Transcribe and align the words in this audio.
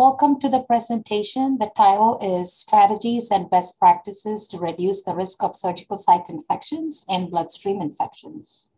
Welcome 0.00 0.40
to 0.40 0.48
the 0.48 0.62
presentation. 0.62 1.58
The 1.58 1.70
title 1.76 2.18
is 2.22 2.54
Strategies 2.54 3.30
and 3.30 3.50
Best 3.50 3.78
Practices 3.78 4.48
to 4.48 4.56
Reduce 4.56 5.02
the 5.02 5.14
Risk 5.14 5.42
of 5.42 5.54
Surgical 5.54 5.98
Site 5.98 6.30
Infections 6.30 7.04
and 7.10 7.30
Bloodstream 7.30 7.82
Infections. 7.82 8.70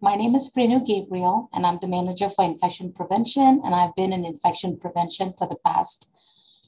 My 0.00 0.14
name 0.14 0.34
is 0.34 0.50
Prenu 0.50 0.82
Gabriel, 0.86 1.50
and 1.52 1.66
I'm 1.66 1.78
the 1.82 1.88
manager 1.88 2.30
for 2.30 2.42
infection 2.42 2.90
prevention, 2.94 3.60
and 3.62 3.74
I've 3.74 3.94
been 3.94 4.14
in 4.14 4.24
infection 4.24 4.78
prevention 4.78 5.34
for 5.36 5.46
the 5.46 5.58
past 5.62 6.10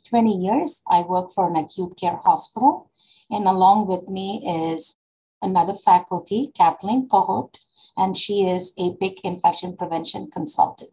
20 0.05 0.37
years. 0.37 0.83
I 0.87 1.01
work 1.01 1.33
for 1.33 1.49
an 1.49 1.57
acute 1.57 1.97
care 1.99 2.21
hospital, 2.23 2.91
and 3.31 3.47
along 3.47 3.87
with 3.87 4.11
me 4.11 4.69
is 4.71 4.99
another 5.41 5.75
faculty, 5.75 6.53
Kathleen 6.55 7.09
Kohut, 7.09 7.57
and 7.97 8.15
she 8.15 8.47
is 8.47 8.75
a 8.79 8.93
big 9.01 9.15
infection 9.25 9.79
prevention 9.79 10.31
consultant. 10.31 10.91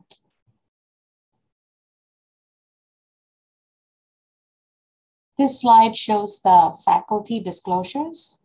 This 5.38 5.62
slide 5.62 5.98
shows 5.98 6.42
the 6.42 6.78
faculty 6.86 7.40
disclosures. 7.40 8.44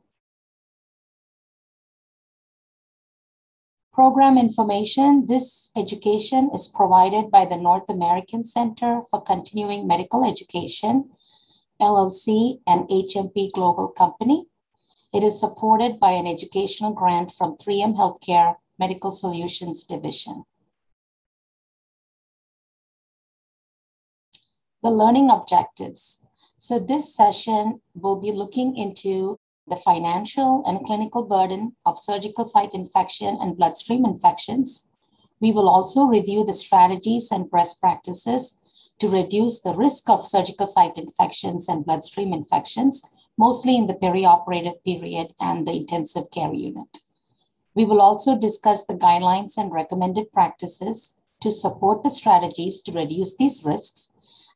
Program 3.93 4.39
information, 4.39 5.27
this 5.27 5.71
education 5.77 6.51
is 6.55 6.69
provided 6.69 7.31
by 7.31 7.45
the 7.45 7.57
North 7.57 7.91
American 7.91 8.43
Center 8.43 9.03
for 9.11 9.21
Continuing 9.21 9.87
Medical 9.87 10.25
Education, 10.25 11.11
LLC, 11.81 12.61
and 12.67 12.89
HMP 12.89 13.51
Global 13.53 13.89
Company. 13.89 14.47
It 15.13 15.25
is 15.25 15.39
supported 15.39 15.99
by 16.01 16.13
an 16.13 16.27
educational 16.27 16.93
grant 16.93 17.33
from 17.33 17.57
3M 17.57 17.97
Healthcare 17.97 18.55
Medical 18.79 19.11
Solutions 19.11 19.85
Division. 19.85 20.45
The 24.83 24.91
learning 24.91 25.31
objectives. 25.31 26.28
So 26.61 26.81
this 26.81 27.15
session 27.15 27.81
will 27.95 28.21
be 28.21 28.33
looking 28.33 28.77
into 28.77 29.39
the 29.69 29.77
financial 29.77 30.65
and 30.67 30.85
clinical 30.85 31.25
burden 31.25 31.77
of 31.87 32.01
surgical 32.01 32.45
site 32.45 32.75
infection 32.75 33.39
and 33.41 33.57
bloodstream 33.57 34.05
infections. 34.05 34.93
We 35.41 35.53
will 35.53 35.69
also 35.69 36.07
review 36.07 36.45
the 36.45 36.53
strategies 36.53 37.31
and 37.31 37.49
best 37.49 37.81
practices 37.81 38.61
to 38.99 39.09
reduce 39.09 39.61
the 39.61 39.75
risk 39.75 40.11
of 40.11 40.27
surgical 40.27 40.67
site 40.67 40.99
infections 40.99 41.69
and 41.69 41.85
bloodstream 41.85 42.33
infections, 42.33 43.09
mostly 43.37 43.77
in 43.77 43.87
the 43.87 43.95
perioperative 43.95 44.83
period 44.85 45.29
and 45.39 45.65
the 45.65 45.77
intensive 45.77 46.29
care 46.33 46.53
unit. 46.53 46.99
We 47.77 47.85
will 47.85 48.01
also 48.01 48.37
discuss 48.37 48.85
the 48.85 48.95
guidelines 48.95 49.59
and 49.59 49.71
recommended 49.71 50.33
practices 50.33 51.21
to 51.41 51.53
support 51.53 52.03
the 52.03 52.11
strategies 52.11 52.81
to 52.83 52.91
reduce 52.91 53.37
these 53.37 53.65
risks 53.65 54.13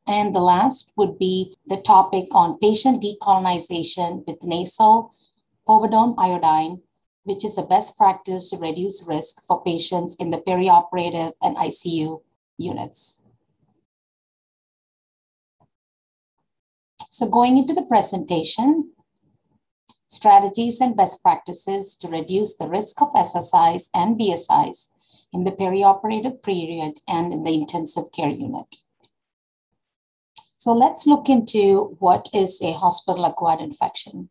and 0.06 0.34
the 0.34 0.40
last 0.40 0.92
would 0.96 1.18
be 1.18 1.56
the 1.66 1.80
topic 1.80 2.26
on 2.32 2.58
patient 2.58 3.02
decolonization 3.02 4.26
with 4.26 4.42
nasal 4.42 5.12
povidone 5.66 6.14
iodine, 6.18 6.80
which 7.24 7.44
is 7.44 7.56
the 7.56 7.62
best 7.62 7.96
practice 7.96 8.50
to 8.50 8.56
reduce 8.56 9.06
risk 9.08 9.46
for 9.46 9.62
patients 9.62 10.16
in 10.16 10.30
the 10.30 10.42
perioperative 10.46 11.32
and 11.40 11.56
ICU 11.56 12.20
units. 12.58 13.22
So 17.10 17.28
going 17.28 17.58
into 17.58 17.74
the 17.74 17.86
presentation, 17.86 18.92
strategies 20.06 20.80
and 20.80 20.96
best 20.96 21.22
practices 21.22 21.96
to 21.96 22.08
reduce 22.08 22.56
the 22.56 22.68
risk 22.68 23.00
of 23.00 23.12
SSIs 23.12 23.90
and 23.94 24.18
BSIs 24.18 24.90
in 25.32 25.44
the 25.44 25.52
perioperative 25.52 26.42
period 26.42 27.00
and 27.08 27.32
in 27.32 27.44
the 27.44 27.54
intensive 27.54 28.10
care 28.12 28.28
unit. 28.28 28.76
So 30.62 30.72
let's 30.72 31.08
look 31.08 31.28
into 31.28 31.96
what 31.98 32.30
is 32.32 32.62
a 32.62 32.70
hospital 32.70 33.24
acquired 33.24 33.60
infection. 33.60 34.28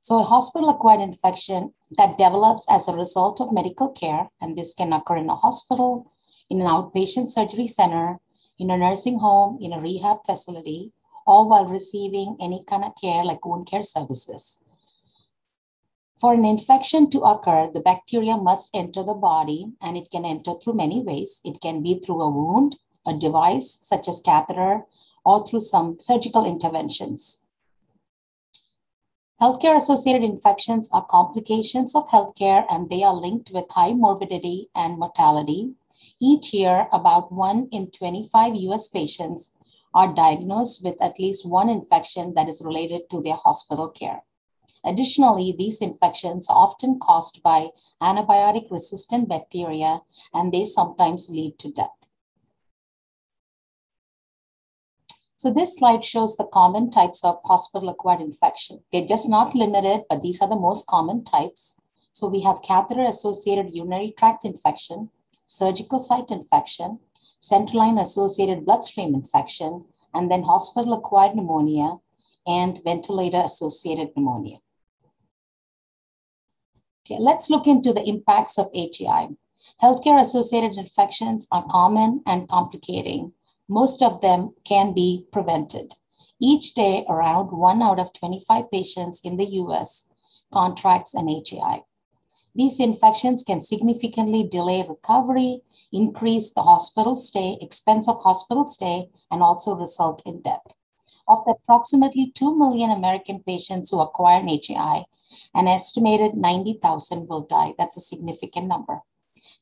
So, 0.00 0.20
a 0.20 0.22
hospital 0.22 0.68
acquired 0.68 1.00
infection 1.00 1.74
that 1.96 2.16
develops 2.16 2.64
as 2.70 2.86
a 2.86 2.94
result 2.94 3.40
of 3.40 3.52
medical 3.52 3.88
care, 3.88 4.30
and 4.40 4.56
this 4.56 4.74
can 4.74 4.92
occur 4.92 5.16
in 5.16 5.28
a 5.28 5.34
hospital, 5.34 6.12
in 6.48 6.60
an 6.60 6.68
outpatient 6.68 7.30
surgery 7.30 7.66
center, 7.66 8.20
in 8.60 8.70
a 8.70 8.76
nursing 8.76 9.18
home, 9.18 9.58
in 9.60 9.72
a 9.72 9.80
rehab 9.80 10.18
facility, 10.24 10.92
all 11.26 11.48
while 11.48 11.66
receiving 11.66 12.36
any 12.40 12.62
kind 12.62 12.84
of 12.84 12.92
care 13.02 13.24
like 13.24 13.44
wound 13.44 13.66
care 13.66 13.82
services. 13.82 14.62
For 16.20 16.32
an 16.32 16.44
infection 16.44 17.10
to 17.10 17.22
occur, 17.22 17.72
the 17.74 17.80
bacteria 17.80 18.36
must 18.36 18.70
enter 18.72 19.02
the 19.02 19.14
body, 19.14 19.72
and 19.82 19.96
it 19.96 20.12
can 20.12 20.24
enter 20.24 20.54
through 20.62 20.74
many 20.74 21.02
ways. 21.02 21.40
It 21.44 21.60
can 21.60 21.82
be 21.82 21.98
through 21.98 22.22
a 22.22 22.30
wound, 22.30 22.78
a 23.04 23.14
device 23.14 23.80
such 23.82 24.06
as 24.06 24.22
catheter, 24.22 24.84
or 25.26 25.44
through 25.44 25.60
some 25.60 25.98
surgical 25.98 26.46
interventions. 26.46 27.48
Healthcare 29.42 29.76
associated 29.76 30.22
infections 30.22 30.88
are 30.92 31.04
complications 31.04 31.96
of 31.96 32.06
healthcare 32.08 32.64
and 32.70 32.88
they 32.88 33.02
are 33.02 33.12
linked 33.12 33.50
with 33.50 33.68
high 33.70 33.92
morbidity 33.92 34.70
and 34.74 34.98
mortality. 34.98 35.74
Each 36.20 36.54
year, 36.54 36.88
about 36.92 37.32
1 37.32 37.68
in 37.72 37.90
25 37.90 38.54
US 38.54 38.88
patients 38.88 39.56
are 39.92 40.14
diagnosed 40.14 40.84
with 40.84 40.96
at 41.02 41.18
least 41.18 41.44
one 41.44 41.68
infection 41.68 42.32
that 42.34 42.48
is 42.48 42.64
related 42.64 43.10
to 43.10 43.20
their 43.20 43.34
hospital 43.34 43.90
care. 43.90 44.22
Additionally, 44.84 45.52
these 45.58 45.82
infections 45.82 46.48
are 46.48 46.56
often 46.56 47.00
caused 47.00 47.42
by 47.42 47.70
antibiotic 48.00 48.70
resistant 48.70 49.28
bacteria 49.28 50.02
and 50.32 50.52
they 50.52 50.64
sometimes 50.64 51.28
lead 51.28 51.58
to 51.58 51.72
death. 51.72 52.05
So 55.46 55.52
this 55.52 55.76
slide 55.76 56.02
shows 56.02 56.36
the 56.36 56.48
common 56.52 56.90
types 56.90 57.22
of 57.22 57.38
hospital-acquired 57.44 58.20
infection. 58.20 58.80
They're 58.90 59.06
just 59.06 59.30
not 59.30 59.54
limited, 59.54 60.02
but 60.10 60.20
these 60.20 60.42
are 60.42 60.48
the 60.48 60.58
most 60.58 60.88
common 60.88 61.22
types. 61.22 61.80
So 62.10 62.26
we 62.26 62.42
have 62.42 62.62
catheter-associated 62.62 63.72
urinary 63.72 64.12
tract 64.18 64.44
infection, 64.44 65.08
surgical 65.46 66.00
site 66.00 66.30
infection, 66.30 66.98
central 67.38 67.78
line-associated 67.78 68.64
bloodstream 68.64 69.14
infection, 69.14 69.84
and 70.12 70.28
then 70.28 70.42
hospital-acquired 70.42 71.36
pneumonia 71.36 71.98
and 72.48 72.80
ventilator-associated 72.82 74.16
pneumonia. 74.16 74.58
Okay, 77.06 77.20
let's 77.20 77.50
look 77.50 77.68
into 77.68 77.92
the 77.92 78.02
impacts 78.02 78.58
of 78.58 78.66
HAI. 78.74 79.28
Healthcare-associated 79.80 80.76
infections 80.76 81.46
are 81.52 81.64
common 81.70 82.24
and 82.26 82.48
complicating 82.48 83.32
most 83.68 84.02
of 84.02 84.20
them 84.20 84.54
can 84.64 84.92
be 84.92 85.26
prevented. 85.32 85.94
Each 86.40 86.74
day, 86.74 87.04
around 87.08 87.50
one 87.50 87.82
out 87.82 87.98
of 87.98 88.12
25 88.12 88.70
patients 88.70 89.22
in 89.24 89.36
the 89.36 89.46
US 89.62 90.10
contracts 90.52 91.14
an 91.14 91.28
HAI. 91.28 91.82
These 92.54 92.80
infections 92.80 93.44
can 93.44 93.60
significantly 93.60 94.42
delay 94.44 94.84
recovery, 94.88 95.62
increase 95.92 96.52
the 96.52 96.62
hospital 96.62 97.16
stay, 97.16 97.58
expense 97.60 98.08
of 98.08 98.22
hospital 98.22 98.64
stay, 98.66 99.10
and 99.30 99.42
also 99.42 99.74
result 99.74 100.22
in 100.24 100.40
death. 100.40 100.74
Of 101.28 101.44
the 101.44 101.52
approximately 101.52 102.32
2 102.34 102.56
million 102.56 102.90
American 102.90 103.42
patients 103.42 103.90
who 103.90 104.00
acquire 104.00 104.40
an 104.40 104.48
HAI, 104.48 105.04
an 105.54 105.68
estimated 105.68 106.34
90,000 106.34 107.28
will 107.28 107.42
die. 107.42 107.74
That's 107.76 107.96
a 107.96 108.00
significant 108.00 108.68
number. 108.68 109.02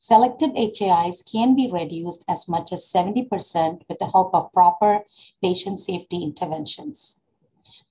Selected 0.07 0.51
HAIs 0.55 1.23
can 1.23 1.55
be 1.55 1.67
reduced 1.71 2.25
as 2.29 2.47
much 2.47 2.71
as 2.71 2.87
70% 2.93 3.81
with 3.89 3.97
the 3.97 4.05
help 4.05 4.35
of 4.35 4.53
proper 4.53 5.03
patient 5.41 5.79
safety 5.79 6.23
interventions. 6.23 7.23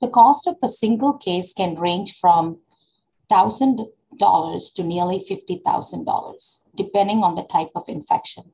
The 0.00 0.10
cost 0.10 0.46
of 0.46 0.54
a 0.62 0.68
single 0.68 1.14
case 1.14 1.52
can 1.52 1.74
range 1.74 2.16
from 2.16 2.60
$1,000 3.32 4.74
to 4.74 4.84
nearly 4.84 5.26
$50,000, 5.28 6.68
depending 6.76 7.24
on 7.24 7.34
the 7.34 7.48
type 7.50 7.72
of 7.74 7.88
infection. 7.88 8.52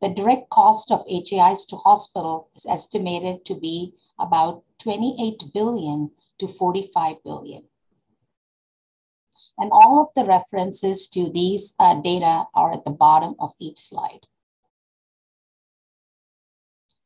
The 0.00 0.12
direct 0.12 0.50
cost 0.50 0.90
of 0.90 1.06
HAIs 1.06 1.66
to 1.66 1.76
hospital 1.76 2.48
is 2.56 2.66
estimated 2.66 3.44
to 3.44 3.54
be 3.54 3.94
about 4.18 4.64
28 4.82 5.54
billion 5.54 6.10
to 6.38 6.48
45 6.48 7.22
billion. 7.22 7.62
And 9.58 9.70
all 9.72 10.00
of 10.00 10.08
the 10.14 10.24
references 10.24 11.08
to 11.08 11.30
these 11.30 11.74
uh, 11.80 12.00
data 12.00 12.44
are 12.54 12.72
at 12.72 12.84
the 12.84 12.92
bottom 12.92 13.34
of 13.40 13.54
each 13.58 13.78
slide. 13.78 14.26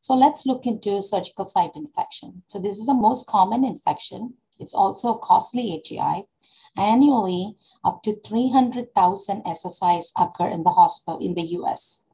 So 0.01 0.15
let's 0.15 0.47
look 0.47 0.67
into 0.67 1.01
surgical 1.01 1.45
site 1.45 1.77
infection. 1.77 2.43
So 2.49 2.61
this 2.61 2.77
is 2.77 2.87
the 2.87 2.95
most 2.95 3.27
common 3.27 3.65
infection. 3.65 4.35
It's 4.59 4.75
also 4.75 5.15
a 5.15 5.19
costly 5.19 5.81
HAI. 5.89 6.25
Annually, 6.77 7.57
up 7.85 8.03
to 8.03 8.17
300,000 8.21 9.45
SSIs 9.45 10.13
occur 10.19 10.49
in 10.49 10.65
the 10.65 10.71
hospital 10.71 11.19
in 11.21 11.35
the 11.35 11.47
US. 11.59 12.07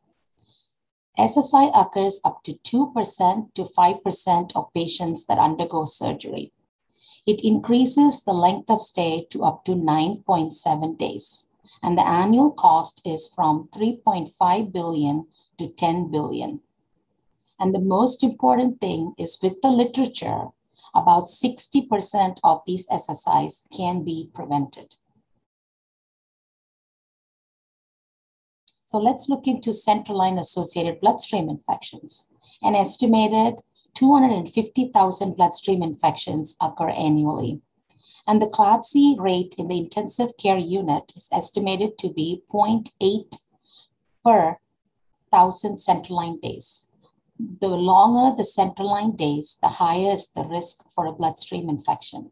SSI 1.18 1.70
occurs 1.74 2.20
up 2.24 2.42
to 2.44 2.52
2% 2.52 3.54
to 3.54 3.64
5% 3.64 4.52
of 4.54 4.72
patients 4.72 5.26
that 5.26 5.38
undergo 5.38 5.84
surgery. 5.84 6.52
It 7.28 7.44
increases 7.44 8.22
the 8.22 8.32
length 8.32 8.70
of 8.70 8.80
stay 8.80 9.26
to 9.32 9.44
up 9.44 9.62
to 9.66 9.72
9.7 9.72 10.96
days. 10.96 11.50
And 11.82 11.98
the 11.98 12.08
annual 12.08 12.52
cost 12.52 13.02
is 13.04 13.30
from 13.34 13.68
3.5 13.76 14.72
billion 14.72 15.26
to 15.58 15.68
10 15.68 16.10
billion. 16.10 16.60
And 17.60 17.74
the 17.74 17.80
most 17.80 18.24
important 18.24 18.80
thing 18.80 19.12
is 19.18 19.38
with 19.42 19.60
the 19.60 19.68
literature, 19.68 20.46
about 20.94 21.24
60% 21.24 22.38
of 22.42 22.62
these 22.66 22.86
SSIs 22.88 23.68
can 23.76 24.04
be 24.04 24.30
prevented. 24.32 24.94
So 28.86 28.96
let's 28.96 29.28
look 29.28 29.46
into 29.46 29.74
central 29.74 30.16
line 30.16 30.38
associated 30.38 31.02
bloodstream 31.02 31.50
infections. 31.50 32.30
An 32.62 32.74
estimated 32.74 33.56
250,000 33.98 35.36
bloodstream 35.36 35.82
infections 35.82 36.56
occur 36.62 36.88
annually. 36.90 37.60
And 38.28 38.40
the 38.40 38.46
CLABSI 38.46 39.18
rate 39.18 39.56
in 39.58 39.66
the 39.66 39.78
intensive 39.78 40.36
care 40.38 40.56
unit 40.56 41.12
is 41.16 41.28
estimated 41.32 41.98
to 41.98 42.12
be 42.12 42.44
0.8 42.48 43.36
per 44.24 44.58
thousand 45.32 45.78
central 45.78 46.16
line 46.16 46.38
days. 46.38 46.90
The 47.60 47.66
longer 47.66 48.36
the 48.36 48.44
central 48.44 48.88
line 48.88 49.16
days, 49.16 49.58
the 49.60 49.68
higher 49.68 50.12
is 50.12 50.28
the 50.28 50.44
risk 50.44 50.88
for 50.92 51.06
a 51.06 51.12
bloodstream 51.12 51.68
infection. 51.68 52.30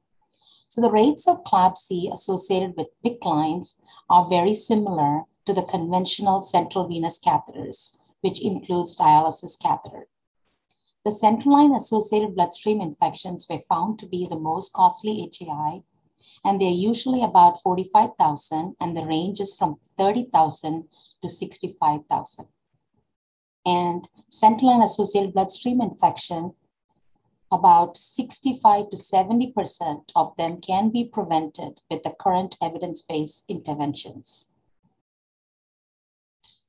So 0.68 0.80
the 0.80 0.90
rates 0.90 1.26
of 1.26 1.42
CLABSI 1.42 2.12
associated 2.12 2.74
with 2.76 2.94
PICC 3.04 3.24
lines 3.24 3.80
are 4.08 4.28
very 4.28 4.54
similar 4.54 5.22
to 5.46 5.52
the 5.52 5.62
conventional 5.64 6.42
central 6.42 6.86
venous 6.86 7.18
catheters, 7.18 7.98
which 8.20 8.40
includes 8.40 8.96
dialysis 8.96 9.60
catheter. 9.60 10.06
The 11.06 11.12
central 11.12 11.54
line 11.54 11.72
associated 11.72 12.34
bloodstream 12.34 12.80
infections 12.80 13.46
were 13.48 13.62
found 13.68 14.00
to 14.00 14.08
be 14.08 14.26
the 14.26 14.40
most 14.40 14.72
costly 14.72 15.30
HAI, 15.38 15.84
and 16.44 16.60
they're 16.60 16.68
usually 16.68 17.22
about 17.22 17.62
45,000, 17.62 18.74
and 18.80 18.96
the 18.96 19.06
range 19.06 19.38
is 19.38 19.56
from 19.56 19.78
30,000 19.96 20.88
to 21.22 21.28
65,000. 21.28 22.48
And 23.64 24.08
central 24.28 24.72
line 24.72 24.82
associated 24.82 25.32
bloodstream 25.32 25.80
infection, 25.80 26.54
about 27.52 27.96
65 27.96 28.90
to 28.90 28.96
70% 28.96 30.10
of 30.16 30.34
them 30.36 30.60
can 30.60 30.90
be 30.90 31.08
prevented 31.08 31.82
with 31.88 32.02
the 32.02 32.16
current 32.18 32.56
evidence 32.60 33.02
based 33.02 33.44
interventions. 33.48 34.54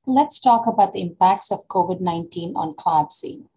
Let's 0.05 0.39
talk 0.39 0.67
about 0.67 0.93
the 0.93 1.01
impacts 1.01 1.51
of 1.51 1.67
COVID 1.69 2.01
19 2.01 2.55
on 2.55 2.75
CLABSI. 2.75 3.47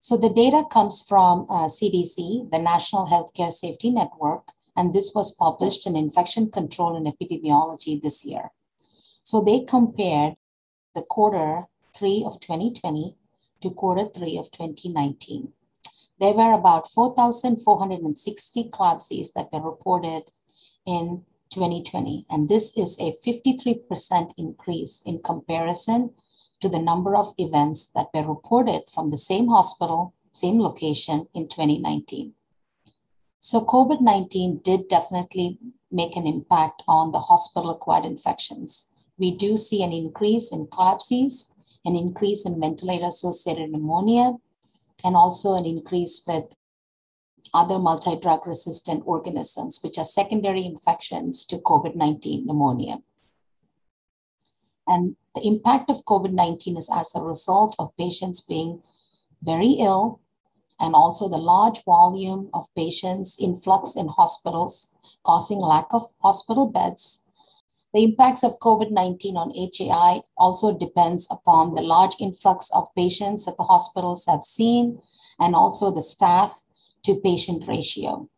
So 0.00 0.16
the 0.16 0.32
data 0.32 0.64
comes 0.70 1.02
from 1.02 1.46
uh, 1.50 1.66
CDC, 1.66 2.50
the 2.50 2.58
National 2.58 3.06
Healthcare 3.06 3.52
Safety 3.52 3.90
Network, 3.90 4.48
and 4.76 4.94
this 4.94 5.12
was 5.14 5.34
published 5.34 5.86
in 5.86 5.96
Infection 5.96 6.50
Control 6.50 6.96
and 6.96 7.06
Epidemiology 7.06 8.00
this 8.00 8.24
year. 8.24 8.52
So 9.24 9.42
they 9.42 9.60
compared 9.60 10.36
the 10.94 11.02
quarter 11.02 11.66
three 11.96 12.22
of 12.24 12.40
2020 12.40 13.16
to 13.60 13.70
quarter 13.70 14.08
three 14.14 14.38
of 14.38 14.50
2019. 14.52 15.52
There 16.20 16.32
were 16.32 16.52
about 16.52 16.90
4,460 16.90 18.70
CLABSIs 18.70 19.32
that 19.34 19.52
were 19.52 19.70
reported 19.70 20.22
in 20.86 21.24
2020, 21.50 22.26
and 22.30 22.48
this 22.48 22.76
is 22.76 22.98
a 23.00 23.16
53% 23.26 24.34
increase 24.38 25.02
in 25.04 25.20
comparison 25.22 26.14
to 26.60 26.68
the 26.68 26.78
number 26.82 27.16
of 27.16 27.34
events 27.38 27.88
that 27.88 28.08
were 28.12 28.26
reported 28.26 28.82
from 28.92 29.10
the 29.10 29.18
same 29.18 29.48
hospital, 29.48 30.14
same 30.32 30.60
location 30.60 31.28
in 31.34 31.48
2019. 31.48 32.34
So 33.40 33.64
COVID 33.64 34.00
19 34.00 34.60
did 34.64 34.88
definitely 34.88 35.58
make 35.90 36.16
an 36.16 36.26
impact 36.26 36.82
on 36.88 37.12
the 37.12 37.20
hospital 37.20 37.70
acquired 37.70 38.04
infections. 38.04 38.92
We 39.16 39.36
do 39.36 39.56
see 39.56 39.82
an 39.82 39.92
increase 39.92 40.52
in 40.52 40.66
CLABSIs, 40.66 41.52
an 41.84 41.96
increase 41.96 42.46
in 42.46 42.60
ventilator 42.60 43.06
associated 43.06 43.70
pneumonia, 43.70 44.34
and 45.04 45.16
also 45.16 45.54
an 45.54 45.64
increase 45.64 46.24
with 46.26 46.56
other 47.54 47.78
multi 47.78 48.18
drug 48.18 48.46
resistant 48.46 49.02
organisms, 49.06 49.80
which 49.82 49.98
are 49.98 50.04
secondary 50.04 50.66
infections 50.66 51.44
to 51.46 51.56
COVID 51.58 51.94
19 51.94 52.46
pneumonia. 52.46 52.98
And 54.88 55.16
the 55.34 55.46
impact 55.46 55.90
of 55.90 56.04
COVID 56.06 56.32
19 56.32 56.76
is 56.76 56.90
as 56.92 57.14
a 57.14 57.22
result 57.22 57.76
of 57.78 57.96
patients 57.96 58.40
being 58.40 58.82
very 59.42 59.72
ill 59.78 60.20
and 60.80 60.94
also 60.94 61.28
the 61.28 61.36
large 61.36 61.84
volume 61.84 62.48
of 62.54 62.74
patients 62.74 63.38
influx 63.40 63.96
in 63.96 64.08
hospitals 64.08 64.96
causing 65.24 65.58
lack 65.58 65.86
of 65.92 66.02
hospital 66.22 66.66
beds. 66.66 67.24
The 67.92 68.02
impacts 68.04 68.42
of 68.42 68.58
COVID 68.60 68.90
19 68.90 69.36
on 69.36 69.52
HAI 69.54 70.22
also 70.38 70.76
depends 70.76 71.28
upon 71.30 71.74
the 71.74 71.82
large 71.82 72.16
influx 72.20 72.70
of 72.74 72.88
patients 72.96 73.44
that 73.44 73.58
the 73.58 73.64
hospitals 73.64 74.26
have 74.26 74.42
seen 74.42 75.00
and 75.38 75.54
also 75.54 75.90
the 75.90 76.02
staff 76.02 76.62
to 77.04 77.20
patient 77.22 77.68
ratio. 77.68 78.28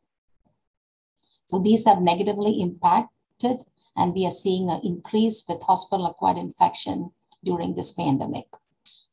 So 1.47 1.61
these 1.61 1.87
have 1.87 2.01
negatively 2.01 2.61
impacted 2.61 3.63
and 3.97 4.15
we 4.15 4.27
are 4.27 4.31
seeing 4.31 4.71
an 4.71 4.81
increase 4.85 5.45
with 5.49 5.63
hospital 5.63 6.07
acquired 6.07 6.39
infection 6.39 7.11
during 7.45 7.75
this 7.75 7.93
pandemic. 7.93 8.47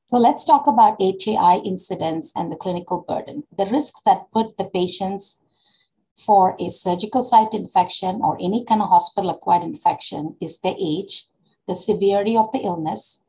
So 0.06 0.18
let's 0.18 0.46
talk 0.46 0.68
about 0.68 1.02
HAI 1.02 1.62
incidence 1.66 2.32
and 2.36 2.52
the 2.52 2.56
clinical 2.56 3.06
burden. 3.08 3.44
The 3.58 3.66
risks 3.66 4.02
that 4.06 4.32
put 4.32 4.58
the 4.58 4.70
patients 4.74 5.42
for 6.26 6.56
a 6.60 6.70
surgical 6.72 7.24
site 7.24 7.54
infection 7.54 8.22
or 8.24 8.38
any 8.42 8.64
kind 8.66 8.82
of 8.82 8.90
hospital 8.90 9.30
acquired 9.30 9.64
infection 9.64 10.36
is 10.40 10.60
the 10.62 10.76
age, 10.80 11.26
the 11.68 11.76
severity 11.76 12.38
of 12.38 12.52
the 12.54 12.60
illness, 12.60 13.24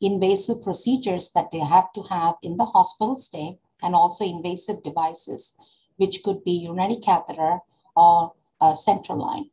invasive 0.00 0.62
procedures 0.62 1.30
that 1.32 1.50
they 1.52 1.60
have 1.60 1.92
to 1.92 2.02
have 2.02 2.34
in 2.42 2.56
the 2.56 2.64
hospital 2.64 3.16
stay, 3.16 3.58
and 3.82 3.94
also 3.94 4.24
invasive 4.24 4.82
devices, 4.82 5.56
which 5.96 6.22
could 6.22 6.42
be 6.44 6.52
urinary 6.52 6.96
catheter 6.96 7.58
or 7.94 8.32
central 8.74 9.18
line. 9.18 9.50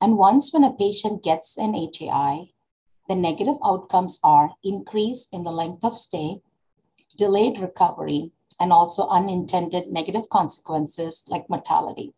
And 0.00 0.18
once 0.18 0.52
when 0.52 0.64
a 0.64 0.72
patient 0.72 1.22
gets 1.22 1.56
an 1.56 1.74
HAI, 1.74 2.50
the 3.08 3.14
negative 3.14 3.56
outcomes 3.64 4.18
are 4.22 4.54
increase 4.62 5.28
in 5.32 5.42
the 5.42 5.50
length 5.50 5.84
of 5.84 5.96
stay, 5.96 6.40
delayed 7.16 7.58
recovery, 7.60 8.32
and 8.60 8.72
also 8.72 9.08
unintended 9.08 9.88
negative 9.88 10.28
consequences 10.28 11.24
like 11.28 11.48
mortality. 11.48 12.14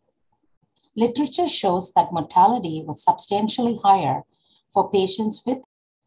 Literature 0.95 1.47
shows 1.47 1.93
that 1.93 2.11
mortality 2.11 2.83
was 2.85 3.03
substantially 3.03 3.79
higher 3.83 4.23
for 4.73 4.89
patients 4.89 5.43
with 5.45 5.59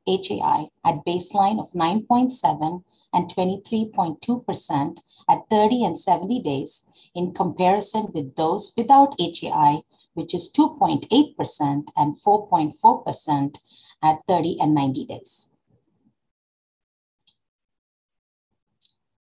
HAI 0.06 0.68
at 0.84 1.04
baseline 1.06 1.60
of 1.60 1.70
9.7 1.72 2.82
and 3.12 3.30
23.2% 3.30 5.00
at 5.28 5.48
30 5.50 5.84
and 5.84 5.98
70 5.98 6.40
days 6.42 6.88
in 7.14 7.32
comparison 7.32 8.08
with 8.14 8.34
those 8.36 8.72
without 8.76 9.14
HAI, 9.20 9.82
which 10.14 10.34
is 10.34 10.52
2.8% 10.56 11.88
and 11.96 12.16
4.4% 12.16 13.58
at 14.02 14.18
30 14.26 14.58
and 14.60 14.74
90 14.74 15.06
days. 15.06 15.52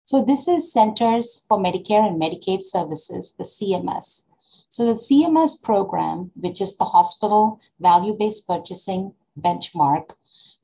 So 0.05 0.25
this 0.25 0.49
is 0.49 0.73
Centers 0.73 1.45
for 1.47 1.59
Medicare 1.59 2.07
and 2.07 2.21
Medicaid 2.21 2.65
Services, 2.65 3.35
the 3.37 3.45
CMS. 3.45 4.29
So 4.71 4.87
the 4.87 4.95
CMS 4.95 5.63
program, 5.63 6.31
which 6.35 6.61
is 6.63 6.77
the 6.77 6.85
hospital 6.85 7.61
value-based 7.81 8.49
purchasing 8.49 9.13
benchmark, 9.39 10.15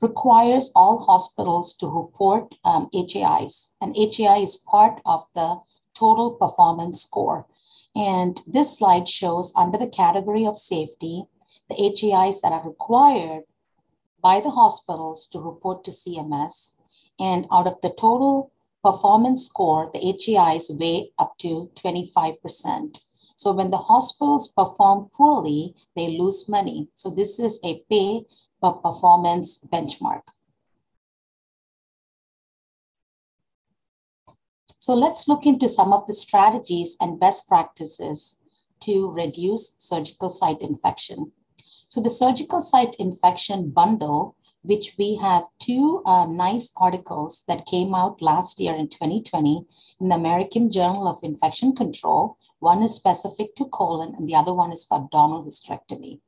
requires 0.09 0.71
all 0.75 0.99
hospitals 0.99 1.75
to 1.75 1.87
report 1.89 2.55
um, 2.65 2.89
HAIs. 2.93 3.75
And 3.81 3.97
HAI 3.97 4.39
is 4.49 4.57
part 4.57 5.01
of 5.07 5.21
the 5.35 5.61
total 5.95 6.33
performance 6.33 7.03
score. 7.03 7.47
And 7.97 8.41
this 8.47 8.79
slide 8.79 9.09
shows 9.09 9.53
under 9.57 9.79
the 9.79 9.89
category 10.03 10.47
of 10.47 10.59
safety, 10.59 11.25
the 11.69 11.77
HAIs 11.77 12.41
that 12.43 12.53
are 12.53 12.69
required 12.69 13.45
by 14.21 14.41
the 14.41 14.51
hospitals 14.51 15.27
to 15.29 15.39
report 15.39 15.85
to 15.85 15.91
CMS. 15.91 16.77
And 17.19 17.47
out 17.51 17.67
of 17.67 17.81
the 17.81 17.95
total 18.07 18.51
performance 18.83 19.47
score, 19.47 19.91
the 19.95 20.01
HAIs 20.01 20.71
weigh 20.79 21.13
up 21.19 21.39
to 21.39 21.71
25%. 21.77 22.99
So 23.37 23.53
when 23.53 23.71
the 23.71 23.85
hospitals 23.93 24.49
perform 24.49 25.11
poorly, 25.15 25.75
they 25.97 26.19
lose 26.19 26.49
money. 26.49 26.89
So 26.95 27.11
this 27.11 27.39
is 27.39 27.59
a 27.65 27.83
pay 27.91 28.25
performance 28.73 29.65
benchmark. 29.73 30.23
So 34.79 34.95
let's 34.95 35.29
look 35.29 35.47
into 35.47 35.69
some 35.69 35.95
of 35.95 36.07
the 36.07 36.13
strategies 36.13 36.97
and 37.01 37.19
best 37.19 37.49
practices 37.49 38.43
to 38.81 39.11
reduce 39.11 39.77
surgical 39.79 40.29
site 40.29 40.61
infection. 40.61 41.33
So 41.89 42.03
the 42.03 42.11
surgical 42.11 42.61
site 42.61 42.97
infection 42.99 43.71
bundle, 43.71 44.37
which 44.63 44.95
we 44.99 45.17
have 45.17 45.45
two 45.59 46.03
um, 46.05 46.37
nice 46.37 46.71
articles 46.77 47.45
that 47.49 47.65
came 47.65 47.95
out 47.95 48.21
last 48.21 48.61
year 48.61 48.75
in 48.75 48.89
2020 48.89 49.65
in 50.01 50.09
the 50.09 50.17
American 50.17 50.71
Journal 50.71 51.09
of 51.09 51.23
Infection 51.23 51.75
Control. 51.75 52.37
One 52.59 52.83
is 52.83 52.95
specific 52.95 53.55
to 53.57 53.65
colon 53.67 54.15
and 54.15 54.29
the 54.29 54.35
other 54.35 54.53
one 54.53 54.73
is 54.73 54.85
for 54.85 54.99
abdominal 54.99 55.45
hysterectomy. 55.45 56.21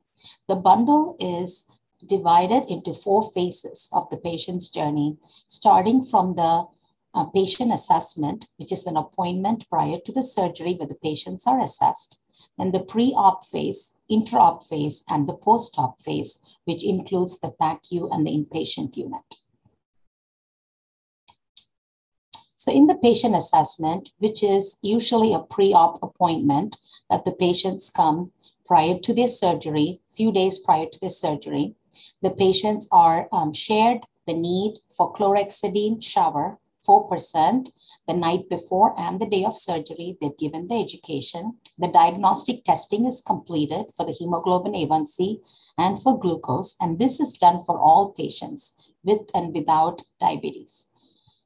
The 0.47 0.55
bundle 0.55 1.15
is 1.19 1.76
divided 2.05 2.65
into 2.69 2.93
four 2.93 3.31
phases 3.31 3.89
of 3.93 4.09
the 4.09 4.17
patient's 4.17 4.69
journey, 4.69 5.17
starting 5.47 6.03
from 6.03 6.35
the 6.35 6.65
uh, 7.13 7.25
patient 7.33 7.73
assessment, 7.73 8.45
which 8.57 8.71
is 8.71 8.85
an 8.85 8.97
appointment 8.97 9.67
prior 9.69 9.97
to 10.05 10.11
the 10.11 10.21
surgery 10.21 10.75
where 10.75 10.87
the 10.87 10.95
patients 10.95 11.47
are 11.47 11.59
assessed, 11.59 12.21
then 12.57 12.71
the 12.71 12.83
pre-op 12.83 13.43
phase, 13.45 13.97
intra-op 14.09 14.63
phase, 14.63 15.03
and 15.09 15.27
the 15.27 15.33
post-op 15.33 16.01
phase, 16.01 16.59
which 16.65 16.85
includes 16.85 17.39
the 17.39 17.53
PACU 17.59 18.13
and 18.13 18.25
the 18.25 18.31
inpatient 18.31 18.95
unit. 18.95 19.41
So 22.55 22.71
in 22.71 22.87
the 22.87 22.97
patient 22.97 23.35
assessment, 23.35 24.11
which 24.17 24.43
is 24.43 24.77
usually 24.81 25.33
a 25.33 25.39
pre-op 25.39 26.01
appointment 26.03 26.77
that 27.09 27.23
the 27.23 27.31
patients 27.31 27.89
come 27.89 28.31
prior 28.65 28.99
to 28.99 29.13
their 29.13 29.27
surgery, 29.27 30.01
few 30.11 30.31
days 30.31 30.59
prior 30.59 30.87
to 30.91 30.99
their 30.99 31.11
surgery, 31.11 31.75
the 32.21 32.31
patients 32.31 32.87
are 32.91 33.27
um, 33.31 33.53
shared 33.53 34.05
the 34.25 34.33
need 34.33 34.79
for 34.95 35.13
chlorhexidine 35.13 36.03
shower 36.03 36.59
4% 36.87 37.69
the 38.07 38.13
night 38.13 38.49
before 38.49 38.97
and 38.97 39.19
the 39.19 39.29
day 39.29 39.43
of 39.43 39.55
surgery. 39.55 40.17
They've 40.19 40.37
given 40.37 40.67
the 40.67 40.81
education. 40.81 41.57
The 41.77 41.91
diagnostic 41.91 42.63
testing 42.63 43.05
is 43.05 43.21
completed 43.21 43.87
for 43.95 44.05
the 44.05 44.13
hemoglobin 44.13 44.73
A1C 44.73 45.41
and 45.77 46.01
for 46.01 46.19
glucose. 46.19 46.75
And 46.79 46.97
this 46.97 47.19
is 47.19 47.37
done 47.37 47.63
for 47.65 47.79
all 47.79 48.13
patients 48.13 48.89
with 49.03 49.29
and 49.33 49.53
without 49.53 50.01
diabetes. 50.19 50.89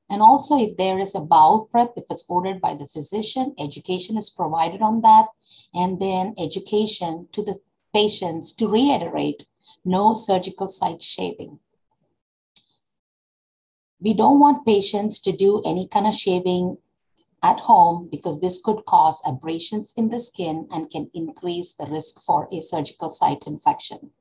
And 0.09 0.21
also, 0.21 0.57
if 0.57 0.77
there 0.77 0.99
is 0.99 1.15
a 1.15 1.21
bowel 1.21 1.69
prep, 1.71 1.93
if 1.95 2.03
it's 2.09 2.25
ordered 2.29 2.59
by 2.59 2.75
the 2.75 2.87
physician, 2.87 3.55
education 3.57 4.17
is 4.17 4.29
provided 4.29 4.81
on 4.81 5.01
that. 5.01 5.27
And 5.73 5.99
then 5.99 6.35
education 6.37 7.29
to 7.31 7.41
the 7.41 7.59
patients 7.93 8.53
to 8.57 8.67
reiterate 8.67 9.45
no 9.83 10.13
surgical 10.13 10.67
site 10.67 11.01
shaving. 11.01 11.59
We 13.99 14.13
don't 14.13 14.39
want 14.39 14.65
patients 14.65 15.19
to 15.21 15.31
do 15.31 15.61
any 15.65 15.87
kind 15.87 16.07
of 16.07 16.15
shaving 16.15 16.77
at 17.43 17.59
home 17.59 18.07
because 18.11 18.39
this 18.39 18.61
could 18.61 18.85
cause 18.85 19.21
abrasions 19.25 19.93
in 19.97 20.09
the 20.09 20.19
skin 20.19 20.67
and 20.71 20.89
can 20.89 21.09
increase 21.13 21.73
the 21.73 21.85
risk 21.85 22.21
for 22.23 22.47
a 22.51 22.61
surgical 22.61 23.09
site 23.09 23.43
infection. 23.47 24.11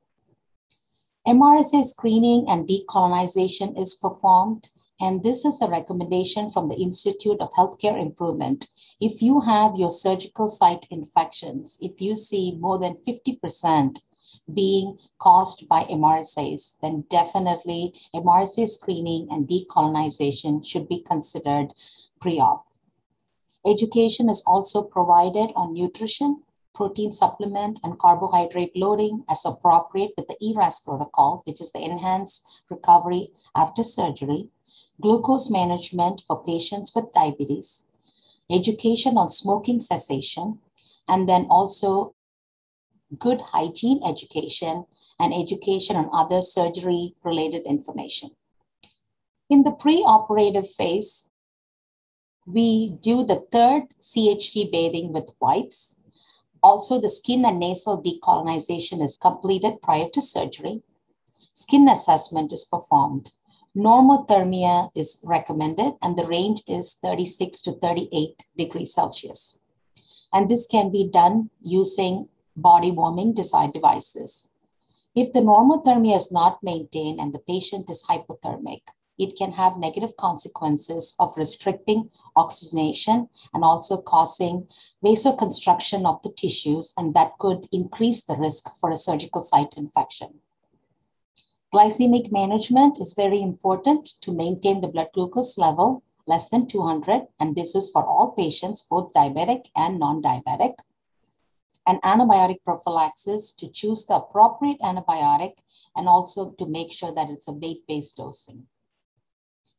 MRSA 1.27 1.83
screening 1.83 2.45
and 2.47 2.67
decolonization 2.67 3.79
is 3.79 3.95
performed, 3.95 4.69
and 4.99 5.23
this 5.23 5.45
is 5.45 5.61
a 5.61 5.67
recommendation 5.67 6.49
from 6.49 6.67
the 6.67 6.75
Institute 6.75 7.39
of 7.39 7.51
Healthcare 7.51 7.99
Improvement. 8.01 8.67
If 8.99 9.21
you 9.21 9.41
have 9.41 9.75
your 9.75 9.91
surgical 9.91 10.49
site 10.49 10.87
infections, 10.89 11.77
if 11.79 12.01
you 12.01 12.15
see 12.15 12.57
more 12.59 12.79
than 12.79 12.97
50% 13.07 13.99
being 14.53 14.97
caused 15.19 15.67
by 15.67 15.83
MRSAs, 15.85 16.79
then 16.81 17.05
definitely 17.09 17.93
MRSA 18.15 18.69
screening 18.69 19.27
and 19.31 19.47
decolonization 19.47 20.65
should 20.65 20.87
be 20.87 21.01
considered 21.01 21.73
pre-op. 22.19 22.65
Education 23.65 24.29
is 24.29 24.43
also 24.47 24.83
provided 24.83 25.51
on 25.55 25.73
nutrition, 25.73 26.41
protein 26.73 27.11
supplement, 27.11 27.79
and 27.83 27.99
carbohydrate 27.99 28.75
loading 28.75 29.23
as 29.29 29.45
appropriate 29.45 30.11
with 30.17 30.27
the 30.27 30.37
ERAS 30.43 30.81
protocol, 30.81 31.41
which 31.45 31.61
is 31.61 31.71
the 31.71 31.83
Enhanced 31.83 32.63
Recovery 32.69 33.31
After 33.55 33.83
Surgery, 33.83 34.49
glucose 34.99 35.49
management 35.49 36.21
for 36.25 36.43
patients 36.43 36.93
with 36.95 37.13
diabetes, 37.13 37.87
education 38.49 39.17
on 39.17 39.29
smoking 39.29 39.79
cessation, 39.79 40.59
and 41.07 41.27
then 41.27 41.45
also 41.49 42.15
good 43.19 43.41
hygiene 43.41 44.01
education, 44.05 44.85
and 45.21 45.33
education 45.33 45.95
on 45.95 46.09
other 46.11 46.41
surgery 46.41 47.13
related 47.23 47.63
information. 47.63 48.31
In 49.49 49.63
the 49.63 49.71
pre-operative 49.71 50.67
phase, 50.67 51.29
we 52.47 52.97
do 53.01 53.23
the 53.23 53.45
third 53.51 53.83
CHG 54.01 54.71
bathing 54.71 55.13
with 55.13 55.35
wipes. 55.39 55.99
Also, 56.63 56.99
the 56.99 57.09
skin 57.09 57.45
and 57.45 57.59
nasal 57.59 58.01
decolonization 58.01 59.03
is 59.03 59.17
completed 59.17 59.81
prior 59.83 60.09
to 60.09 60.21
surgery. 60.21 60.81
Skin 61.53 61.87
assessment 61.87 62.51
is 62.51 62.65
performed. 62.65 63.31
Normothermia 63.77 64.89
is 64.95 65.23
recommended, 65.25 65.93
and 66.01 66.17
the 66.17 66.25
range 66.25 66.63
is 66.67 66.95
36 66.95 67.61
to 67.61 67.73
38 67.73 68.43
degrees 68.57 68.93
Celsius. 68.93 69.59
And 70.33 70.49
this 70.49 70.65
can 70.65 70.91
be 70.91 71.09
done 71.09 71.51
using 71.61 72.27
body 72.55 72.91
warming 72.91 73.33
devices. 73.33 74.49
If 75.13 75.33
the 75.33 75.41
normothermia 75.41 76.15
is 76.15 76.31
not 76.31 76.63
maintained 76.63 77.19
and 77.19 77.33
the 77.33 77.39
patient 77.39 77.89
is 77.89 78.05
hypothermic, 78.09 78.81
it 79.17 79.37
can 79.37 79.51
have 79.51 79.77
negative 79.77 80.15
consequences 80.17 81.15
of 81.19 81.37
restricting 81.37 82.09
oxygenation 82.35 83.29
and 83.53 83.63
also 83.63 84.01
causing 84.01 84.67
vasoconstriction 85.03 86.05
of 86.05 86.21
the 86.23 86.31
tissues, 86.31 86.93
and 86.97 87.13
that 87.13 87.37
could 87.37 87.67
increase 87.71 88.23
the 88.23 88.35
risk 88.35 88.75
for 88.79 88.89
a 88.89 88.97
surgical 88.97 89.43
site 89.43 89.73
infection. 89.77 90.39
Glycemic 91.73 92.31
management 92.31 92.99
is 92.99 93.13
very 93.13 93.41
important 93.41 94.05
to 94.21 94.31
maintain 94.31 94.81
the 94.81 94.87
blood 94.87 95.09
glucose 95.13 95.57
level 95.57 96.03
less 96.27 96.49
than 96.49 96.67
200, 96.67 97.27
and 97.39 97.55
this 97.55 97.75
is 97.75 97.91
for 97.91 98.03
all 98.03 98.31
patients, 98.31 98.87
both 98.89 99.13
diabetic 99.13 99.65
and 99.75 99.99
non 99.99 100.21
diabetic 100.21 100.75
and 101.91 102.01
antibiotic 102.03 102.63
prophylaxis 102.63 103.51
to 103.51 103.69
choose 103.69 104.05
the 104.05 104.15
appropriate 104.15 104.79
antibiotic 104.79 105.55
and 105.97 106.07
also 106.07 106.53
to 106.53 106.65
make 106.65 106.89
sure 106.89 107.13
that 107.13 107.29
it's 107.29 107.49
a 107.49 107.51
weight-based 107.51 108.15
dosing. 108.15 108.65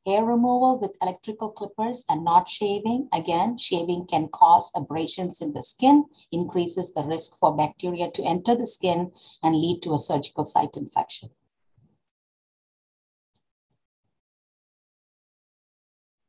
Hair 0.04 0.24
removal 0.24 0.78
with 0.78 0.96
electrical 1.00 1.52
clippers 1.52 2.04
and 2.10 2.22
not 2.22 2.50
shaving. 2.50 3.08
Again, 3.14 3.56
shaving 3.56 4.06
can 4.10 4.28
cause 4.28 4.70
abrasions 4.76 5.40
in 5.40 5.54
the 5.54 5.62
skin, 5.62 6.04
increases 6.30 6.92
the 6.92 7.04
risk 7.04 7.38
for 7.38 7.56
bacteria 7.56 8.10
to 8.10 8.24
enter 8.24 8.54
the 8.54 8.66
skin 8.66 9.12
and 9.42 9.56
lead 9.56 9.80
to 9.82 9.94
a 9.94 9.98
surgical 9.98 10.44
site 10.44 10.76
infection. 10.76 11.30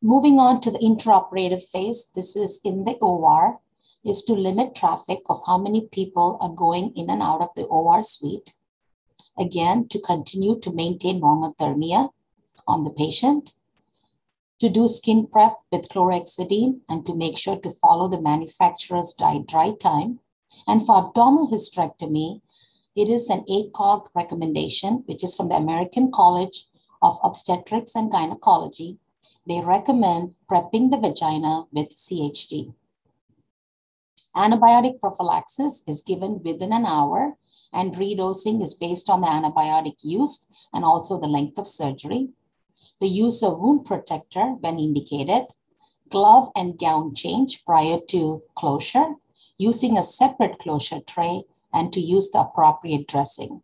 Moving 0.01 0.39
on 0.39 0.61
to 0.61 0.71
the 0.71 0.79
intraoperative 0.79 1.63
phase, 1.69 2.11
this 2.15 2.37
is 2.37 2.61
in 2.63 2.85
the 2.85 2.93
OR 3.01 3.59
is 4.05 4.21
to 4.23 4.33
limit 4.33 4.75
traffic 4.75 5.19
of 5.27 5.41
how 5.47 5.57
many 5.57 5.87
people 5.91 6.37
are 6.41 6.49
going 6.49 6.93
in 6.95 7.09
and 7.09 7.21
out 7.21 7.41
of 7.41 7.49
the 7.55 7.63
OR 7.63 8.01
suite. 8.03 8.53
Again, 9.37 9.87
to 9.89 9.99
continue 9.99 10.59
to 10.59 10.71
maintain 10.71 11.21
normothermia 11.21 12.09
on 12.67 12.83
the 12.83 12.91
patient, 12.91 13.53
to 14.59 14.69
do 14.69 14.87
skin 14.87 15.27
prep 15.27 15.57
with 15.71 15.89
chlorhexidine 15.89 16.81
and 16.87 17.05
to 17.05 17.15
make 17.15 17.37
sure 17.37 17.57
to 17.57 17.71
follow 17.81 18.07
the 18.07 18.21
manufacturer's 18.21 19.13
dry, 19.17 19.39
dry 19.47 19.73
time. 19.73 20.19
And 20.67 20.85
for 20.85 20.97
abdominal 20.97 21.49
hysterectomy, 21.49 22.41
it 22.95 23.09
is 23.09 23.29
an 23.29 23.43
ACOG 23.49 24.07
recommendation, 24.13 25.03
which 25.07 25.23
is 25.23 25.35
from 25.35 25.49
the 25.49 25.55
American 25.55 26.11
College 26.11 26.67
of 27.01 27.17
Obstetrics 27.23 27.95
and 27.95 28.11
Gynecology. 28.11 28.99
They 29.47 29.61
recommend 29.61 30.35
prepping 30.49 30.91
the 30.91 30.97
vagina 30.97 31.65
with 31.71 31.89
CHG. 31.89 32.73
Antibiotic 34.35 34.99
prophylaxis 34.99 35.83
is 35.87 36.01
given 36.01 36.41
within 36.43 36.73
an 36.73 36.85
hour, 36.85 37.37
and 37.71 37.95
redosing 37.95 38.63
is 38.63 38.73
based 38.73 39.09
on 39.09 39.21
the 39.21 39.27
antibiotic 39.27 40.03
used 40.03 40.51
and 40.73 40.83
also 40.83 41.19
the 41.19 41.27
length 41.27 41.59
of 41.59 41.67
surgery. 41.67 42.29
The 42.99 43.07
use 43.07 43.43
of 43.43 43.59
wound 43.59 43.85
protector 43.85 44.53
when 44.59 44.79
indicated, 44.79 45.47
glove 46.09 46.49
and 46.55 46.79
gown 46.79 47.13
change 47.13 47.63
prior 47.63 47.99
to 48.09 48.41
closure, 48.55 49.15
using 49.57 49.97
a 49.97 50.03
separate 50.03 50.57
closure 50.57 51.01
tray, 51.01 51.43
and 51.71 51.93
to 51.93 52.01
use 52.01 52.31
the 52.31 52.41
appropriate 52.41 53.07
dressing. 53.07 53.61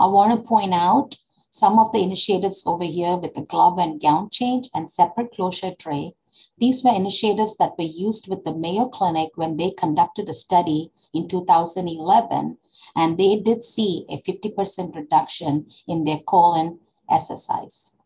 I 0.00 0.06
want 0.06 0.32
to 0.32 0.48
point 0.48 0.74
out 0.74 1.16
some 1.50 1.78
of 1.78 1.92
the 1.92 2.02
initiatives 2.02 2.66
over 2.66 2.84
here 2.84 3.16
with 3.16 3.34
the 3.34 3.42
glove 3.42 3.78
and 3.78 4.00
gown 4.00 4.30
change 4.30 4.68
and 4.74 4.90
separate 4.90 5.32
closure 5.32 5.74
tray 5.74 6.14
these 6.60 6.82
were 6.82 6.94
initiatives 6.94 7.56
that 7.58 7.78
were 7.78 7.84
used 7.84 8.28
with 8.28 8.44
the 8.44 8.54
Mayo 8.54 8.88
Clinic 8.88 9.30
when 9.36 9.56
they 9.56 9.70
conducted 9.70 10.28
a 10.28 10.32
study 10.32 10.90
in 11.14 11.28
2011, 11.28 12.58
and 12.96 13.18
they 13.18 13.36
did 13.40 13.62
see 13.64 14.04
a 14.08 14.20
50% 14.20 14.94
reduction 14.96 15.66
in 15.86 16.04
their 16.04 16.18
colon 16.26 16.80
SSIs. 17.10 17.96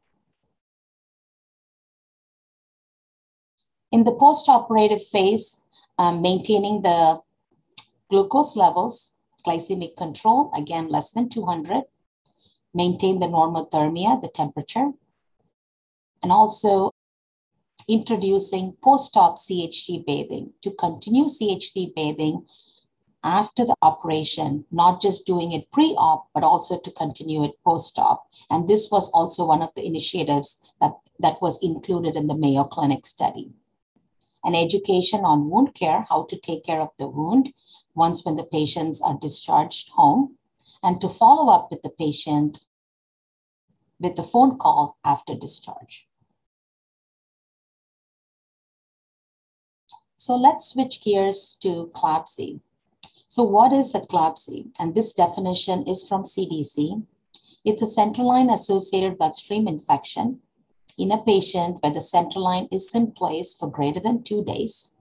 In 3.90 4.04
the 4.04 4.12
post-operative 4.12 5.02
phase, 5.02 5.66
um, 5.98 6.22
maintaining 6.22 6.82
the 6.82 7.20
glucose 8.08 8.56
levels, 8.56 9.16
glycemic 9.46 9.96
control, 9.96 10.50
again, 10.54 10.88
less 10.88 11.10
than 11.10 11.28
200, 11.28 11.84
maintain 12.74 13.18
the 13.18 13.26
normothermia, 13.26 14.20
the 14.20 14.28
temperature, 14.28 14.92
and 16.22 16.32
also 16.32 16.91
introducing 17.88 18.76
post-op 18.82 19.36
CHG 19.36 20.04
bathing. 20.06 20.52
To 20.62 20.70
continue 20.72 21.24
CHG 21.24 21.94
bathing, 21.94 22.46
after 23.24 23.64
the 23.64 23.76
operation, 23.82 24.64
not 24.70 25.00
just 25.00 25.26
doing 25.26 25.52
it 25.52 25.70
pre 25.70 25.94
op, 25.96 26.28
but 26.34 26.42
also 26.42 26.78
to 26.80 26.90
continue 26.92 27.44
it 27.44 27.52
post 27.64 27.98
op. 27.98 28.26
And 28.50 28.66
this 28.68 28.90
was 28.90 29.10
also 29.10 29.46
one 29.46 29.62
of 29.62 29.72
the 29.74 29.86
initiatives 29.86 30.72
that, 30.80 30.92
that 31.20 31.40
was 31.40 31.62
included 31.62 32.16
in 32.16 32.26
the 32.26 32.36
Mayo 32.36 32.64
Clinic 32.64 33.06
study. 33.06 33.52
An 34.44 34.56
education 34.56 35.20
on 35.20 35.48
wound 35.48 35.74
care, 35.74 36.04
how 36.08 36.24
to 36.24 36.36
take 36.36 36.64
care 36.64 36.80
of 36.80 36.90
the 36.98 37.06
wound 37.06 37.52
once 37.94 38.24
when 38.24 38.36
the 38.36 38.44
patients 38.44 39.00
are 39.00 39.18
discharged 39.20 39.90
home, 39.90 40.36
and 40.82 41.00
to 41.00 41.08
follow 41.08 41.52
up 41.52 41.68
with 41.70 41.82
the 41.82 41.90
patient 41.90 42.64
with 44.00 44.18
a 44.18 44.22
phone 44.24 44.58
call 44.58 44.98
after 45.04 45.34
discharge. 45.36 46.08
So 50.22 50.36
let's 50.36 50.66
switch 50.66 51.02
gears 51.02 51.58
to 51.62 51.90
CLABSI. 51.96 52.60
So 53.26 53.42
what 53.42 53.72
is 53.72 53.92
a 53.92 54.02
CLABSI? 54.02 54.68
And 54.78 54.94
this 54.94 55.12
definition 55.12 55.82
is 55.88 56.06
from 56.06 56.22
CDC. 56.22 57.04
It's 57.64 57.82
a 57.82 57.88
central 57.88 58.28
line 58.28 58.48
associated 58.48 59.18
bloodstream 59.18 59.66
infection 59.66 60.38
in 60.96 61.10
a 61.10 61.24
patient 61.24 61.82
where 61.82 61.92
the 61.92 62.00
central 62.00 62.44
line 62.44 62.68
is 62.70 62.94
in 62.94 63.10
place 63.10 63.56
for 63.56 63.68
greater 63.68 63.98
than 63.98 64.22
two 64.22 64.44
days 64.44 64.94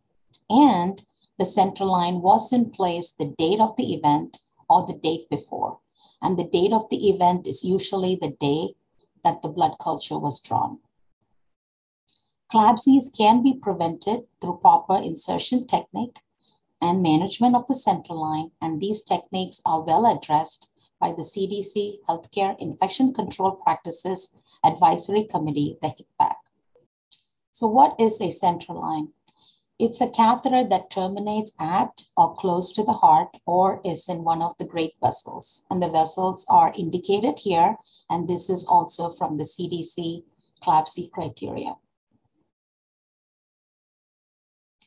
and 0.49 1.05
the 1.37 1.45
central 1.45 1.91
line 1.91 2.21
was 2.23 2.51
in 2.51 2.71
place 2.71 3.11
the 3.11 3.35
date 3.37 3.59
of 3.59 3.75
the 3.77 3.93
event 3.93 4.39
or 4.67 4.87
the 4.87 4.97
date 4.97 5.29
before. 5.29 5.77
And 6.23 6.35
the 6.35 6.49
date 6.49 6.73
of 6.73 6.89
the 6.89 7.11
event 7.11 7.45
is 7.45 7.63
usually 7.63 8.15
the 8.15 8.35
day 8.39 8.73
that 9.23 9.43
the 9.43 9.49
blood 9.49 9.75
culture 9.79 10.17
was 10.17 10.41
drawn. 10.41 10.79
CLABSIs 12.51 13.15
can 13.15 13.41
be 13.41 13.53
prevented 13.53 14.27
through 14.41 14.57
proper 14.57 14.97
insertion 14.97 15.65
technique 15.65 16.19
and 16.81 17.01
management 17.01 17.55
of 17.55 17.65
the 17.67 17.75
central 17.75 18.19
line, 18.19 18.51
and 18.59 18.81
these 18.81 19.03
techniques 19.03 19.61
are 19.65 19.85
well 19.85 20.05
addressed 20.05 20.73
by 20.99 21.13
the 21.13 21.21
CDC 21.21 21.99
Healthcare 22.09 22.57
Infection 22.59 23.13
Control 23.13 23.51
Practices 23.51 24.35
Advisory 24.65 25.23
Committee, 25.23 25.77
the 25.81 25.87
HICPAC. 25.87 26.35
So, 27.53 27.67
what 27.67 27.95
is 27.97 28.19
a 28.19 28.29
central 28.29 28.81
line? 28.81 29.13
It's 29.79 30.01
a 30.01 30.09
catheter 30.09 30.65
that 30.65 30.91
terminates 30.91 31.53
at 31.57 32.01
or 32.17 32.35
close 32.35 32.73
to 32.73 32.83
the 32.83 32.91
heart 32.91 33.29
or 33.45 33.79
is 33.85 34.09
in 34.09 34.25
one 34.25 34.41
of 34.41 34.57
the 34.57 34.67
great 34.67 34.95
vessels. 35.01 35.65
And 35.69 35.81
the 35.81 35.89
vessels 35.89 36.45
are 36.49 36.73
indicated 36.77 37.39
here, 37.39 37.77
and 38.09 38.27
this 38.27 38.49
is 38.49 38.65
also 38.65 39.13
from 39.13 39.37
the 39.37 39.45
CDC 39.45 40.23
CLABSI 40.61 41.11
criteria 41.11 41.77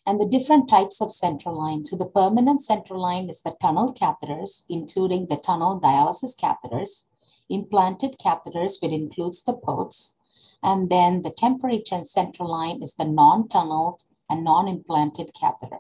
and 0.06 0.20
the 0.20 0.28
different 0.28 0.68
types 0.68 1.00
of 1.00 1.12
central 1.12 1.56
line. 1.58 1.84
So 1.84 1.96
the 1.96 2.06
permanent 2.06 2.61
central 2.61 3.00
line 3.00 3.30
is 3.30 3.42
the 3.42 3.56
tunnel 3.61 3.94
catheters, 3.94 4.64
including 4.68 5.26
the 5.26 5.37
tunnel 5.37 5.80
dialysis 5.80 6.38
catheters, 6.38 7.08
implanted 7.49 8.16
catheters, 8.18 8.82
which 8.82 8.92
includes 8.92 9.42
the 9.42 9.54
ports, 9.54 10.18
and 10.62 10.90
then 10.90 11.23
the 11.23 11.30
temporary 11.30 11.82
central 12.02 12.50
line 12.50 12.82
is 12.82 12.94
the 12.94 13.04
non-tunneled 13.04 14.02
and 14.28 14.44
non-implanted 14.44 15.30
catheter. 15.38 15.78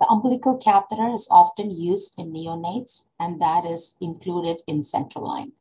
The 0.00 0.06
umbilical 0.06 0.58
catheter 0.58 1.08
is 1.12 1.28
often 1.30 1.70
used 1.70 2.18
in 2.18 2.32
neonates, 2.32 3.08
and 3.18 3.40
that 3.40 3.64
is 3.64 3.96
included 4.00 4.60
in 4.66 4.82
central 4.82 5.26
line. 5.26 5.52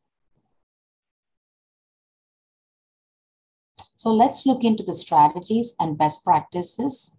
So 3.96 4.12
let's 4.12 4.46
look 4.46 4.64
into 4.64 4.84
the 4.84 4.94
strategies 4.94 5.76
and 5.80 5.98
best 5.98 6.26
practices 6.26 7.16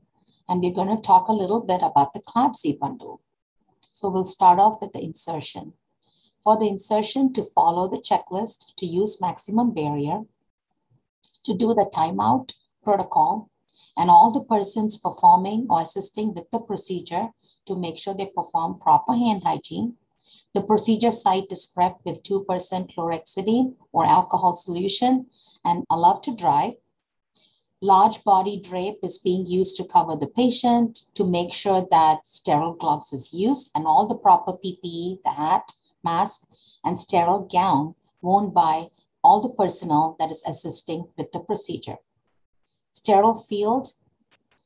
and 0.48 0.62
we're 0.62 0.74
going 0.74 0.94
to 0.94 1.02
talk 1.02 1.28
a 1.28 1.32
little 1.32 1.64
bit 1.64 1.80
about 1.82 2.12
the 2.12 2.20
CLABSI 2.20 2.78
bundle. 2.78 3.20
So 3.80 4.08
we'll 4.08 4.24
start 4.24 4.58
off 4.58 4.80
with 4.80 4.92
the 4.92 5.02
insertion. 5.02 5.72
For 6.42 6.58
the 6.58 6.68
insertion 6.68 7.32
to 7.32 7.42
follow 7.42 7.88
the 7.88 7.98
checklist 7.98 8.74
to 8.76 8.86
use 8.86 9.20
maximum 9.20 9.74
barrier, 9.74 10.22
to 11.44 11.54
do 11.54 11.74
the 11.74 11.90
timeout 11.94 12.54
protocol, 12.84 13.50
and 13.96 14.10
all 14.10 14.30
the 14.30 14.44
persons 14.44 14.98
performing 14.98 15.66
or 15.70 15.82
assisting 15.82 16.34
with 16.34 16.50
the 16.50 16.60
procedure 16.60 17.30
to 17.66 17.74
make 17.74 17.98
sure 17.98 18.14
they 18.14 18.26
perform 18.26 18.78
proper 18.78 19.14
hand 19.14 19.42
hygiene. 19.44 19.96
The 20.54 20.62
procedure 20.62 21.10
site 21.10 21.50
is 21.50 21.72
prepped 21.76 22.04
with 22.04 22.22
2% 22.22 22.46
chlorhexidine 22.46 23.74
or 23.92 24.06
alcohol 24.06 24.54
solution 24.54 25.26
and 25.64 25.84
allowed 25.90 26.22
to 26.24 26.36
dry 26.36 26.76
large 27.82 28.24
body 28.24 28.60
drape 28.60 28.98
is 29.02 29.18
being 29.18 29.46
used 29.46 29.76
to 29.76 29.84
cover 29.84 30.16
the 30.16 30.28
patient 30.28 31.00
to 31.14 31.24
make 31.24 31.52
sure 31.52 31.86
that 31.90 32.26
sterile 32.26 32.72
gloves 32.72 33.12
is 33.12 33.34
used 33.34 33.70
and 33.74 33.86
all 33.86 34.06
the 34.06 34.18
proper 34.18 34.52
PPE, 34.52 35.22
the 35.22 35.30
hat, 35.30 35.72
mask, 36.02 36.48
and 36.84 36.98
sterile 36.98 37.48
gown 37.52 37.94
worn 38.22 38.50
by 38.50 38.88
all 39.22 39.42
the 39.42 39.54
personnel 39.54 40.16
that 40.18 40.30
is 40.30 40.42
assisting 40.46 41.06
with 41.18 41.30
the 41.32 41.40
procedure. 41.40 41.98
Sterile 42.90 43.34
field 43.34 43.88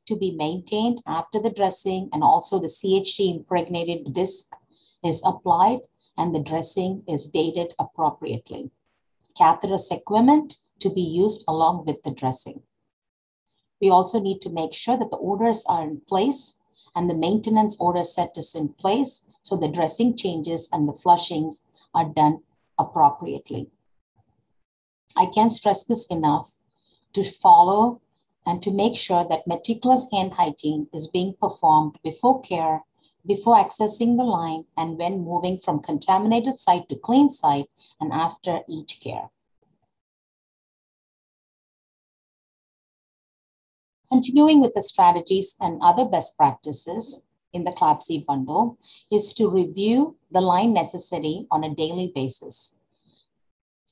to 0.06 0.16
be 0.16 0.30
maintained 0.30 1.02
after 1.06 1.40
the 1.40 1.50
dressing 1.50 2.08
and 2.12 2.22
also 2.22 2.58
the 2.60 2.66
CHG 2.66 3.34
impregnated 3.34 4.12
disc 4.12 4.54
is 5.04 5.22
applied 5.24 5.80
and 6.16 6.34
the 6.34 6.42
dressing 6.42 7.02
is 7.08 7.28
dated 7.28 7.74
appropriately. 7.78 8.70
Catheter 9.36 9.78
equipment 9.90 10.56
to 10.80 10.90
be 10.90 11.00
used 11.00 11.44
along 11.48 11.84
with 11.86 12.02
the 12.02 12.12
dressing. 12.12 12.62
We 13.80 13.90
also 13.90 14.20
need 14.20 14.40
to 14.42 14.50
make 14.50 14.74
sure 14.74 14.96
that 14.96 15.10
the 15.10 15.16
orders 15.16 15.64
are 15.66 15.82
in 15.82 16.02
place 16.08 16.58
and 16.94 17.08
the 17.08 17.14
maintenance 17.14 17.80
order 17.80 18.04
set 18.04 18.36
is 18.36 18.54
in 18.54 18.70
place 18.70 19.30
so 19.42 19.56
the 19.56 19.68
dressing 19.68 20.16
changes 20.16 20.68
and 20.72 20.86
the 20.86 20.92
flushings 20.92 21.62
are 21.94 22.04
done 22.04 22.42
appropriately. 22.78 23.70
I 25.16 25.26
can't 25.26 25.52
stress 25.52 25.84
this 25.84 26.06
enough 26.06 26.52
to 27.14 27.24
follow 27.24 28.00
and 28.46 28.62
to 28.62 28.70
make 28.70 28.96
sure 28.96 29.26
that 29.28 29.46
meticulous 29.46 30.06
hand 30.12 30.34
hygiene 30.34 30.88
is 30.92 31.06
being 31.06 31.34
performed 31.34 31.98
before 32.02 32.40
care, 32.40 32.84
before 33.26 33.56
accessing 33.56 34.16
the 34.16 34.24
line, 34.24 34.64
and 34.76 34.96
when 34.96 35.24
moving 35.24 35.58
from 35.58 35.80
contaminated 35.80 36.58
site 36.58 36.88
to 36.88 36.96
clean 36.96 37.28
site, 37.28 37.68
and 38.00 38.12
after 38.12 38.60
each 38.68 39.00
care. 39.00 39.30
Continuing 44.10 44.60
with 44.60 44.74
the 44.74 44.82
strategies 44.82 45.56
and 45.60 45.80
other 45.80 46.04
best 46.04 46.36
practices 46.36 47.28
in 47.52 47.62
the 47.62 47.70
CLABSI 47.70 48.26
bundle 48.26 48.76
is 49.10 49.32
to 49.34 49.48
review 49.48 50.16
the 50.32 50.40
line 50.40 50.74
necessity 50.74 51.46
on 51.50 51.62
a 51.62 51.74
daily 51.74 52.10
basis. 52.12 52.76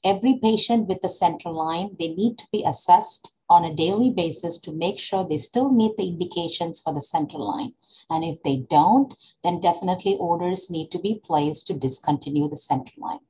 Every 0.04 0.40
patient 0.42 0.88
with 0.88 1.02
the 1.02 1.08
central 1.08 1.54
line, 1.54 1.96
they 2.00 2.08
need 2.08 2.36
to 2.38 2.48
be 2.50 2.64
assessed 2.64 3.36
on 3.48 3.64
a 3.64 3.74
daily 3.74 4.10
basis 4.10 4.58
to 4.58 4.72
make 4.72 4.98
sure 4.98 5.26
they 5.26 5.38
still 5.38 5.70
meet 5.70 5.96
the 5.96 6.08
indications 6.08 6.80
for 6.80 6.92
the 6.92 7.00
central 7.00 7.48
line. 7.48 7.74
And 8.10 8.24
if 8.24 8.42
they 8.42 8.64
don't, 8.68 9.14
then 9.44 9.60
definitely 9.60 10.16
orders 10.18 10.68
need 10.68 10.90
to 10.92 10.98
be 10.98 11.20
placed 11.22 11.68
to 11.68 11.74
discontinue 11.74 12.48
the 12.48 12.56
central 12.56 13.06
line. 13.06 13.20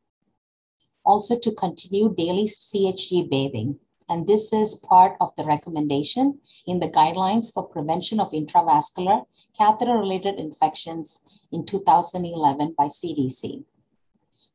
Also 1.04 1.38
to 1.38 1.52
continue 1.52 2.14
daily 2.14 2.44
CHG 2.44 3.28
bathing 3.30 3.78
and 4.08 4.26
this 4.26 4.52
is 4.52 4.84
part 4.88 5.16
of 5.20 5.34
the 5.36 5.44
recommendation 5.44 6.40
in 6.66 6.80
the 6.80 6.88
guidelines 6.88 7.52
for 7.52 7.66
prevention 7.66 8.20
of 8.20 8.32
intravascular 8.32 9.24
catheter 9.56 9.98
related 9.98 10.36
infections 10.38 11.22
in 11.52 11.64
2011 11.64 12.74
by 12.76 12.86
CDC. 12.86 13.64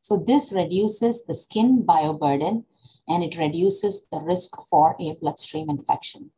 So 0.02 0.18
this 0.18 0.54
reduces 0.54 1.26
the 1.26 1.34
skin 1.34 1.84
bioburden 1.86 2.66
and 3.08 3.24
it 3.24 3.38
reduces 3.38 4.08
the 4.08 4.20
risk 4.20 4.62
for 4.70 4.96
a 5.00 5.16
bloodstream 5.22 5.70
infection. 5.70 6.32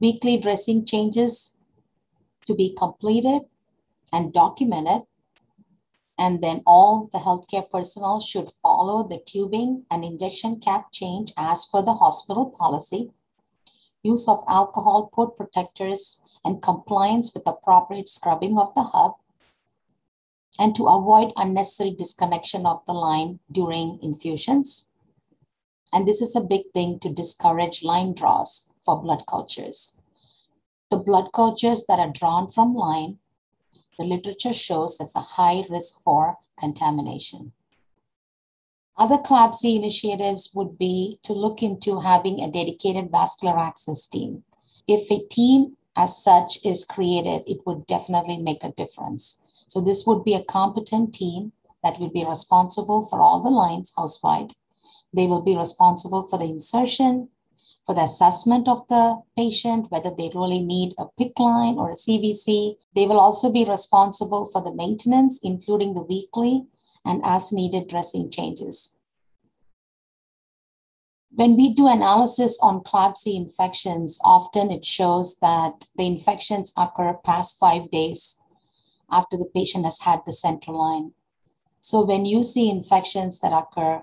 Weekly 0.00 0.38
dressing 0.38 0.84
changes 0.84 1.56
to 2.46 2.54
be 2.54 2.74
completed 2.78 3.42
and 4.12 4.32
documented 4.32 5.02
and 6.18 6.42
then 6.42 6.62
all 6.66 7.08
the 7.12 7.18
healthcare 7.18 7.70
personnel 7.70 8.18
should 8.18 8.50
follow 8.60 9.06
the 9.06 9.20
tubing 9.24 9.84
and 9.90 10.04
injection 10.04 10.58
cap 10.58 10.90
change 10.92 11.32
as 11.36 11.66
per 11.66 11.80
the 11.80 11.94
hospital 11.94 12.50
policy. 12.50 13.10
Use 14.02 14.28
of 14.28 14.42
alcohol 14.48 15.10
port 15.14 15.36
protectors 15.36 16.20
and 16.44 16.60
compliance 16.60 17.32
with 17.32 17.46
appropriate 17.46 18.08
scrubbing 18.08 18.58
of 18.58 18.74
the 18.74 18.82
hub. 18.82 19.14
And 20.58 20.74
to 20.74 20.88
avoid 20.88 21.32
unnecessary 21.36 21.92
disconnection 21.92 22.66
of 22.66 22.84
the 22.86 22.92
line 22.92 23.38
during 23.52 24.00
infusions. 24.02 24.92
And 25.92 26.06
this 26.06 26.20
is 26.20 26.34
a 26.34 26.40
big 26.40 26.62
thing 26.74 26.98
to 27.00 27.12
discourage 27.12 27.84
line 27.84 28.14
draws 28.14 28.72
for 28.84 29.00
blood 29.00 29.22
cultures. 29.28 30.00
The 30.90 30.96
blood 30.96 31.30
cultures 31.32 31.86
that 31.86 32.00
are 32.00 32.10
drawn 32.10 32.50
from 32.50 32.74
line 32.74 33.18
the 33.98 34.04
literature 34.04 34.52
shows 34.52 34.96
there's 34.96 35.16
a 35.16 35.20
high 35.20 35.64
risk 35.68 36.02
for 36.02 36.38
contamination. 36.58 37.52
Other 38.96 39.18
CLABSI 39.18 39.76
initiatives 39.76 40.52
would 40.54 40.76
be 40.76 41.20
to 41.22 41.32
look 41.32 41.62
into 41.62 42.00
having 42.00 42.40
a 42.40 42.50
dedicated 42.50 43.10
vascular 43.10 43.58
access 43.58 44.06
team. 44.06 44.42
If 44.88 45.10
a 45.10 45.24
team 45.28 45.76
as 45.96 46.22
such 46.22 46.64
is 46.64 46.84
created, 46.84 47.42
it 47.46 47.58
would 47.66 47.86
definitely 47.86 48.38
make 48.38 48.64
a 48.64 48.72
difference. 48.72 49.42
So 49.68 49.80
this 49.80 50.06
would 50.06 50.24
be 50.24 50.34
a 50.34 50.44
competent 50.44 51.14
team 51.14 51.52
that 51.82 51.98
will 52.00 52.10
be 52.10 52.24
responsible 52.24 53.06
for 53.06 53.20
all 53.20 53.42
the 53.42 53.50
lines 53.50 53.92
house-wide. 53.96 54.52
They 55.12 55.26
will 55.26 55.42
be 55.42 55.56
responsible 55.56 56.26
for 56.28 56.38
the 56.38 56.46
insertion, 56.46 57.28
for 57.88 57.94
the 57.94 58.02
assessment 58.02 58.68
of 58.68 58.86
the 58.88 59.18
patient, 59.34 59.90
whether 59.90 60.10
they 60.14 60.30
really 60.34 60.60
need 60.60 60.92
a 60.98 61.06
PICC 61.18 61.38
line 61.38 61.78
or 61.78 61.88
a 61.90 61.94
CVC. 61.94 62.74
They 62.94 63.06
will 63.06 63.18
also 63.18 63.50
be 63.50 63.64
responsible 63.64 64.44
for 64.44 64.62
the 64.62 64.74
maintenance, 64.74 65.40
including 65.42 65.94
the 65.94 66.02
weekly 66.02 66.66
and 67.06 67.22
as 67.24 67.50
needed 67.50 67.88
dressing 67.88 68.30
changes. 68.30 69.00
When 71.30 71.56
we 71.56 71.72
do 71.72 71.86
analysis 71.86 72.58
on 72.60 72.82
CLABSI 72.82 73.34
infections, 73.34 74.20
often 74.22 74.70
it 74.70 74.84
shows 74.84 75.38
that 75.38 75.86
the 75.96 76.06
infections 76.06 76.74
occur 76.76 77.14
past 77.24 77.58
five 77.58 77.90
days 77.90 78.38
after 79.10 79.38
the 79.38 79.48
patient 79.54 79.86
has 79.86 80.00
had 80.02 80.20
the 80.26 80.34
central 80.34 80.78
line. 80.78 81.12
So 81.80 82.04
when 82.04 82.26
you 82.26 82.42
see 82.42 82.68
infections 82.68 83.40
that 83.40 83.54
occur 83.54 84.02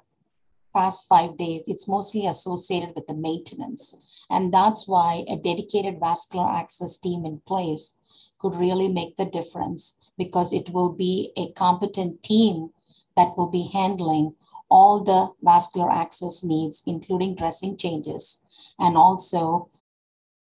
past 0.75 1.07
five 1.07 1.37
days, 1.37 1.63
it's 1.67 1.87
mostly 1.87 2.27
associated 2.27 2.93
with 2.95 3.07
the 3.07 3.13
maintenance. 3.13 4.25
And 4.29 4.53
that's 4.53 4.87
why 4.87 5.23
a 5.27 5.37
dedicated 5.37 5.99
vascular 5.99 6.49
access 6.51 6.97
team 6.97 7.25
in 7.25 7.41
place 7.47 7.99
could 8.39 8.55
really 8.55 8.89
make 8.89 9.15
the 9.15 9.25
difference 9.25 10.11
because 10.17 10.53
it 10.53 10.69
will 10.69 10.91
be 10.91 11.31
a 11.37 11.51
competent 11.53 12.21
team 12.21 12.69
that 13.15 13.35
will 13.37 13.49
be 13.49 13.69
handling 13.71 14.35
all 14.69 15.03
the 15.03 15.31
vascular 15.41 15.91
access 15.91 16.43
needs, 16.43 16.83
including 16.85 17.35
dressing 17.35 17.77
changes 17.77 18.43
and 18.79 18.97
also 18.97 19.69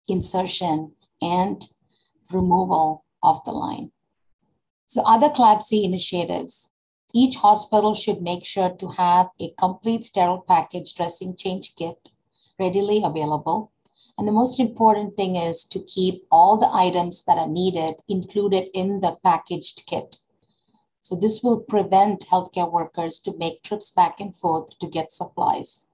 insertion 0.09 0.92
and 1.21 1.66
removal 2.33 3.05
of 3.23 3.45
the 3.45 3.53
line. 3.53 3.90
So 4.87 5.03
other 5.07 5.29
CLABSI 5.29 5.85
initiatives, 5.85 6.73
each 7.14 7.37
hospital 7.37 7.94
should 7.94 8.22
make 8.22 8.44
sure 8.44 8.70
to 8.70 8.88
have 8.88 9.29
a 9.40 9.53
complete 9.59 10.05
sterile 10.05 10.44
package 10.48 10.94
dressing 10.94 11.37
change 11.37 11.75
kit 11.77 12.11
readily 12.59 13.03
available. 13.05 13.70
And 14.16 14.29
the 14.29 14.33
most 14.33 14.61
important 14.61 15.16
thing 15.16 15.37
is 15.37 15.64
to 15.64 15.81
keep 15.81 16.27
all 16.31 16.59
the 16.59 16.70
items 16.72 17.25
that 17.25 17.38
are 17.38 17.48
needed 17.48 18.03
included 18.09 18.68
in 18.75 19.01
the 19.01 19.16
packaged 19.22 19.85
kit. 19.87 20.16
So 21.01 21.16
this 21.16 21.42
will 21.42 21.62
prevent 21.62 22.27
healthcare 22.29 22.70
workers 22.70 23.18
to 23.20 23.37
make 23.37 23.62
trips 23.62 23.90
back 23.90 24.20
and 24.20 24.37
forth 24.37 24.79
to 24.79 24.87
get 24.87 25.11
supplies. 25.11 25.90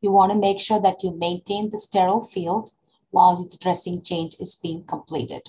You 0.00 0.12
want 0.12 0.32
to 0.32 0.38
make 0.38 0.60
sure 0.60 0.80
that 0.80 1.02
you 1.02 1.16
maintain 1.16 1.70
the 1.70 1.78
sterile 1.78 2.24
field 2.24 2.70
while 3.10 3.36
the 3.36 3.56
dressing 3.56 4.02
change 4.02 4.36
is 4.38 4.60
being 4.62 4.84
completed. 4.84 5.42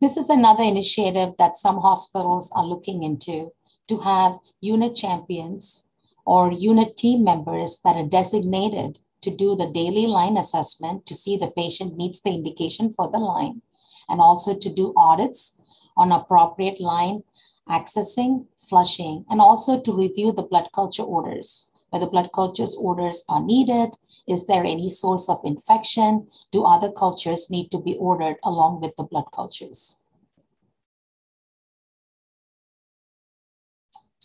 This 0.00 0.16
is 0.16 0.30
another 0.30 0.62
initiative 0.62 1.34
that 1.38 1.56
some 1.56 1.78
hospitals 1.78 2.50
are 2.54 2.64
looking 2.64 3.02
into 3.02 3.52
to 3.88 3.98
have 3.98 4.38
unit 4.60 4.94
champions 4.94 5.88
or 6.24 6.52
unit 6.52 6.96
team 6.96 7.24
members 7.24 7.80
that 7.84 7.96
are 7.96 8.06
designated 8.06 8.98
to 9.22 9.30
do 9.34 9.56
the 9.56 9.70
daily 9.72 10.06
line 10.06 10.36
assessment 10.36 11.06
to 11.06 11.14
see 11.14 11.36
the 11.36 11.50
patient 11.50 11.96
meets 11.96 12.20
the 12.20 12.30
indication 12.30 12.92
for 12.92 13.10
the 13.10 13.18
line 13.18 13.62
and 14.08 14.20
also 14.20 14.56
to 14.56 14.72
do 14.72 14.92
audits 14.96 15.60
on 15.96 16.12
appropriate 16.12 16.80
line 16.80 17.22
accessing, 17.68 18.46
flushing, 18.56 19.24
and 19.28 19.40
also 19.40 19.80
to 19.80 19.92
review 19.92 20.32
the 20.32 20.42
blood 20.42 20.68
culture 20.74 21.02
orders. 21.02 21.70
Whether 21.90 22.08
blood 22.08 22.30
cultures 22.34 22.76
orders 22.76 23.24
are 23.28 23.44
needed, 23.44 23.90
is 24.26 24.46
there 24.46 24.64
any 24.64 24.90
source 24.90 25.28
of 25.28 25.40
infection? 25.44 26.28
Do 26.50 26.64
other 26.64 26.90
cultures 26.90 27.50
need 27.50 27.70
to 27.70 27.78
be 27.78 27.96
ordered 27.96 28.36
along 28.42 28.80
with 28.80 28.94
the 28.96 29.04
blood 29.04 29.26
cultures? 29.34 30.02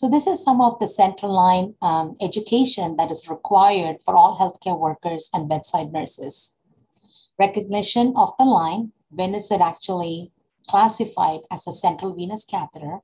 So 0.03 0.09
this 0.09 0.27
is 0.27 0.43
some 0.43 0.59
of 0.59 0.79
the 0.79 0.87
central 0.89 1.33
line 1.33 1.75
um, 1.81 2.15
education 2.19 2.97
that 2.97 3.09
is 3.09 3.29
required 3.29 4.01
for 4.03 4.17
all 4.17 4.35
healthcare 4.35 4.77
workers 4.77 5.29
and 5.33 5.47
bedside 5.47 5.93
nurses. 5.93 6.59
Recognition 7.39 8.11
of 8.17 8.35
the 8.37 8.43
line, 8.43 8.91
when 9.11 9.33
is 9.33 9.49
it 9.49 9.61
actually 9.61 10.33
classified 10.67 11.39
as 11.49 11.67
a 11.67 11.71
central 11.71 12.13
venous 12.13 12.43
catheter? 12.43 12.99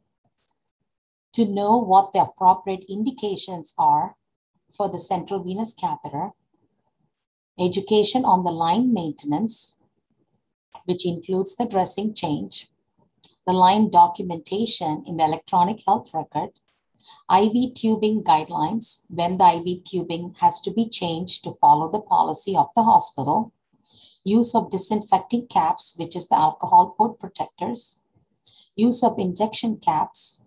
to 1.31 1.45
know 1.45 1.77
what 1.77 2.11
the 2.11 2.19
appropriate 2.19 2.83
indications 2.89 3.73
are 3.77 4.17
for 4.75 4.91
the 4.91 4.99
central 4.99 5.41
venous 5.41 5.73
catheter, 5.73 6.31
education 7.57 8.25
on 8.25 8.43
the 8.43 8.51
line 8.51 8.93
maintenance, 8.93 9.81
which 10.83 11.05
includes 11.05 11.55
the 11.55 11.65
dressing 11.65 12.13
change, 12.13 12.67
the 13.47 13.53
line 13.53 13.89
documentation 13.89 15.01
in 15.07 15.15
the 15.15 15.23
electronic 15.23 15.79
health 15.85 16.09
record, 16.13 16.49
IV 17.31 17.75
tubing 17.75 18.23
guidelines 18.23 19.05
when 19.09 19.37
the 19.37 19.45
IV 19.45 19.83
tubing 19.83 20.35
has 20.39 20.59
to 20.61 20.71
be 20.71 20.89
changed 20.89 21.43
to 21.43 21.51
follow 21.51 21.91
the 21.91 22.01
policy 22.01 22.55
of 22.55 22.69
the 22.75 22.83
hospital, 22.83 23.53
use 24.23 24.55
of 24.55 24.71
disinfecting 24.71 25.47
caps, 25.47 25.95
which 25.99 26.15
is 26.15 26.27
the 26.27 26.35
alcohol 26.35 26.95
port 26.97 27.19
protectors, 27.19 28.01
use 28.75 29.03
of 29.03 29.19
injection 29.19 29.77
caps, 29.77 30.41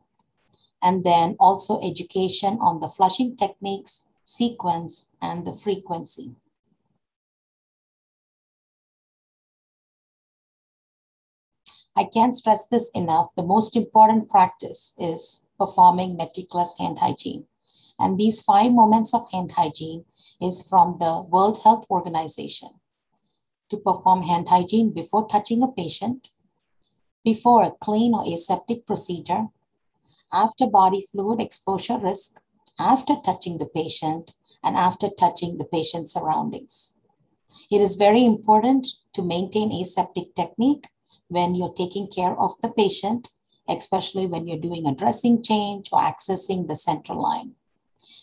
and 0.83 1.05
then 1.05 1.37
also 1.39 1.81
education 1.81 2.59
on 2.61 2.81
the 2.81 2.89
flushing 2.89 3.37
techniques, 3.37 4.09
sequence, 4.25 5.11
and 5.21 5.47
the 5.47 5.55
frequency. 5.55 6.35
I 12.03 12.07
can't 12.07 12.35
stress 12.35 12.67
this 12.67 12.91
enough. 12.97 13.31
The 13.37 13.45
most 13.45 13.77
important 13.77 14.29
practice 14.29 14.97
is 14.99 15.47
performing 15.57 16.17
meticulous 16.17 16.75
hand 16.77 16.99
hygiene. 16.99 17.47
And 17.97 18.19
these 18.19 18.43
five 18.43 18.73
moments 18.73 19.15
of 19.15 19.31
hand 19.31 19.53
hygiene 19.53 20.05
is 20.41 20.67
from 20.69 20.97
the 20.99 21.23
World 21.23 21.61
Health 21.63 21.87
Organization 21.89 22.71
to 23.69 23.77
perform 23.77 24.25
hand 24.25 24.49
hygiene 24.49 24.91
before 24.91 25.29
touching 25.29 25.63
a 25.63 25.69
patient, 25.69 26.31
before 27.25 27.63
a 27.63 27.77
clean 27.81 28.15
or 28.15 28.27
aseptic 28.27 28.85
procedure, 28.85 29.47
after 30.33 30.67
body 30.67 31.07
fluid 31.09 31.41
exposure 31.41 31.99
risk, 31.99 32.43
after 32.81 33.15
touching 33.25 33.59
the 33.59 33.67
patient, 33.67 34.33
and 34.65 34.77
after 34.77 35.09
touching 35.09 35.57
the 35.57 35.67
patient's 35.67 36.15
surroundings. 36.15 36.99
It 37.71 37.81
is 37.81 37.95
very 37.95 38.25
important 38.25 38.89
to 39.13 39.23
maintain 39.23 39.71
aseptic 39.71 40.35
technique 40.35 40.87
when 41.33 41.55
you're 41.55 41.73
taking 41.73 42.07
care 42.07 42.39
of 42.39 42.53
the 42.61 42.71
patient, 42.71 43.31
especially 43.69 44.27
when 44.27 44.47
you're 44.47 44.59
doing 44.69 44.87
a 44.87 44.95
dressing 44.95 45.43
change 45.43 45.89
or 45.93 46.01
accessing 46.01 46.69
the 46.69 46.77
central 46.77 47.21
line, 47.21 47.53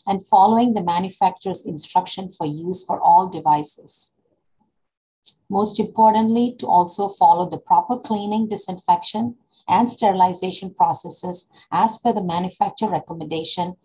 and 0.05 0.25
following 0.25 0.73
the 0.73 0.83
manufacturer's 0.83 1.65
instruction 1.65 2.31
for 2.31 2.45
use 2.45 2.85
for 2.85 2.99
all 3.01 3.29
devices. 3.29 4.13
Most 5.49 5.79
importantly, 5.79 6.55
to 6.59 6.67
also 6.67 7.09
follow 7.09 7.49
the 7.49 7.59
proper 7.59 7.97
cleaning, 7.97 8.47
disinfection, 8.47 9.35
and 9.67 9.89
sterilization 9.89 10.73
processes 10.73 11.51
as 11.71 11.97
per 11.99 12.13
the 12.13 12.23
manufacturer 12.23 12.89
recommendation 12.89 13.75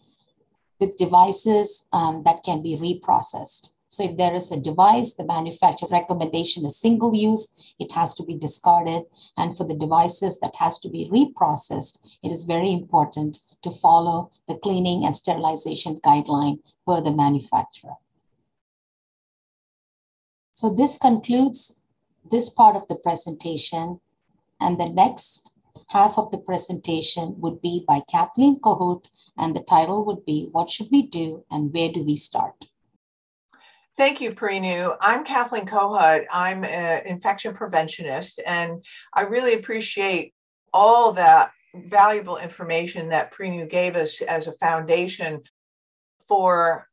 with 0.80 0.96
devices 0.96 1.88
um, 1.92 2.22
that 2.24 2.42
can 2.42 2.62
be 2.62 2.76
reprocessed. 2.76 3.73
So 3.88 4.04
if 4.04 4.16
there 4.16 4.34
is 4.34 4.50
a 4.50 4.60
device, 4.60 5.14
the 5.14 5.26
manufacturer 5.26 5.88
recommendation 5.90 6.64
is 6.66 6.76
single 6.76 7.14
use, 7.14 7.74
it 7.78 7.92
has 7.92 8.12
to 8.14 8.24
be 8.24 8.34
discarded. 8.36 9.04
And 9.36 9.56
for 9.56 9.64
the 9.64 9.76
devices 9.76 10.40
that 10.40 10.56
has 10.56 10.78
to 10.80 10.88
be 10.88 11.08
reprocessed, 11.10 11.98
it 12.22 12.32
is 12.32 12.44
very 12.44 12.72
important 12.72 13.38
to 13.62 13.70
follow 13.70 14.30
the 14.48 14.56
cleaning 14.56 15.04
and 15.04 15.14
sterilization 15.14 16.00
guideline 16.04 16.58
per 16.86 17.00
the 17.00 17.12
manufacturer. 17.12 17.94
So 20.52 20.74
this 20.74 20.98
concludes 20.98 21.82
this 22.30 22.48
part 22.48 22.76
of 22.76 22.88
the 22.88 22.96
presentation. 22.96 24.00
And 24.60 24.78
the 24.78 24.88
next 24.88 25.58
half 25.88 26.16
of 26.16 26.30
the 26.30 26.38
presentation 26.38 27.34
would 27.38 27.60
be 27.60 27.84
by 27.86 28.00
Kathleen 28.10 28.58
Kohut, 28.60 29.06
and 29.36 29.54
the 29.54 29.62
title 29.62 30.04
would 30.06 30.24
be 30.24 30.48
What 30.52 30.70
Should 30.70 30.90
We 30.90 31.02
Do 31.02 31.44
and 31.50 31.72
Where 31.72 31.92
Do 31.92 32.02
We 32.04 32.16
Start? 32.16 32.54
Thank 33.96 34.20
you, 34.20 34.32
Preenu. 34.32 34.96
I'm 35.00 35.24
Kathleen 35.24 35.66
Kohut. 35.66 36.24
I'm 36.32 36.64
an 36.64 37.06
infection 37.06 37.54
preventionist, 37.54 38.40
and 38.44 38.84
I 39.12 39.22
really 39.22 39.54
appreciate 39.54 40.34
all 40.72 41.12
that 41.12 41.52
valuable 41.74 42.38
information 42.38 43.08
that 43.10 43.32
Preenu 43.32 43.70
gave 43.70 43.94
us 43.94 44.20
as 44.20 44.48
a 44.48 44.52
foundation 44.54 45.42
for 46.26 46.88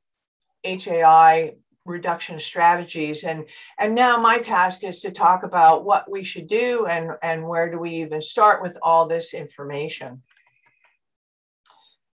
HAI 0.63 1.53
reduction 1.85 2.39
strategies 2.39 3.23
and 3.23 3.43
and 3.79 3.95
now 3.95 4.15
my 4.15 4.37
task 4.37 4.83
is 4.83 5.01
to 5.01 5.09
talk 5.09 5.41
about 5.41 5.83
what 5.83 6.09
we 6.11 6.23
should 6.23 6.47
do 6.47 6.85
and 6.85 7.09
and 7.23 7.43
where 7.43 7.71
do 7.71 7.79
we 7.79 7.89
even 7.89 8.21
start 8.21 8.61
with 8.61 8.77
all 8.83 9.07
this 9.07 9.33
information 9.33 10.21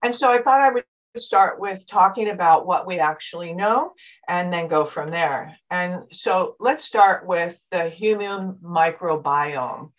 and 0.04 0.14
so 0.14 0.30
i 0.30 0.38
thought 0.38 0.62
i 0.62 0.70
would 0.72 0.84
start 1.20 1.60
with 1.60 1.88
talking 1.88 2.30
about 2.30 2.66
what 2.66 2.88
we 2.88 3.00
actually 3.00 3.54
know 3.54 3.94
and 4.28 4.52
then 4.52 4.68
go 4.68 4.86
from 4.86 5.10
there. 5.10 5.58
And 5.70 6.04
so 6.12 6.56
let's 6.60 6.86
start 6.86 7.26
with 7.26 7.58
the 7.72 7.90
human 7.90 8.54
microbiome 8.64 9.92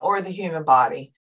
or 0.00 0.22
the 0.22 0.30
human 0.30 0.64
body. 0.64 1.12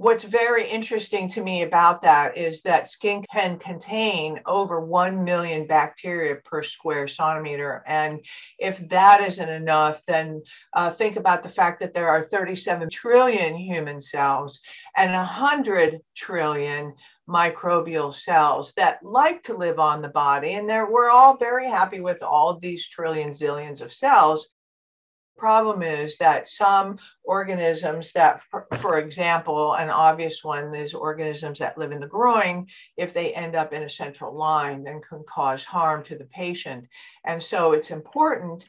What's 0.00 0.24
very 0.24 0.66
interesting 0.66 1.28
to 1.28 1.42
me 1.42 1.60
about 1.60 2.00
that 2.00 2.34
is 2.34 2.62
that 2.62 2.88
skin 2.88 3.22
can 3.30 3.58
contain 3.58 4.40
over 4.46 4.80
1 4.80 5.22
million 5.24 5.66
bacteria 5.66 6.36
per 6.36 6.62
square 6.62 7.06
centimeter. 7.06 7.84
And 7.86 8.24
if 8.58 8.78
that 8.88 9.20
isn't 9.20 9.50
enough, 9.50 10.02
then 10.06 10.40
uh, 10.72 10.88
think 10.88 11.16
about 11.16 11.42
the 11.42 11.50
fact 11.50 11.80
that 11.80 11.92
there 11.92 12.08
are 12.08 12.22
37 12.22 12.88
trillion 12.88 13.54
human 13.54 14.00
cells 14.00 14.60
and 14.96 15.12
100 15.12 15.98
trillion 16.16 16.94
microbial 17.28 18.14
cells 18.14 18.72
that 18.74 19.02
like 19.02 19.42
to 19.44 19.56
live 19.56 19.78
on 19.78 20.02
the 20.02 20.08
body. 20.08 20.54
And 20.54 20.66
we're 20.66 21.10
all 21.10 21.36
very 21.36 21.68
happy 21.68 22.00
with 22.00 22.22
all 22.22 22.58
these 22.58 22.88
trillion 22.88 23.30
zillions 23.30 23.80
of 23.80 23.92
cells. 23.92 24.50
Problem 25.36 25.82
is 25.82 26.18
that 26.18 26.48
some 26.48 26.98
organisms 27.24 28.12
that, 28.12 28.42
for, 28.50 28.66
for 28.74 28.98
example, 28.98 29.74
an 29.74 29.88
obvious 29.88 30.44
one 30.44 30.74
is 30.74 30.92
organisms 30.92 31.60
that 31.60 31.78
live 31.78 31.92
in 31.92 32.00
the 32.00 32.06
groin, 32.06 32.66
if 32.98 33.14
they 33.14 33.32
end 33.32 33.56
up 33.56 33.72
in 33.72 33.84
a 33.84 33.88
central 33.88 34.36
line, 34.36 34.84
then 34.84 35.00
can 35.00 35.24
cause 35.26 35.64
harm 35.64 36.04
to 36.04 36.16
the 36.18 36.26
patient. 36.26 36.88
And 37.24 37.42
so 37.42 37.72
it's 37.72 37.90
important 37.90 38.66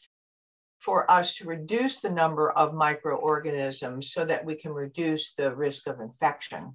for 0.79 1.09
us 1.11 1.35
to 1.35 1.45
reduce 1.45 1.99
the 1.99 2.09
number 2.09 2.51
of 2.51 2.73
microorganisms 2.73 4.13
so 4.13 4.23
that 4.25 4.45
we 4.45 4.55
can 4.55 4.71
reduce 4.71 5.33
the 5.33 5.53
risk 5.53 5.87
of 5.87 5.99
infection. 5.99 6.73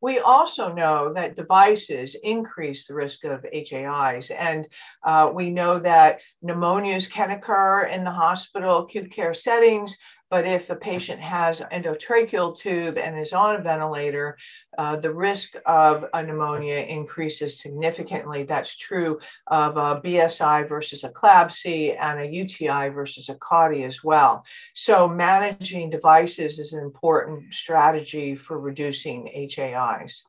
We 0.00 0.20
also 0.20 0.72
know 0.72 1.12
that 1.14 1.34
devices 1.34 2.14
increase 2.22 2.86
the 2.86 2.94
risk 2.94 3.24
of 3.24 3.44
HAIs, 3.52 4.30
and 4.30 4.66
uh, 5.04 5.30
we 5.34 5.50
know 5.50 5.78
that 5.80 6.20
pneumonias 6.44 7.10
can 7.10 7.30
occur 7.30 7.84
in 7.84 8.04
the 8.04 8.10
hospital 8.10 8.78
acute 8.78 9.10
care 9.10 9.34
settings. 9.34 9.96
But 10.30 10.46
if 10.46 10.68
a 10.68 10.76
patient 10.76 11.20
has 11.20 11.62
endotracheal 11.72 12.58
tube 12.58 12.98
and 12.98 13.18
is 13.18 13.32
on 13.32 13.56
a 13.56 13.62
ventilator, 13.62 14.36
uh, 14.76 14.96
the 14.96 15.12
risk 15.12 15.54
of 15.64 16.04
a 16.12 16.22
pneumonia 16.22 16.80
increases 16.80 17.58
significantly. 17.58 18.42
That's 18.42 18.76
true 18.76 19.18
of 19.46 19.78
a 19.78 20.00
BSI 20.02 20.68
versus 20.68 21.02
a 21.02 21.08
CLABSI 21.08 21.96
and 21.98 22.20
a 22.20 22.26
UTI 22.26 22.90
versus 22.90 23.30
a 23.30 23.36
CAUTI 23.36 23.86
as 23.86 24.04
well. 24.04 24.44
So 24.74 25.08
managing 25.08 25.88
devices 25.88 26.58
is 26.58 26.74
an 26.74 26.82
important 26.82 27.54
strategy 27.54 28.34
for 28.36 28.60
reducing 28.60 29.26
HAIs. 29.26 30.24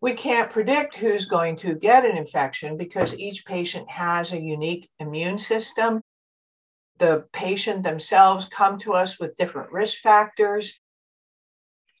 We 0.00 0.12
can't 0.12 0.50
predict 0.50 0.94
who's 0.94 1.24
going 1.24 1.56
to 1.56 1.74
get 1.74 2.04
an 2.04 2.16
infection 2.16 2.76
because 2.76 3.16
each 3.16 3.44
patient 3.44 3.90
has 3.90 4.32
a 4.32 4.40
unique 4.40 4.88
immune 5.00 5.38
system 5.38 6.02
the 6.98 7.24
patient 7.32 7.82
themselves 7.82 8.46
come 8.46 8.78
to 8.80 8.94
us 8.94 9.18
with 9.18 9.36
different 9.36 9.72
risk 9.72 9.98
factors. 9.98 10.78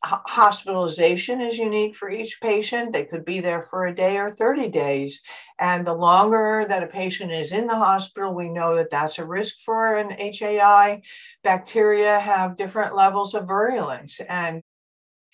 H- 0.04 0.20
hospitalization 0.26 1.40
is 1.40 1.58
unique 1.58 1.96
for 1.96 2.08
each 2.08 2.40
patient. 2.40 2.92
They 2.92 3.04
could 3.04 3.24
be 3.24 3.40
there 3.40 3.62
for 3.62 3.86
a 3.86 3.94
day 3.94 4.18
or 4.18 4.30
30 4.30 4.68
days. 4.68 5.20
And 5.58 5.86
the 5.86 5.94
longer 5.94 6.64
that 6.68 6.82
a 6.82 6.86
patient 6.86 7.32
is 7.32 7.52
in 7.52 7.66
the 7.66 7.76
hospital, 7.76 8.34
we 8.34 8.48
know 8.48 8.76
that 8.76 8.90
that's 8.90 9.18
a 9.18 9.24
risk 9.24 9.56
for 9.64 9.96
an 9.96 10.10
HAI. 10.10 11.02
Bacteria 11.42 12.18
have 12.18 12.56
different 12.56 12.94
levels 12.94 13.34
of 13.34 13.48
virulence. 13.48 14.20
And 14.20 14.62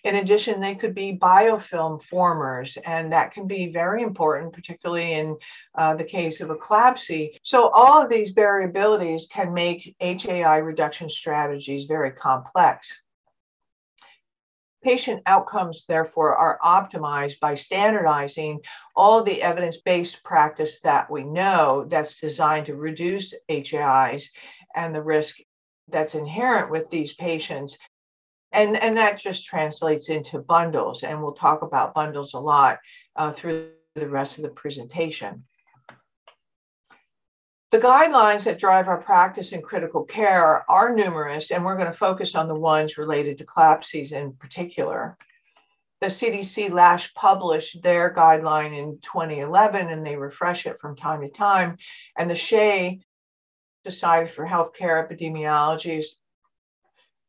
in 0.05 0.17
addition, 0.17 0.59
they 0.59 0.75
could 0.75 0.95
be 0.95 1.17
biofilm 1.17 2.03
formers, 2.03 2.77
and 2.85 3.13
that 3.13 3.31
can 3.31 3.47
be 3.47 3.71
very 3.71 4.03
important, 4.03 4.53
particularly 4.53 5.13
in 5.13 5.37
uh, 5.77 5.95
the 5.95 6.05
case 6.05 6.41
of 6.41 6.51
a 6.51 6.57
CLABSI. 6.57 7.39
So, 7.43 7.69
all 7.71 8.03
of 8.03 8.11
these 8.11 8.35
variabilities 8.35 9.29
can 9.29 9.55
make 9.55 9.95
HAI 10.01 10.57
reduction 10.57 11.09
strategies 11.09 11.85
very 11.85 12.11
complex. 12.11 12.93
Patient 14.83 15.23
outcomes, 15.27 15.85
therefore, 15.87 16.35
are 16.35 16.59
optimized 16.65 17.39
by 17.39 17.55
standardizing 17.55 18.59
all 18.97 19.23
the 19.23 19.41
evidence 19.41 19.77
based 19.77 20.25
practice 20.25 20.81
that 20.81 21.09
we 21.09 21.23
know 21.23 21.87
that's 21.89 22.21
designed 22.21 22.67
to 22.67 22.75
reduce 22.75 23.35
HAIs 23.49 24.31
and 24.75 24.93
the 24.93 25.03
risk 25.03 25.39
that's 25.89 26.17
inherent 26.17 26.73
with 26.73 26.91
these 26.91 27.15
patients 27.15 27.79
and 28.53 28.77
and 28.77 28.97
that 28.97 29.19
just 29.19 29.47
translates 29.47 30.09
into 30.09 30.39
bundles 30.39 31.03
and 31.03 31.23
we'll 31.23 31.33
talk 31.33 31.63
about 31.63 31.95
bundles 31.95 32.35
a 32.35 32.39
lot 32.39 32.79
uh, 33.17 33.33
through 33.33 33.69
the 33.95 34.09
rest 34.09 34.39
of 34.39 34.43
the 34.43 34.51
presentation. 34.51 35.45
The 37.71 37.79
guidelines 37.79 38.45
that 38.45 38.59
drive 38.59 38.87
our 38.87 39.01
practice 39.01 39.53
in 39.53 39.63
critical 39.63 40.05
care 40.05 40.71
are 40.71 40.95
numerous 40.95 41.51
and 41.51 41.65
we're 41.65 41.77
going 41.77 41.91
to 41.91 41.97
focus 41.97 42.35
on 42.35 42.49
the 42.49 42.55
ones 42.55 42.99
related 42.99 43.39
to 43.39 43.47
CLABSIs 43.47 44.13
in 44.13 44.35
particular. 44.35 45.17
The 46.03 46.09
cdc 46.09 46.71
last 46.71 47.15
published 47.15 47.81
their 47.83 48.13
guideline 48.13 48.77
in 48.77 48.99
2011 49.03 49.89
and 49.89 50.05
they 50.05 50.17
refresh 50.17 50.67
it 50.67 50.79
from 50.81 50.97
time 50.97 51.23
to 51.23 51.29
time. 51.29 51.79
And 52.19 52.29
the 52.29 52.35
SHEA 52.35 53.01
Society 53.87 54.31
for 54.31 54.47
Healthcare 54.47 55.09
Epidemiology 55.09 56.05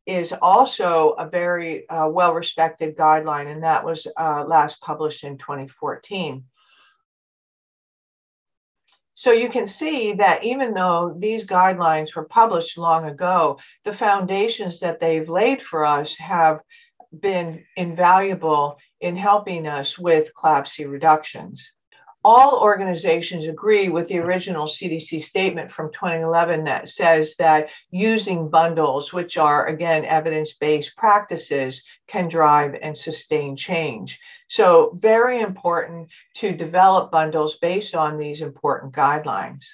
is 0.06 0.34
also 0.42 1.12
a 1.12 1.30
very 1.30 1.88
uh, 1.90 2.08
well 2.08 2.34
respected 2.34 2.98
guideline, 2.98 3.48
and 3.48 3.64
that 3.64 3.86
was 3.86 4.08
uh, 4.18 4.44
last 4.46 4.82
published 4.82 5.24
in 5.24 5.38
2014. 5.38 6.44
So 9.16 9.32
you 9.32 9.48
can 9.48 9.68
see 9.68 10.14
that 10.14 10.44
even 10.44 10.74
though 10.74 11.16
these 11.18 11.46
guidelines 11.46 12.16
were 12.16 12.26
published 12.26 12.78
long 12.78 13.06
ago, 13.06 13.60
the 13.84 13.94
foundations 13.94 14.80
that 14.80 15.00
they've 15.00 15.30
laid 15.30 15.62
for 15.62 15.86
us 15.86 16.18
have 16.18 16.62
been 17.18 17.64
invaluable 17.78 18.80
in 19.00 19.16
helping 19.16 19.68
us 19.68 20.00
with 20.00 20.34
CLABSI 20.34 20.90
reductions 20.90 21.72
all 22.24 22.62
organizations 22.62 23.48
agree 23.48 23.90
with 23.90 24.08
the 24.08 24.20
original 24.20 24.66
CDC 24.66 25.22
statement 25.24 25.70
from 25.70 25.92
2011 25.92 26.64
that 26.64 26.88
says 26.88 27.36
that 27.38 27.70
using 27.92 28.50
bundles, 28.50 29.12
which 29.12 29.38
are 29.38 29.68
again 29.68 30.06
evidence 30.06 30.54
based 30.54 30.96
practices, 30.96 31.84
can 32.08 32.30
drive 32.30 32.76
and 32.82 32.98
sustain 32.98 33.56
change. 33.56 34.20
So, 34.48 34.98
very 35.00 35.42
important 35.42 36.10
to 36.36 36.54
develop 36.54 37.12
bundles 37.12 37.58
based 37.58 37.96
on 37.96 38.18
these 38.18 38.42
important 38.42 38.94
guidelines. 38.94 39.66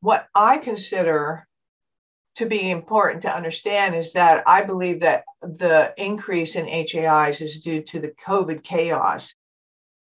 What 0.00 0.26
I 0.34 0.58
consider 0.58 1.46
to 2.36 2.46
be 2.46 2.70
important 2.70 3.22
to 3.22 3.34
understand 3.34 3.96
is 3.96 4.12
that 4.12 4.44
I 4.46 4.62
believe 4.62 5.00
that 5.00 5.24
the 5.42 5.92
increase 5.96 6.54
in 6.54 6.66
HAIs 6.66 7.40
is 7.40 7.58
due 7.58 7.82
to 7.82 7.98
the 7.98 8.12
COVID 8.24 8.62
chaos 8.62 9.34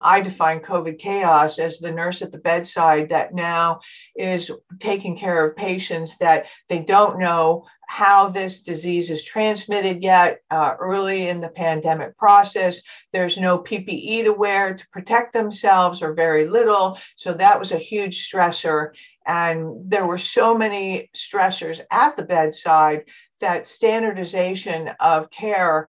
I 0.01 0.21
define 0.21 0.59
COVID 0.59 0.99
chaos 0.99 1.57
as 1.57 1.79
the 1.79 1.91
nurse 1.91 2.21
at 2.21 2.31
the 2.31 2.37
bedside 2.37 3.09
that 3.09 3.33
now 3.33 3.79
is 4.15 4.51
taking 4.79 5.17
care 5.17 5.45
of 5.45 5.55
patients 5.55 6.17
that 6.17 6.45
they 6.69 6.79
don't 6.79 7.19
know 7.19 7.65
how 7.87 8.27
this 8.27 8.61
disease 8.61 9.09
is 9.09 9.23
transmitted 9.23 10.03
yet 10.03 10.39
uh, 10.51 10.73
early 10.79 11.29
in 11.29 11.39
the 11.39 11.49
pandemic 11.49 12.17
process. 12.17 12.81
There's 13.13 13.37
no 13.37 13.59
PPE 13.59 14.23
to 14.23 14.33
wear 14.33 14.73
to 14.73 14.87
protect 14.89 15.33
themselves 15.33 16.01
or 16.01 16.13
very 16.13 16.45
little. 16.45 16.97
So 17.15 17.33
that 17.33 17.59
was 17.59 17.71
a 17.71 17.77
huge 17.77 18.29
stressor. 18.29 18.89
And 19.25 19.89
there 19.89 20.05
were 20.05 20.17
so 20.17 20.57
many 20.57 21.09
stressors 21.15 21.81
at 21.91 22.15
the 22.15 22.23
bedside 22.23 23.03
that 23.39 23.67
standardization 23.67 24.91
of 24.99 25.29
care 25.29 25.89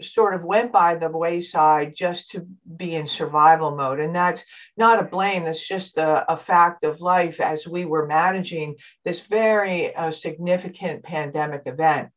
sort 0.00 0.34
of 0.34 0.44
went 0.44 0.72
by 0.72 0.94
the 0.94 1.10
wayside 1.10 1.94
just 1.94 2.30
to 2.30 2.46
be 2.76 2.94
in 2.94 3.06
survival 3.06 3.76
mode. 3.76 4.00
And 4.00 4.14
that's 4.14 4.44
not 4.76 4.98
a 4.98 5.04
blame, 5.04 5.44
that's 5.44 5.66
just 5.66 5.98
a, 5.98 6.30
a 6.32 6.36
fact 6.36 6.84
of 6.84 7.00
life 7.00 7.40
as 7.40 7.68
we 7.68 7.84
were 7.84 8.06
managing 8.06 8.76
this 9.04 9.20
very 9.20 9.94
uh, 9.94 10.10
significant 10.10 11.02
pandemic 11.02 11.62
event. 11.66 12.10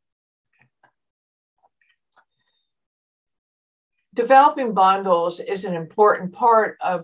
Developing 4.14 4.74
bundles 4.74 5.42
is 5.42 5.66
an 5.66 5.74
important 5.74 6.32
part 6.32 6.78
of 6.80 7.04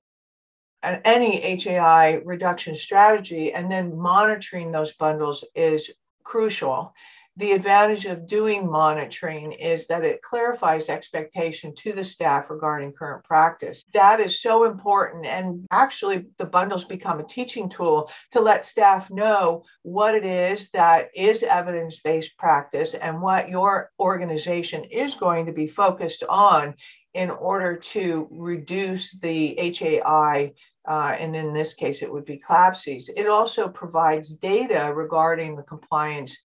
any 0.82 1.62
HAI 1.62 2.22
reduction 2.26 2.76
strategy, 2.76 3.54
and 3.54 3.70
then 3.70 3.98
monitoring 3.98 4.72
those 4.72 4.94
bundles 4.94 5.44
is 5.54 5.92
crucial 6.24 6.94
the 7.42 7.54
advantage 7.54 8.06
of 8.06 8.28
doing 8.28 8.70
monitoring 8.70 9.52
is 9.54 9.88
that 9.88 10.06
it 10.06 10.22
clarifies 10.22 10.90
expectation 10.90 11.74
to 11.74 11.92
the 11.92 12.04
staff 12.04 12.52
regarding 12.52 12.94
current 12.94 13.24
practice. 13.24 13.84
That 13.94 14.20
is 14.20 14.40
so 14.40 14.66
important. 14.66 15.26
And 15.26 15.66
actually, 15.72 16.28
the 16.38 16.46
bundles 16.46 16.86
become 16.86 17.20
a 17.20 17.26
teaching 17.26 17.68
tool 17.68 18.12
to 18.34 18.42
let 18.42 18.64
staff 18.64 19.10
know 19.10 19.64
what 19.82 20.14
it 20.14 20.24
is 20.24 20.70
that 20.70 21.10
is 21.16 21.42
evidence 21.42 22.00
based 22.00 22.38
practice 22.38 22.94
and 22.94 23.20
what 23.24 23.50
your 23.50 23.90
organization 24.00 24.84
is 24.84 25.16
going 25.16 25.48
to 25.48 25.52
be 25.52 25.68
focused 25.68 26.24
on 26.30 26.76
in 27.16 27.32
order 27.32 27.76
to 27.76 28.28
reduce 28.30 29.14
the 29.14 29.76
HAI 29.80 30.54
uh, 30.88 31.16
and 31.20 31.36
in 31.36 31.54
this 31.54 31.74
case, 31.76 32.02
it 32.02 32.12
would 32.12 32.26
be 32.26 32.42
CLABSIs. 32.48 33.10
It 33.16 33.28
also 33.28 33.68
provides 33.68 34.34
data 34.34 34.92
regarding 34.96 35.56
the 35.56 35.64
compliance 35.64 36.42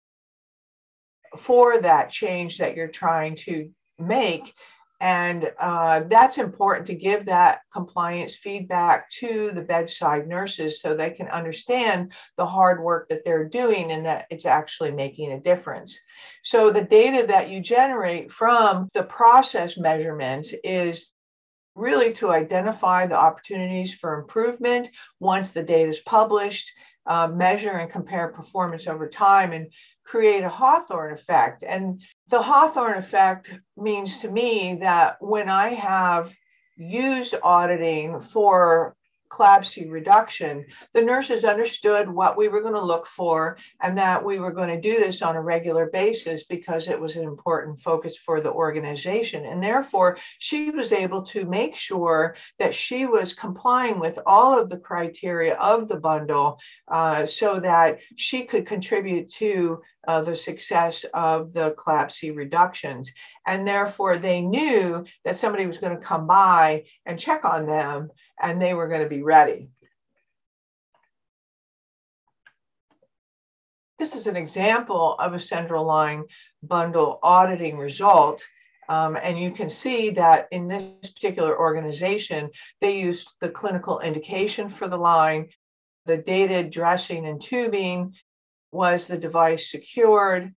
for 1.36 1.80
that 1.80 2.10
change 2.10 2.58
that 2.58 2.76
you're 2.76 2.88
trying 2.88 3.36
to 3.36 3.70
make. 3.98 4.54
And 5.02 5.50
uh, 5.58 6.00
that's 6.00 6.36
important 6.36 6.86
to 6.88 6.94
give 6.94 7.24
that 7.24 7.60
compliance 7.72 8.36
feedback 8.36 9.08
to 9.12 9.50
the 9.54 9.62
bedside 9.62 10.28
nurses 10.28 10.82
so 10.82 10.94
they 10.94 11.10
can 11.10 11.28
understand 11.28 12.12
the 12.36 12.44
hard 12.44 12.82
work 12.82 13.08
that 13.08 13.24
they're 13.24 13.48
doing 13.48 13.92
and 13.92 14.04
that 14.04 14.26
it's 14.30 14.44
actually 14.44 14.90
making 14.90 15.32
a 15.32 15.40
difference. 15.40 15.98
So, 16.44 16.70
the 16.70 16.84
data 16.84 17.26
that 17.28 17.48
you 17.48 17.60
generate 17.60 18.30
from 18.30 18.90
the 18.92 19.04
process 19.04 19.78
measurements 19.78 20.52
is 20.62 21.14
really 21.74 22.12
to 22.12 22.30
identify 22.30 23.06
the 23.06 23.18
opportunities 23.18 23.94
for 23.94 24.20
improvement 24.20 24.90
once 25.18 25.52
the 25.52 25.62
data 25.62 25.88
is 25.88 26.00
published, 26.00 26.70
uh, 27.06 27.26
measure 27.26 27.70
and 27.70 27.90
compare 27.90 28.28
performance 28.28 28.86
over 28.86 29.08
time, 29.08 29.52
and 29.52 29.72
create 30.10 30.42
a 30.42 30.48
Hawthorne 30.48 31.12
effect. 31.12 31.62
And 31.62 32.02
the 32.28 32.42
Hawthorne 32.42 32.98
effect 32.98 33.52
means 33.76 34.18
to 34.20 34.30
me 34.30 34.76
that 34.80 35.16
when 35.20 35.48
I 35.48 35.68
have 35.68 36.34
used 36.76 37.36
auditing 37.44 38.18
for 38.18 38.96
CLABSI 39.30 39.88
reduction, 39.88 40.66
the 40.92 41.02
nurses 41.02 41.44
understood 41.44 42.10
what 42.10 42.36
we 42.36 42.48
were 42.48 42.60
going 42.60 42.74
to 42.74 42.82
look 42.82 43.06
for 43.06 43.56
and 43.80 43.96
that 43.96 44.24
we 44.24 44.40
were 44.40 44.50
going 44.50 44.68
to 44.68 44.80
do 44.80 44.98
this 44.98 45.22
on 45.22 45.36
a 45.36 45.40
regular 45.40 45.86
basis 45.86 46.42
because 46.42 46.88
it 46.88 47.00
was 47.00 47.14
an 47.14 47.22
important 47.22 47.78
focus 47.78 48.16
for 48.16 48.40
the 48.40 48.50
organization. 48.50 49.44
And 49.44 49.62
therefore, 49.62 50.18
she 50.40 50.70
was 50.70 50.90
able 50.90 51.22
to 51.26 51.44
make 51.44 51.76
sure 51.76 52.34
that 52.58 52.74
she 52.74 53.06
was 53.06 53.32
complying 53.32 54.00
with 54.00 54.18
all 54.26 54.58
of 54.58 54.68
the 54.68 54.78
criteria 54.78 55.54
of 55.54 55.86
the 55.86 56.00
bundle 56.00 56.58
uh, 56.88 57.24
so 57.24 57.60
that 57.60 58.00
she 58.16 58.42
could 58.42 58.66
contribute 58.66 59.28
to 59.34 59.80
uh, 60.06 60.22
the 60.22 60.34
success 60.34 61.04
of 61.14 61.52
the 61.52 61.72
CLABSI 61.72 62.34
reductions. 62.34 63.12
And 63.46 63.66
therefore, 63.66 64.16
they 64.16 64.40
knew 64.40 65.04
that 65.24 65.36
somebody 65.36 65.66
was 65.66 65.78
going 65.78 65.96
to 65.96 66.04
come 66.04 66.26
by 66.26 66.84
and 67.06 67.18
check 67.18 67.44
on 67.44 67.66
them 67.66 68.10
and 68.40 68.60
they 68.60 68.74
were 68.74 68.88
going 68.88 69.02
to 69.02 69.08
be 69.08 69.22
ready. 69.22 69.68
This 73.98 74.14
is 74.14 74.26
an 74.26 74.36
example 74.36 75.14
of 75.18 75.34
a 75.34 75.40
central 75.40 75.84
line 75.84 76.24
bundle 76.62 77.18
auditing 77.22 77.76
result. 77.76 78.42
Um, 78.88 79.16
and 79.22 79.38
you 79.38 79.50
can 79.50 79.68
see 79.68 80.10
that 80.10 80.48
in 80.50 80.66
this 80.66 81.10
particular 81.10 81.56
organization, 81.58 82.50
they 82.80 82.98
used 82.98 83.28
the 83.40 83.50
clinical 83.50 84.00
indication 84.00 84.68
for 84.68 84.88
the 84.88 84.96
line, 84.96 85.50
the 86.06 86.16
dated 86.16 86.70
dressing 86.70 87.26
and 87.26 87.40
tubing, 87.40 88.14
was 88.72 89.06
the 89.06 89.18
device 89.18 89.70
secured, 89.70 90.54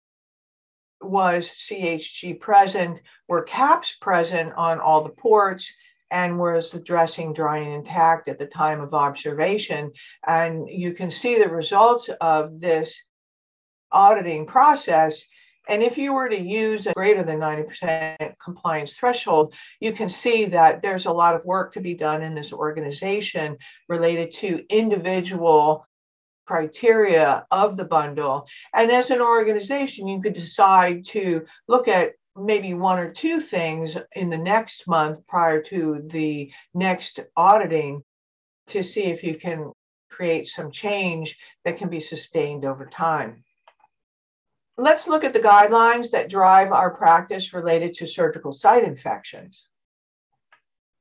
was 1.02 1.48
CHG 1.48 2.40
present, 2.40 3.02
were 3.28 3.42
caps 3.42 3.96
present 4.00 4.54
on 4.56 4.80
all 4.80 5.04
the 5.04 5.10
ports, 5.10 5.74
and 6.12 6.38
was 6.38 6.72
the 6.72 6.80
dressing 6.80 7.34
drying 7.34 7.72
intact 7.72 8.28
at 8.28 8.38
the 8.38 8.46
time 8.46 8.82
of 8.82 8.94
observation. 8.94 9.92
And 10.28 10.68
you 10.70 10.94
can 10.94 11.10
see 11.10 11.38
the 11.38 11.50
results 11.50 12.10
of 12.20 12.60
this 12.60 13.02
auditing 13.92 14.46
process. 14.46 15.26
And 15.70 15.82
if 15.82 15.98
you 15.98 16.14
were 16.14 16.28
to 16.28 16.40
use 16.40 16.86
a 16.86 16.94
greater 16.94 17.24
than 17.24 17.40
90% 17.40 18.34
compliance 18.44 18.94
threshold, 18.94 19.54
you 19.80 19.94
can 19.94 20.10
see 20.10 20.46
that 20.46 20.82
there's 20.82 21.06
a 21.06 21.14
lot 21.14 21.36
of 21.36 21.46
work 21.46 21.74
to 21.74 21.82
be 21.82 21.94
done 21.94 22.22
in 22.24 22.36
this 22.36 22.52
organization 22.52 23.58
related 23.88 24.32
to 24.34 24.66
individual 24.70 25.88
criteria 26.52 27.46
of 27.50 27.78
the 27.78 27.86
bundle. 27.86 28.46
And 28.76 28.92
as 28.92 29.10
an 29.10 29.22
organization, 29.22 30.10
you 30.10 30.22
could 30.22 30.34
decide 30.34 31.06
to 31.06 31.46
look 31.70 31.88
at 31.88 32.12
maybe 32.36 32.74
one 32.74 33.00
or 33.00 33.10
two 33.10 33.40
things 33.40 33.98
in 34.18 34.30
the 34.30 34.38
next 34.38 34.86
month 34.86 35.26
prior 35.28 35.62
to 35.62 36.04
the 36.08 36.52
next 36.74 37.22
auditing 37.38 38.04
to 38.68 38.84
see 38.84 39.04
if 39.04 39.24
you 39.24 39.36
can 39.36 39.72
create 40.10 40.46
some 40.46 40.72
change 40.72 41.38
that 41.64 41.78
can 41.78 41.88
be 41.88 42.02
sustained 42.02 42.66
over 42.66 42.86
time. 42.86 43.46
Let's 44.78 45.08
look 45.08 45.24
at 45.24 45.32
the 45.32 45.40
guidelines 45.40 46.12
that 46.12 46.30
drive 46.30 46.74
our 46.74 46.92
practice 46.92 47.54
related 47.54 47.94
to 47.96 48.06
surgical 48.06 48.52
site 48.52 48.84
infections. 48.84 49.70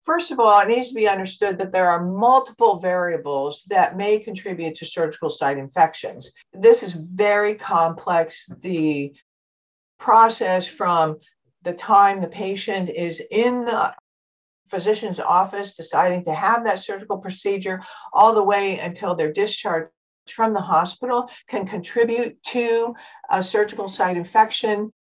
First 0.03 0.31
of 0.31 0.41
all, 0.41 0.61
it 0.61 0.69
needs 0.69 0.89
to 0.89 0.95
be 0.95 1.09
understood 1.09 1.59
that 1.59 1.73
there 1.73 1.89
are 1.89 2.05
multiple 2.05 2.79
variables 2.79 3.65
that 3.69 3.97
may 3.97 4.19
contribute 4.19 4.75
to 4.77 4.87
surgical 4.87 5.29
site 5.29 5.59
infections. 5.59 6.33
This 6.53 6.83
is 6.83 6.93
very 6.93 7.55
complex. 7.55 8.49
The 8.61 9.15
process 9.99 10.67
from 10.67 11.19
the 11.63 11.75
time 11.75 12.21
the 12.21 12.29
patient 12.29 12.89
is 12.89 13.23
in 13.31 13.67
the 13.67 13.95
physician's 14.69 15.21
office 15.21 15.77
deciding 15.77 16.25
to 16.25 16.33
have 16.33 16.65
that 16.65 16.81
surgical 16.81 17.19
procedure 17.19 17.83
all 18.13 18.35
the 18.35 18.43
way 18.43 18.79
until 18.79 19.15
they're 19.15 19.33
discharged 19.33 19.91
from 20.29 20.55
the 20.55 20.61
hospital 20.61 21.29
can 21.49 21.67
contribute 21.67 22.41
to 22.45 22.95
a 23.31 23.43
surgical 23.43 23.89
site 23.89 24.17
infection. 24.17 24.93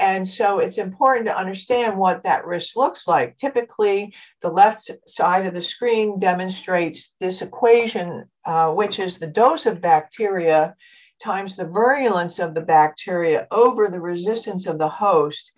And 0.00 0.26
so 0.26 0.60
it's 0.60 0.78
important 0.78 1.26
to 1.26 1.36
understand 1.36 1.98
what 1.98 2.24
that 2.24 2.46
risk 2.46 2.74
looks 2.74 3.06
like. 3.06 3.36
Typically, 3.36 4.14
the 4.40 4.48
left 4.48 4.90
side 5.06 5.44
of 5.44 5.52
the 5.52 5.60
screen 5.60 6.18
demonstrates 6.18 7.14
this 7.20 7.42
equation, 7.42 8.24
uh, 8.46 8.70
which 8.70 8.98
is 8.98 9.18
the 9.18 9.26
dose 9.26 9.66
of 9.66 9.82
bacteria 9.82 10.74
times 11.22 11.54
the 11.54 11.66
virulence 11.66 12.38
of 12.38 12.54
the 12.54 12.62
bacteria 12.62 13.46
over 13.50 13.88
the 13.88 14.00
resistance 14.00 14.66
of 14.66 14.78
the 14.78 14.88
host 14.88 15.52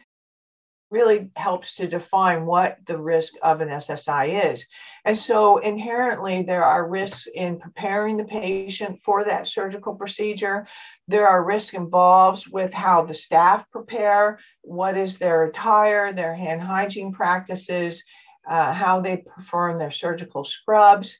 really 0.93 1.31
helps 1.37 1.75
to 1.77 1.89
define 1.89 2.45
what 2.45 2.77
the 2.87 2.99
risk 2.99 3.33
of 3.43 3.61
an 3.63 3.69
SSI 3.69 4.53
is. 4.53 4.67
And 5.05 5.17
so 5.17 5.57
inherently, 5.59 6.43
there 6.43 6.65
are 6.65 6.89
risks 6.89 7.27
in 7.35 7.59
preparing 7.59 8.19
the 8.19 8.25
patient 8.25 9.01
for 9.03 9.25
that 9.25 9.49
surgical 9.49 9.95
procedure. 9.95 10.67
There 11.09 11.27
are 11.27 11.43
risks 11.43 11.75
involved 11.75 12.53
with 12.53 12.75
how 12.75 13.05
the 13.05 13.15
staff 13.15 13.69
prepare, 13.71 14.39
what 14.61 14.97
is 14.97 15.19
their 15.19 15.45
attire, 15.45 16.13
their 16.13 16.35
hand 16.35 16.61
hygiene 16.61 17.13
practices, 17.13 18.05
uh, 18.49 18.73
how 18.73 19.01
they 19.01 19.17
perform 19.17 19.79
their 19.79 19.91
surgical 19.91 20.45
scrubs 20.45 21.19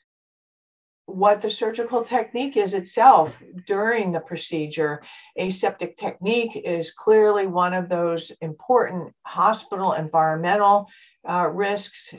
what 1.07 1.41
the 1.41 1.51
surgical 1.51 2.05
technique 2.05 2.57
is 2.57 2.75
itself 2.75 3.39
during 3.67 4.13
the 4.13 4.21
procedure. 4.21 5.03
Aseptic 5.39 5.97
technique 5.97 6.57
is 6.57 6.93
clearly 6.93 7.47
one 7.47 7.75
of 7.75 7.89
those 7.89 8.33
important 8.41 9.13
hospital 9.27 9.93
environmental 9.93 10.89
uh, 11.29 11.49
risks, 11.49 12.15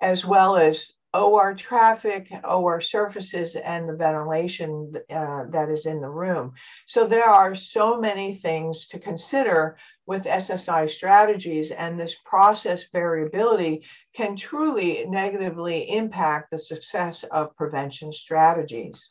as 0.00 0.24
well 0.24 0.56
as 0.56 0.90
OR 1.14 1.54
traffic, 1.54 2.28
OR 2.42 2.80
surfaces, 2.80 3.54
and 3.54 3.88
the 3.88 3.94
ventilation 3.94 4.92
uh, 5.10 5.44
that 5.50 5.70
is 5.70 5.86
in 5.86 6.00
the 6.00 6.10
room. 6.10 6.52
So 6.86 7.06
there 7.06 7.28
are 7.28 7.54
so 7.54 8.00
many 8.00 8.34
things 8.34 8.88
to 8.88 8.98
consider 8.98 9.76
with 10.06 10.24
SSI 10.24 10.90
strategies, 10.90 11.70
and 11.70 11.98
this 11.98 12.16
process 12.24 12.86
variability 12.92 13.84
can 14.12 14.36
truly 14.36 15.06
negatively 15.06 15.90
impact 15.90 16.50
the 16.50 16.58
success 16.58 17.22
of 17.24 17.56
prevention 17.56 18.12
strategies. 18.12 19.10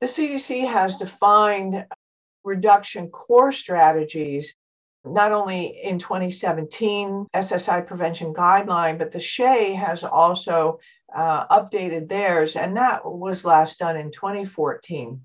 The 0.00 0.08
CDC 0.08 0.68
has 0.68 0.98
defined 0.98 1.86
reduction 2.42 3.08
core 3.08 3.52
strategies 3.52 4.56
not 5.04 5.32
only 5.32 5.66
in 5.82 5.98
2017 5.98 7.26
SSI 7.34 7.86
prevention 7.86 8.32
guideline, 8.32 8.98
but 8.98 9.10
the 9.10 9.18
SHEA 9.18 9.76
has 9.76 10.04
also 10.04 10.78
uh, 11.14 11.46
updated 11.48 12.08
theirs, 12.08 12.56
and 12.56 12.76
that 12.76 13.04
was 13.04 13.44
last 13.44 13.78
done 13.78 13.96
in 13.96 14.12
2014. 14.12 15.20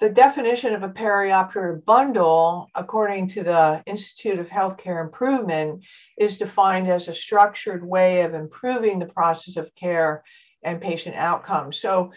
the 0.00 0.08
definition 0.08 0.74
of 0.74 0.82
a 0.82 0.88
perioperative 0.88 1.84
bundle, 1.84 2.68
according 2.74 3.26
to 3.28 3.42
the 3.42 3.82
Institute 3.86 4.38
of 4.38 4.48
Healthcare 4.48 5.02
Improvement, 5.02 5.84
is 6.16 6.38
defined 6.38 6.88
as 6.88 7.08
a 7.08 7.12
structured 7.12 7.84
way 7.84 8.22
of 8.22 8.34
improving 8.34 8.98
the 8.98 9.06
process 9.06 9.56
of 9.56 9.74
care 9.74 10.22
and 10.62 10.80
patient 10.80 11.16
outcomes. 11.16 11.80
So 11.80 12.12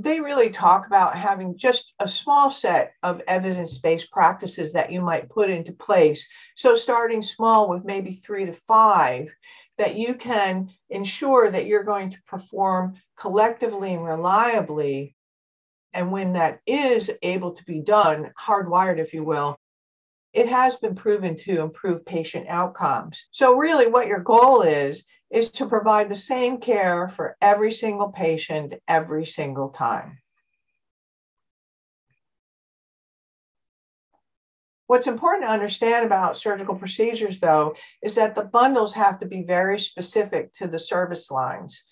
they 0.00 0.20
really 0.20 0.50
talk 0.50 0.86
about 0.86 1.16
having 1.16 1.56
just 1.56 1.92
a 1.98 2.08
small 2.08 2.50
set 2.50 2.92
of 3.02 3.22
evidence 3.26 3.78
based 3.78 4.10
practices 4.10 4.72
that 4.72 4.92
you 4.92 5.00
might 5.00 5.30
put 5.30 5.50
into 5.50 5.72
place. 5.72 6.26
So, 6.56 6.76
starting 6.76 7.22
small 7.22 7.68
with 7.68 7.84
maybe 7.84 8.12
three 8.12 8.46
to 8.46 8.52
five, 8.52 9.34
that 9.76 9.96
you 9.96 10.14
can 10.14 10.70
ensure 10.90 11.50
that 11.50 11.66
you're 11.66 11.84
going 11.84 12.10
to 12.10 12.22
perform 12.26 12.94
collectively 13.16 13.94
and 13.94 14.04
reliably 14.04 15.14
and 15.92 16.12
when 16.12 16.34
that 16.34 16.60
is 16.66 17.10
able 17.22 17.52
to 17.52 17.64
be 17.64 17.80
done, 17.80 18.30
hardwired, 18.40 18.98
if 18.98 19.14
you 19.14 19.24
will, 19.24 19.58
it 20.38 20.48
has 20.48 20.76
been 20.76 20.94
proven 20.94 21.34
to 21.34 21.60
improve 21.60 22.06
patient 22.06 22.46
outcomes. 22.48 23.26
So, 23.32 23.56
really, 23.56 23.88
what 23.88 24.06
your 24.06 24.20
goal 24.20 24.62
is, 24.62 25.04
is 25.30 25.50
to 25.50 25.66
provide 25.66 26.08
the 26.08 26.16
same 26.16 26.58
care 26.58 27.08
for 27.08 27.36
every 27.42 27.72
single 27.72 28.10
patient 28.10 28.74
every 28.86 29.26
single 29.26 29.70
time. 29.70 30.18
What's 34.86 35.08
important 35.08 35.44
to 35.44 35.52
understand 35.52 36.06
about 36.06 36.38
surgical 36.38 36.76
procedures, 36.76 37.40
though, 37.40 37.74
is 38.00 38.14
that 38.14 38.36
the 38.36 38.44
bundles 38.44 38.94
have 38.94 39.18
to 39.18 39.26
be 39.26 39.42
very 39.42 39.78
specific 39.78 40.54
to 40.54 40.68
the 40.68 40.78
service 40.78 41.32
lines 41.32 41.82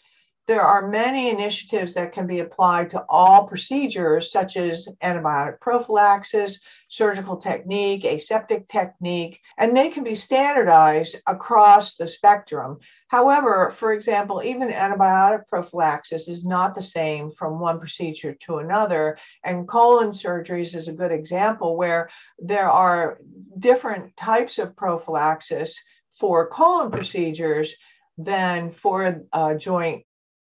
there 0.47 0.63
are 0.63 0.89
many 0.89 1.29
initiatives 1.29 1.95
that 1.95 2.13
can 2.13 2.27
be 2.27 2.39
applied 2.39 2.89
to 2.91 3.05
all 3.09 3.49
procedures, 3.49 4.31
such 4.31 4.57
as 4.57 4.89
antibiotic 5.03 5.61
prophylaxis, 5.61 6.61
surgical 6.89 7.37
technique, 7.37 8.05
aseptic 8.05 8.69
technique, 8.69 9.41
and 9.59 9.77
they 9.77 9.89
can 9.89 10.05
be 10.05 10.15
standardized 10.15 11.17
across 11.27 11.97
the 11.97 12.07
spectrum. 12.07 12.79
However, 13.09 13.71
for 13.71 13.93
example, 13.93 14.41
even 14.45 14.69
antibiotic 14.69 15.49
prophylaxis 15.49 16.29
is 16.29 16.45
not 16.45 16.77
the 16.77 16.83
same 16.83 17.33
from 17.33 17.59
one 17.59 17.81
procedure 17.81 18.35
to 18.43 18.59
another. 18.59 19.19
And 19.43 19.67
colon 19.67 20.11
surgeries 20.11 20.77
is 20.77 20.87
a 20.87 20.93
good 20.93 21.13
example 21.13 21.77
where 21.77 22.09
there 22.39 22.71
are 22.71 23.19
different 23.59 24.17
types 24.17 24.59
of 24.59 24.77
prophylaxis 24.77 25.81
for 26.11 26.49
colon 26.49 26.93
procedures 26.93 27.75
than 28.17 28.71
for 28.71 29.23
joint 29.59 30.05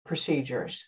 procedures. 0.07 0.85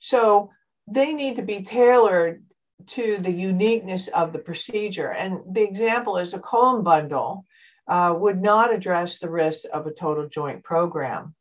So 0.00 0.50
they 0.86 1.14
need 1.14 1.36
to 1.36 1.42
be 1.42 1.62
tailored 1.62 2.44
to 2.86 3.18
the 3.18 3.32
uniqueness 3.32 4.08
of 4.08 4.32
the 4.32 4.38
procedure. 4.38 5.10
And 5.12 5.40
the 5.50 5.62
example 5.62 6.16
is 6.16 6.34
a 6.34 6.38
colon 6.38 6.82
bundle 6.82 7.46
uh, 7.88 8.14
would 8.16 8.40
not 8.40 8.72
address 8.72 9.18
the 9.18 9.30
risks 9.30 9.64
of 9.64 9.86
a 9.86 9.92
total 9.92 10.28
joint 10.28 10.62
program. 10.64 11.34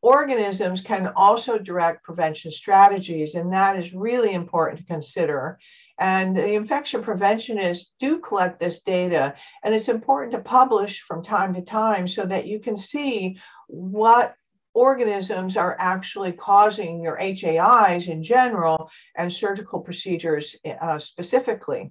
Organisms 0.00 0.80
can 0.80 1.08
also 1.16 1.58
direct 1.58 2.04
prevention 2.04 2.52
strategies, 2.52 3.34
and 3.34 3.52
that 3.52 3.76
is 3.76 3.92
really 3.92 4.32
important 4.32 4.78
to 4.78 4.86
consider. 4.86 5.58
And 5.98 6.36
the 6.36 6.54
infection 6.54 7.02
preventionists 7.02 7.94
do 7.98 8.18
collect 8.20 8.60
this 8.60 8.82
data, 8.82 9.34
and 9.64 9.74
it's 9.74 9.88
important 9.88 10.32
to 10.32 10.38
publish 10.40 11.00
from 11.00 11.22
time 11.22 11.54
to 11.54 11.62
time 11.62 12.06
so 12.06 12.24
that 12.26 12.46
you 12.46 12.60
can 12.60 12.76
see 12.76 13.38
what 13.66 14.34
organisms 14.74 15.56
are 15.56 15.76
actually 15.80 16.32
causing 16.32 17.02
your 17.02 17.16
HAIs 17.16 18.08
in 18.08 18.22
general 18.22 18.90
and 19.16 19.32
surgical 19.32 19.80
procedures 19.80 20.54
uh, 20.80 20.98
specifically 20.98 21.90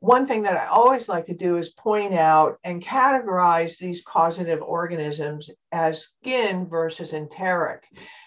one 0.00 0.26
thing 0.26 0.42
that 0.42 0.56
I 0.56 0.66
always 0.66 1.08
like 1.08 1.24
to 1.26 1.34
do 1.34 1.56
is 1.56 1.70
point 1.70 2.14
out 2.14 2.58
and 2.64 2.82
categorize 2.82 3.78
these 3.78 4.02
causative 4.02 4.62
organisms 4.62 5.50
as 5.72 6.08
skin 6.22 6.66
versus 6.66 7.12
enteric. 7.12 7.84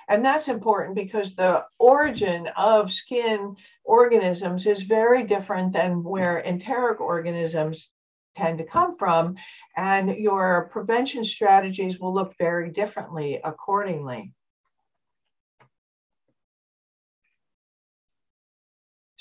And 0.07 0.25
that's 0.25 0.47
important 0.47 0.95
because 0.95 1.35
the 1.35 1.65
origin 1.77 2.47
of 2.57 2.91
skin 2.91 3.55
organisms 3.83 4.65
is 4.65 4.81
very 4.81 5.23
different 5.23 5.73
than 5.73 6.03
where 6.03 6.39
enteric 6.39 6.99
organisms 6.99 7.93
tend 8.35 8.57
to 8.57 8.63
come 8.63 8.97
from. 8.97 9.35
And 9.77 10.09
your 10.15 10.69
prevention 10.71 11.23
strategies 11.23 11.99
will 11.99 12.13
look 12.13 12.33
very 12.39 12.71
differently 12.71 13.39
accordingly. 13.43 14.33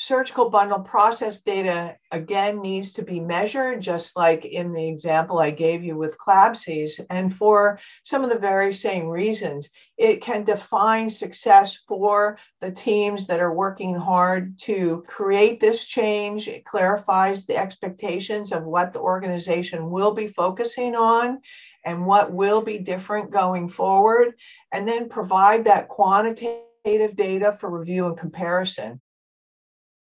Surgical 0.09 0.49
bundle 0.49 0.81
process 0.81 1.43
data 1.43 1.95
again 2.13 2.63
needs 2.63 2.95
to 2.95 3.03
be 3.03 3.21
measured, 3.21 3.83
just 3.83 4.17
like 4.17 4.47
in 4.47 4.73
the 4.73 4.89
example 4.89 5.39
I 5.39 5.51
gave 5.51 5.85
you 5.85 5.99
with 5.99 6.17
CLABSIs, 6.17 7.05
and 7.11 7.33
for 7.33 7.79
some 8.05 8.25
of 8.25 8.31
the 8.31 8.39
very 8.39 8.73
same 8.73 9.07
reasons. 9.07 9.69
It 9.99 10.23
can 10.23 10.45
define 10.45 11.11
success 11.11 11.77
for 11.87 12.39
the 12.63 12.71
teams 12.71 13.27
that 13.27 13.39
are 13.39 13.53
working 13.53 13.95
hard 13.95 14.59
to 14.61 15.05
create 15.07 15.61
this 15.61 15.85
change. 15.85 16.49
It 16.49 16.65
clarifies 16.65 17.45
the 17.45 17.59
expectations 17.59 18.51
of 18.51 18.65
what 18.65 18.95
the 18.95 19.01
organization 19.01 19.91
will 19.91 20.15
be 20.15 20.29
focusing 20.29 20.95
on 20.95 21.41
and 21.85 22.07
what 22.07 22.33
will 22.33 22.63
be 22.63 22.79
different 22.79 23.31
going 23.31 23.69
forward, 23.69 24.33
and 24.73 24.89
then 24.89 25.11
provide 25.11 25.65
that 25.65 25.89
quantitative 25.89 27.15
data 27.15 27.53
for 27.53 27.69
review 27.79 28.07
and 28.07 28.17
comparison 28.17 29.03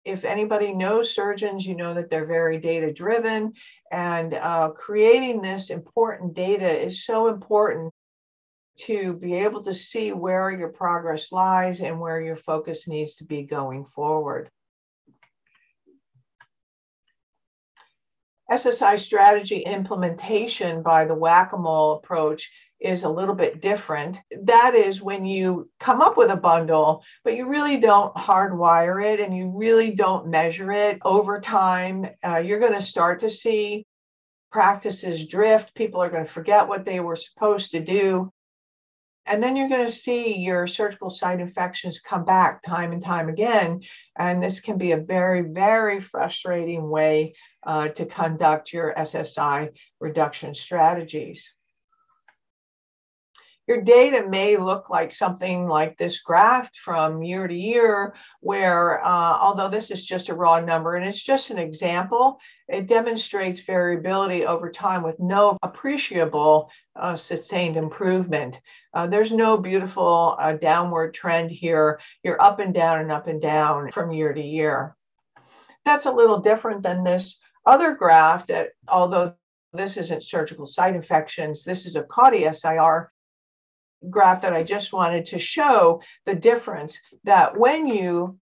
if 0.04 0.24
anybody 0.24 0.72
knows 0.72 1.14
surgeons, 1.14 1.64
you 1.64 1.76
know 1.76 1.94
that 1.94 2.10
they're 2.10 2.26
very 2.26 2.58
data 2.58 2.92
driven, 2.92 3.52
and 3.90 4.34
uh, 4.34 4.70
creating 4.70 5.40
this 5.40 5.70
important 5.70 6.34
data 6.34 6.68
is 6.68 7.04
so 7.04 7.28
important 7.28 7.92
to 8.78 9.12
be 9.14 9.34
able 9.34 9.62
to 9.62 9.74
see 9.74 10.12
where 10.12 10.50
your 10.50 10.70
progress 10.70 11.30
lies 11.30 11.80
and 11.80 12.00
where 12.00 12.20
your 12.20 12.36
focus 12.36 12.88
needs 12.88 13.16
to 13.16 13.24
be 13.24 13.42
going 13.42 13.84
forward. 13.84 14.50
SSI 18.50 18.98
strategy 18.98 19.60
implementation 19.60 20.82
by 20.82 21.04
the 21.04 21.14
whack 21.14 21.52
a 21.52 21.56
mole 21.56 21.92
approach 21.92 22.50
is 22.82 23.04
a 23.04 23.08
little 23.08 23.34
bit 23.34 23.60
different. 23.60 24.20
That 24.42 24.74
is 24.74 25.00
when 25.00 25.24
you 25.24 25.70
come 25.80 26.00
up 26.00 26.16
with 26.16 26.30
a 26.30 26.36
bundle, 26.36 27.04
but 27.24 27.36
you 27.36 27.48
really 27.48 27.78
don't 27.78 28.14
hardwire 28.14 29.04
it 29.04 29.20
and 29.20 29.36
you 29.36 29.52
really 29.54 29.92
don't 29.92 30.28
measure 30.28 30.72
it 30.72 30.98
over 31.04 31.40
time. 31.40 32.06
Uh, 32.24 32.38
you're 32.38 32.60
going 32.60 32.74
to 32.74 32.82
start 32.82 33.20
to 33.20 33.30
see 33.30 33.86
practices 34.50 35.26
drift. 35.26 35.74
People 35.74 36.02
are 36.02 36.10
going 36.10 36.24
to 36.24 36.30
forget 36.30 36.68
what 36.68 36.84
they 36.84 37.00
were 37.00 37.16
supposed 37.16 37.70
to 37.70 37.80
do. 37.80 38.32
And 39.24 39.40
then 39.40 39.54
you're 39.54 39.68
going 39.68 39.86
to 39.86 39.92
see 39.92 40.38
your 40.38 40.66
surgical 40.66 41.08
site 41.08 41.40
infections 41.40 42.00
come 42.00 42.24
back 42.24 42.60
time 42.62 42.92
and 42.92 43.02
time 43.02 43.28
again. 43.28 43.82
And 44.16 44.42
this 44.42 44.60
can 44.60 44.78
be 44.78 44.92
a 44.92 44.96
very, 44.96 45.42
very 45.42 46.00
frustrating 46.00 46.90
way 46.90 47.34
uh, 47.64 47.88
to 47.88 48.04
conduct 48.04 48.72
your 48.72 48.92
SSI 48.94 49.70
reduction 50.00 50.54
strategies. 50.54 51.54
Your 53.68 53.80
data 53.80 54.26
may 54.28 54.56
look 54.56 54.90
like 54.90 55.12
something 55.12 55.68
like 55.68 55.96
this 55.96 56.18
graph 56.18 56.74
from 56.74 57.22
year 57.22 57.46
to 57.46 57.54
year, 57.54 58.14
where 58.40 59.04
uh, 59.04 59.38
although 59.40 59.68
this 59.68 59.92
is 59.92 60.04
just 60.04 60.28
a 60.28 60.34
raw 60.34 60.58
number 60.58 60.96
and 60.96 61.06
it's 61.06 61.22
just 61.22 61.50
an 61.50 61.58
example, 61.58 62.38
it 62.66 62.88
demonstrates 62.88 63.60
variability 63.60 64.44
over 64.44 64.68
time 64.68 65.04
with 65.04 65.20
no 65.20 65.56
appreciable 65.62 66.70
uh, 66.96 67.14
sustained 67.14 67.76
improvement. 67.76 68.60
Uh, 68.94 69.06
there's 69.06 69.32
no 69.32 69.56
beautiful 69.56 70.34
uh, 70.40 70.54
downward 70.54 71.14
trend 71.14 71.52
here. 71.52 72.00
You're 72.24 72.42
up 72.42 72.58
and 72.58 72.74
down 72.74 73.00
and 73.00 73.12
up 73.12 73.28
and 73.28 73.40
down 73.40 73.92
from 73.92 74.10
year 74.10 74.32
to 74.32 74.42
year. 74.42 74.96
That's 75.84 76.06
a 76.06 76.12
little 76.12 76.40
different 76.40 76.82
than 76.82 77.04
this 77.04 77.38
other 77.64 77.94
graph 77.94 78.48
that, 78.48 78.70
although 78.88 79.34
this 79.72 79.96
isn't 79.96 80.24
surgical 80.24 80.66
site 80.66 80.96
infections, 80.96 81.62
this 81.62 81.86
is 81.86 81.94
a 81.94 82.02
CAUTI 82.02 82.54
SIR 82.56 83.11
graph 84.10 84.42
that 84.42 84.52
I 84.52 84.62
just 84.62 84.92
wanted 84.92 85.26
to 85.26 85.38
show 85.38 86.02
the 86.26 86.34
difference 86.34 87.00
that 87.24 87.56
when 87.56 87.86
you 87.86 88.38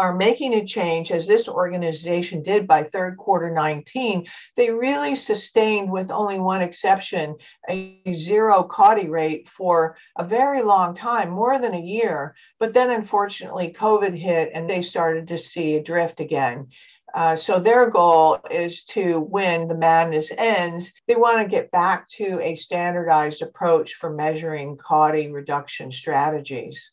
are 0.00 0.14
making 0.14 0.54
a 0.54 0.64
change, 0.64 1.12
as 1.12 1.26
this 1.26 1.46
organization 1.46 2.42
did 2.42 2.66
by 2.66 2.82
third 2.82 3.18
quarter 3.18 3.50
19, 3.50 4.26
they 4.56 4.70
really 4.70 5.14
sustained, 5.14 5.92
with 5.92 6.10
only 6.10 6.40
one 6.40 6.62
exception, 6.62 7.36
a 7.68 8.00
zero 8.14 8.62
CAUTI 8.62 9.10
rate 9.10 9.46
for 9.46 9.98
a 10.16 10.24
very 10.24 10.62
long 10.62 10.94
time, 10.94 11.28
more 11.28 11.58
than 11.58 11.74
a 11.74 11.80
year. 11.80 12.34
But 12.58 12.72
then, 12.72 12.90
unfortunately, 12.90 13.74
COVID 13.78 14.16
hit 14.16 14.50
and 14.54 14.68
they 14.68 14.80
started 14.80 15.28
to 15.28 15.36
see 15.36 15.76
a 15.76 15.82
drift 15.82 16.18
again. 16.18 16.68
Uh, 17.14 17.34
so 17.34 17.58
their 17.58 17.90
goal 17.90 18.38
is 18.50 18.84
to, 18.84 19.20
when 19.20 19.68
the 19.68 19.74
madness 19.74 20.32
ends, 20.36 20.92
they 21.08 21.16
want 21.16 21.38
to 21.40 21.48
get 21.48 21.70
back 21.70 22.08
to 22.08 22.38
a 22.40 22.54
standardized 22.54 23.42
approach 23.42 23.94
for 23.94 24.10
measuring 24.10 24.76
CAUTI 24.76 25.32
reduction 25.32 25.90
strategies. 25.90 26.92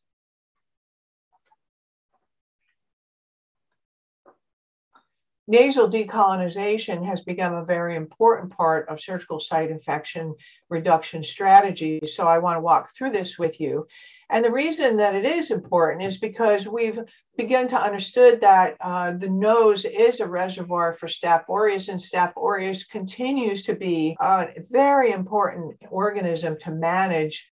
nasal 5.48 5.90
decolonization 5.90 7.06
has 7.06 7.22
become 7.22 7.54
a 7.54 7.66
very 7.66 7.96
important 7.96 8.52
part 8.52 8.88
of 8.90 9.00
surgical 9.00 9.40
site 9.40 9.72
infection 9.72 10.36
reduction 10.70 11.24
strategies. 11.24 12.16
So 12.16 12.28
I 12.28 12.38
want 12.40 12.58
to 12.58 12.62
walk 12.62 12.94
through 12.94 13.12
this 13.12 13.40
with 13.40 13.60
you. 13.60 13.88
And 14.30 14.44
the 14.44 14.52
reason 14.52 14.98
that 14.98 15.16
it 15.16 15.26
is 15.26 15.52
important 15.52 16.04
is 16.04 16.18
because 16.18 16.68
we've 16.68 17.00
begun 17.38 17.68
to 17.68 17.80
understood 17.80 18.42
that 18.42 18.76
uh, 18.82 19.12
the 19.12 19.30
nose 19.30 19.86
is 19.86 20.20
a 20.20 20.28
reservoir 20.28 20.94
for 20.94 21.08
Staph 21.08 21.48
aureus, 21.48 21.88
and 21.88 22.00
Staph 22.00 22.36
aureus 22.36 22.84
continues 22.84 23.64
to 23.64 23.76
be 23.76 24.18
a 24.20 24.48
very 24.72 25.12
important 25.12 25.76
organism 25.90 26.58
to 26.62 26.72
manage 26.72 27.52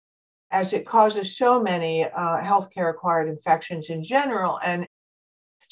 as 0.50 0.72
it 0.72 0.86
causes 0.86 1.36
so 1.36 1.62
many 1.62 2.04
uh, 2.04 2.40
healthcare 2.40 2.90
acquired 2.90 3.28
infections 3.28 3.90
in 3.90 4.02
general 4.02 4.58
and 4.64 4.86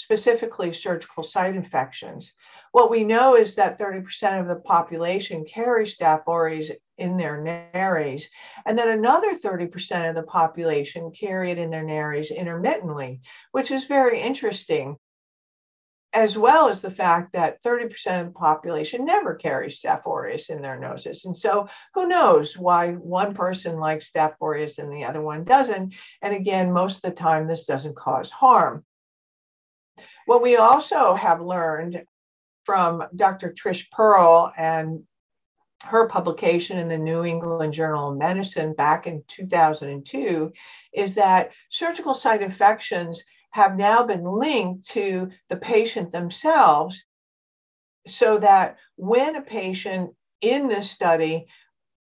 specifically 0.07 0.73
surgical 0.73 1.25
site 1.25 1.57
infections. 1.57 2.33
What 2.71 2.93
we 2.93 3.03
know 3.03 3.35
is 3.35 3.57
that 3.57 3.77
30% 3.77 4.41
of 4.41 4.47
the 4.47 4.55
population 4.55 5.45
carry 5.45 5.85
Staph 5.85 6.29
aureus 6.29 6.71
in 6.97 7.17
their 7.17 7.43
nares, 7.43 8.29
and 8.65 8.79
then 8.79 8.89
another 8.89 9.37
30% 9.37 10.09
of 10.09 10.15
the 10.15 10.23
population 10.23 11.11
carry 11.11 11.51
it 11.51 11.59
in 11.59 11.71
their 11.71 11.83
nares 11.83 12.31
intermittently, 12.31 13.21
which 13.51 13.73
is 13.73 13.87
very 13.87 14.21
interesting 14.21 14.97
as 16.13 16.39
well 16.39 16.69
as 16.69 16.83
the 16.83 16.91
fact 16.91 17.33
that 17.33 17.61
30% 17.65 18.21
of 18.21 18.27
the 18.27 18.33
population 18.33 19.05
never 19.05 19.35
carries 19.35 19.81
Staph 19.81 20.07
aureus 20.07 20.51
in 20.51 20.63
their 20.63 20.79
noses. 20.79 21.25
And 21.25 21.37
so 21.37 21.69
who 21.95 22.09
knows 22.09 22.57
why 22.57 22.93
one 22.93 23.35
person 23.35 23.79
likes 23.81 24.13
Staph 24.13 24.41
aureus 24.41 24.79
and 24.79 24.91
the 24.91 25.05
other 25.05 25.21
one 25.21 25.43
doesn't. 25.43 25.95
And 26.23 26.33
again, 26.33 26.73
most 26.73 26.97
of 26.97 27.03
the 27.03 27.11
time, 27.11 27.49
this 27.49 27.67
doesn't 27.67 27.97
cause 27.97 28.31
harm. 28.31 28.86
What 30.27 30.43
we 30.43 30.57
also 30.57 31.15
have 31.15 31.41
learned 31.41 32.05
from 32.65 33.05
Dr. 33.15 33.53
Trish 33.53 33.89
Perl 33.91 34.53
and 34.57 35.05
her 35.83 36.09
publication 36.09 36.79
in 36.79 36.89
the 36.89 36.99
New 36.99 37.25
England 37.25 37.73
Journal 37.73 38.11
of 38.11 38.19
Medicine 38.19 38.75
back 38.75 39.07
in 39.07 39.23
2002 39.29 40.53
is 40.93 41.15
that 41.15 41.53
surgical 41.71 42.13
site 42.13 42.43
infections 42.43 43.23
have 43.51 43.77
now 43.77 44.03
been 44.03 44.25
linked 44.25 44.89
to 44.91 45.31
the 45.49 45.57
patient 45.57 46.11
themselves 46.11 47.05
so 48.09 48.39
that 48.39 48.79
when 48.97 49.37
a 49.37 49.43
patient 49.43 50.11
in 50.41 50.67
this 50.67 50.91
study 50.91 51.47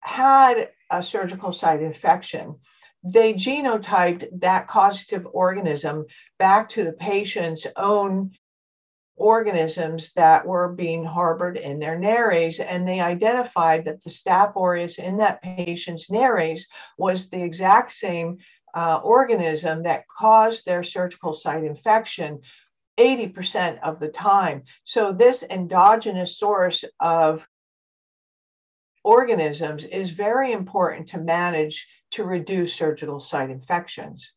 had 0.01 0.71
a 0.91 1.01
surgical 1.01 1.53
site 1.53 1.83
infection, 1.83 2.57
they 3.07 3.35
genotyped 3.35 4.29
that 4.41 4.69
causative 4.69 5.27
organism 5.33 6.07
back 6.39 6.69
to 6.71 6.83
the 6.83 6.93
patient's 6.93 7.67
own 7.77 8.33
organisms 9.17 10.13
that 10.13 10.47
were 10.47 10.69
being 10.69 11.05
harbored 11.05 11.57
in 11.57 11.79
their 11.79 11.99
nares. 11.99 12.59
And 12.59 12.87
they 12.87 13.01
identified 13.01 13.85
that 13.85 14.03
the 14.03 14.11
Staph 14.11 14.57
aureus 14.57 14.99
in 14.99 15.19
that 15.19 15.43
patient's 15.43 16.11
nares 16.11 16.67
was 16.99 17.31
the 17.31 17.43
exact 17.43 17.93
same 17.93 18.39
uh, 18.75 19.01
organism 19.03 19.85
that 19.85 20.05
caused 20.09 20.67
their 20.67 20.83
surgical 20.83 21.33
site 21.33 21.65
infection 21.65 22.41
80% 22.99 23.79
of 23.81 24.01
the 24.01 24.09
time. 24.09 24.65
So, 24.85 25.13
this 25.13 25.45
endogenous 25.49 26.39
source 26.39 26.85
of 26.99 27.47
organisms 29.05 29.85
is 29.85 30.11
very 30.11 30.53
important 30.53 31.09
to 31.09 31.19
manage 31.19 31.87
to 32.17 32.25
reduce 32.25 32.75
surgical 32.75 33.21
site 33.21 33.51
infections. 33.51 34.33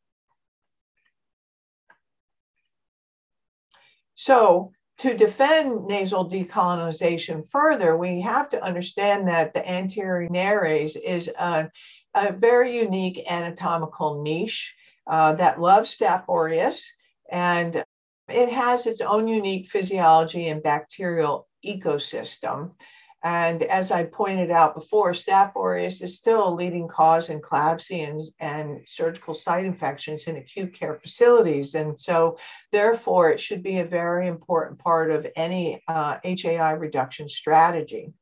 So 4.15 4.73
to 4.97 5.15
defend 5.15 5.85
nasal 5.87 6.29
decolonization 6.29 7.49
further, 7.49 7.95
we 7.95 8.19
have 8.19 8.49
to 8.49 8.61
understand 8.61 9.29
that 9.29 9.53
the 9.53 9.67
anterior 9.67 10.27
nares 10.29 10.97
is 10.97 11.29
a, 11.39 11.69
a 12.13 12.33
very 12.33 12.77
unique 12.77 13.23
anatomical 13.31 14.21
niche 14.21 14.75
uh, 15.07 15.33
that 15.35 15.61
loves 15.61 15.97
Staph 15.97 16.27
aureus, 16.27 16.91
and 17.31 17.81
it 18.27 18.49
has 18.51 18.87
its 18.87 18.99
own 18.99 19.29
unique 19.29 19.69
physiology 19.69 20.49
and 20.49 20.61
bacterial 20.61 21.47
ecosystem. 21.65 22.71
And 23.21 23.63
as 23.63 23.91
I 23.91 24.05
pointed 24.05 24.49
out 24.49 24.75
before, 24.75 25.11
Staph 25.11 25.55
aureus 25.55 26.01
is 26.01 26.17
still 26.17 26.47
a 26.47 26.55
leading 26.55 26.87
cause 26.87 27.29
in 27.29 27.41
CLABSI 27.41 28.29
and 28.39 28.79
surgical 28.87 29.33
site 29.33 29.65
infections 29.65 30.27
in 30.27 30.37
acute 30.37 30.73
care 30.73 30.95
facilities. 30.95 31.75
And 31.75 31.99
so, 31.99 32.37
therefore, 32.71 33.29
it 33.31 33.41
should 33.41 33.61
be 33.61 33.79
a 33.79 33.85
very 33.85 34.27
important 34.27 34.79
part 34.79 35.11
of 35.11 35.27
any 35.35 35.83
uh, 35.89 36.17
HAI 36.23 36.71
reduction 36.71 37.27
strategy. 37.27 38.13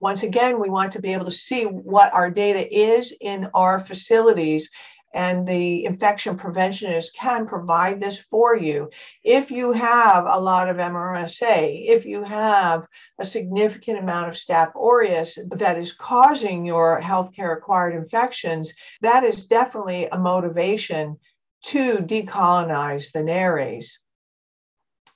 Once 0.00 0.22
again, 0.22 0.60
we 0.60 0.70
want 0.70 0.92
to 0.92 1.02
be 1.02 1.12
able 1.12 1.24
to 1.24 1.30
see 1.30 1.64
what 1.64 2.14
our 2.14 2.30
data 2.30 2.72
is 2.74 3.12
in 3.20 3.50
our 3.52 3.80
facilities 3.80 4.70
and 5.14 5.46
the 5.46 5.84
infection 5.84 6.36
preventionist 6.36 7.14
can 7.14 7.46
provide 7.46 8.00
this 8.00 8.18
for 8.18 8.56
you. 8.56 8.90
If 9.24 9.50
you 9.50 9.72
have 9.72 10.26
a 10.26 10.40
lot 10.40 10.68
of 10.68 10.76
MRSA, 10.76 11.88
if 11.88 12.04
you 12.04 12.24
have 12.24 12.86
a 13.18 13.24
significant 13.24 13.98
amount 13.98 14.28
of 14.28 14.34
Staph 14.34 14.74
aureus 14.76 15.38
that 15.50 15.78
is 15.78 15.92
causing 15.92 16.66
your 16.66 17.00
healthcare 17.00 17.56
acquired 17.56 17.94
infections, 17.94 18.74
that 19.00 19.24
is 19.24 19.46
definitely 19.46 20.08
a 20.12 20.18
motivation 20.18 21.16
to 21.64 21.98
decolonize 21.98 23.10
the 23.12 23.22
nares. 23.22 23.98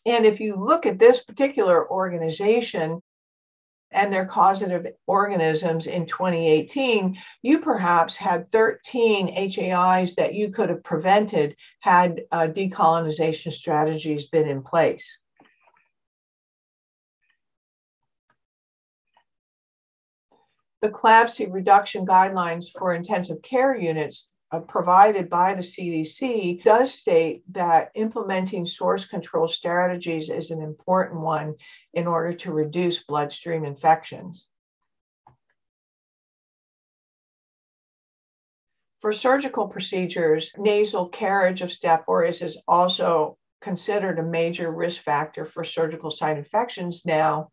And 0.04 0.24
if 0.24 0.40
you 0.40 0.56
look 0.56 0.84
at 0.86 0.98
this 0.98 1.22
particular 1.22 1.88
organization, 1.88 3.02
and 3.92 4.12
their 4.12 4.26
causative 4.26 4.86
organisms 5.06 5.86
in 5.86 6.06
2018, 6.06 7.16
you 7.42 7.60
perhaps 7.60 8.16
had 8.16 8.48
13 8.48 9.28
HAIs 9.28 10.16
that 10.16 10.34
you 10.34 10.50
could 10.50 10.68
have 10.68 10.82
prevented 10.82 11.56
had 11.80 12.22
uh, 12.32 12.48
decolonization 12.48 13.52
strategies 13.52 14.26
been 14.26 14.48
in 14.48 14.62
place. 14.62 15.20
The 20.80 20.90
CLABSI 20.90 21.52
reduction 21.52 22.04
guidelines 22.04 22.66
for 22.76 22.92
intensive 22.92 23.40
care 23.42 23.78
units 23.78 24.31
Uh, 24.52 24.60
provided 24.60 25.30
by 25.30 25.54
the 25.54 25.62
CDC 25.62 26.62
does 26.62 26.92
state 26.92 27.42
that 27.50 27.90
implementing 27.94 28.66
source 28.66 29.06
control 29.06 29.48
strategies 29.48 30.28
is 30.28 30.50
an 30.50 30.60
important 30.60 31.18
one 31.18 31.54
in 31.94 32.06
order 32.06 32.34
to 32.34 32.52
reduce 32.52 33.02
bloodstream 33.02 33.64
infections. 33.64 34.46
For 38.98 39.14
surgical 39.14 39.68
procedures, 39.68 40.52
nasal 40.58 41.08
carriage 41.08 41.62
of 41.62 41.70
Staph 41.70 42.06
aureus 42.06 42.42
is 42.42 42.58
also 42.68 43.38
considered 43.62 44.18
a 44.18 44.22
major 44.22 44.70
risk 44.70 45.00
factor 45.00 45.46
for 45.46 45.64
surgical 45.64 46.10
site 46.10 46.36
infections 46.36 47.06
now. 47.06 47.48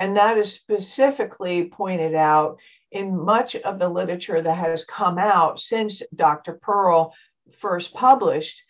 And 0.00 0.16
that 0.16 0.36
is 0.38 0.52
specifically 0.52 1.68
pointed 1.68 2.14
out 2.14 2.58
in 2.90 3.16
much 3.16 3.56
of 3.56 3.78
the 3.78 3.88
literature 3.88 4.40
that 4.40 4.56
has 4.56 4.84
come 4.84 5.18
out 5.18 5.60
since 5.60 6.02
Dr. 6.14 6.54
Perl 6.54 7.12
first 7.52 7.92
published. 7.94 8.62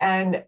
And 0.00 0.44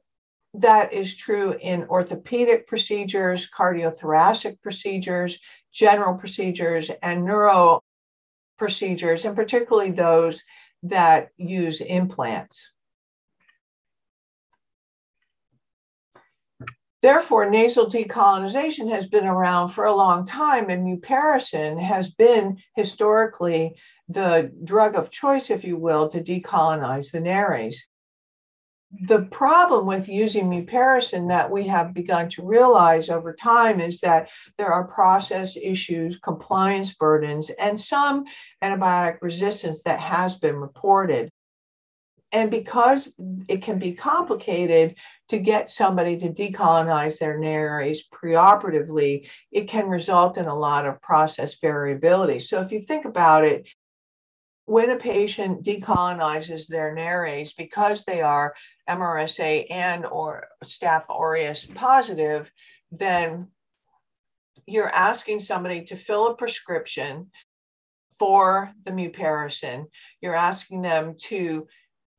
that 0.55 0.93
is 0.93 1.17
true 1.17 1.57
in 1.61 1.85
orthopedic 1.85 2.67
procedures, 2.67 3.49
cardiothoracic 3.51 4.61
procedures, 4.63 5.39
general 5.73 6.15
procedures, 6.15 6.91
and 7.03 7.25
neuro 7.25 7.81
procedures, 8.57 9.25
and 9.25 9.37
particularly 9.37 9.91
those 9.91 10.43
that 10.83 11.29
use 11.37 11.81
implants. 11.81 12.73
Therefore, 17.01 17.49
nasal 17.49 17.87
decolonization 17.87 18.91
has 18.91 19.07
been 19.07 19.27
around 19.27 19.69
for 19.69 19.85
a 19.85 19.95
long 19.95 20.27
time, 20.27 20.69
and 20.69 20.85
mupirocin 20.85 21.81
has 21.81 22.11
been 22.11 22.59
historically 22.75 23.77
the 24.09 24.51
drug 24.65 24.97
of 24.97 25.11
choice, 25.11 25.51
if 25.51 25.63
you 25.63 25.77
will, 25.77 26.09
to 26.09 26.21
decolonize 26.21 27.13
the 27.13 27.21
nares. 27.21 27.87
The 29.07 29.25
problem 29.25 29.87
with 29.87 30.09
using 30.09 30.49
mupirocin 30.49 31.29
that 31.29 31.51
we 31.51 31.65
have 31.65 31.93
begun 31.93 32.31
to 32.31 32.43
realize 32.43 33.11
over 33.11 33.35
time 33.35 33.81
is 33.81 34.01
that 34.01 34.31
there 34.57 34.73
are 34.73 34.89
process 34.89 35.57
issues, 35.57 36.19
compliance 36.19 36.95
burdens, 36.95 37.51
and 37.51 37.79
some 37.79 38.25
antibiotic 38.65 39.19
resistance 39.21 39.83
that 39.83 40.01
has 40.01 40.37
been 40.37 40.57
reported. 40.57 41.31
And 42.33 42.51
because 42.51 43.15
it 43.49 43.63
can 43.63 43.79
be 43.79 43.93
complicated 43.93 44.97
to 45.31 45.39
get 45.39 45.71
somebody 45.71 46.17
to 46.19 46.29
decolonize 46.29 47.19
their 47.19 47.39
nares 47.39 48.05
preoperatively, 48.13 49.29
it 49.51 49.69
can 49.69 49.89
result 49.89 50.37
in 50.37 50.47
a 50.47 50.59
lot 50.59 50.87
of 50.87 51.01
process 51.01 51.57
variability. 51.59 52.39
So 52.39 52.61
if 52.61 52.71
you 52.71 52.81
think 52.81 53.07
about 53.07 53.45
it, 53.45 53.67
when 54.67 54.91
a 54.91 54.97
patient 54.97 55.65
decolonizes 55.65 56.69
their 56.69 56.95
nares 56.95 57.55
because 57.55 58.05
they 58.05 58.21
are 58.21 58.55
MRSA 58.87 59.65
and 59.71 60.05
or 60.05 60.49
Staph 60.63 61.09
aureus 61.09 61.65
positive, 61.65 62.53
then 62.93 63.49
you're 64.67 64.91
asking 64.91 65.41
somebody 65.41 65.85
to 65.85 65.97
fill 65.97 66.27
a 66.27 66.37
prescription 66.37 67.31
for 68.19 68.71
the 68.85 68.91
mupirocin. 68.91 69.87
You're 70.21 70.35
asking 70.35 70.83
them 70.83 71.15
to 71.29 71.67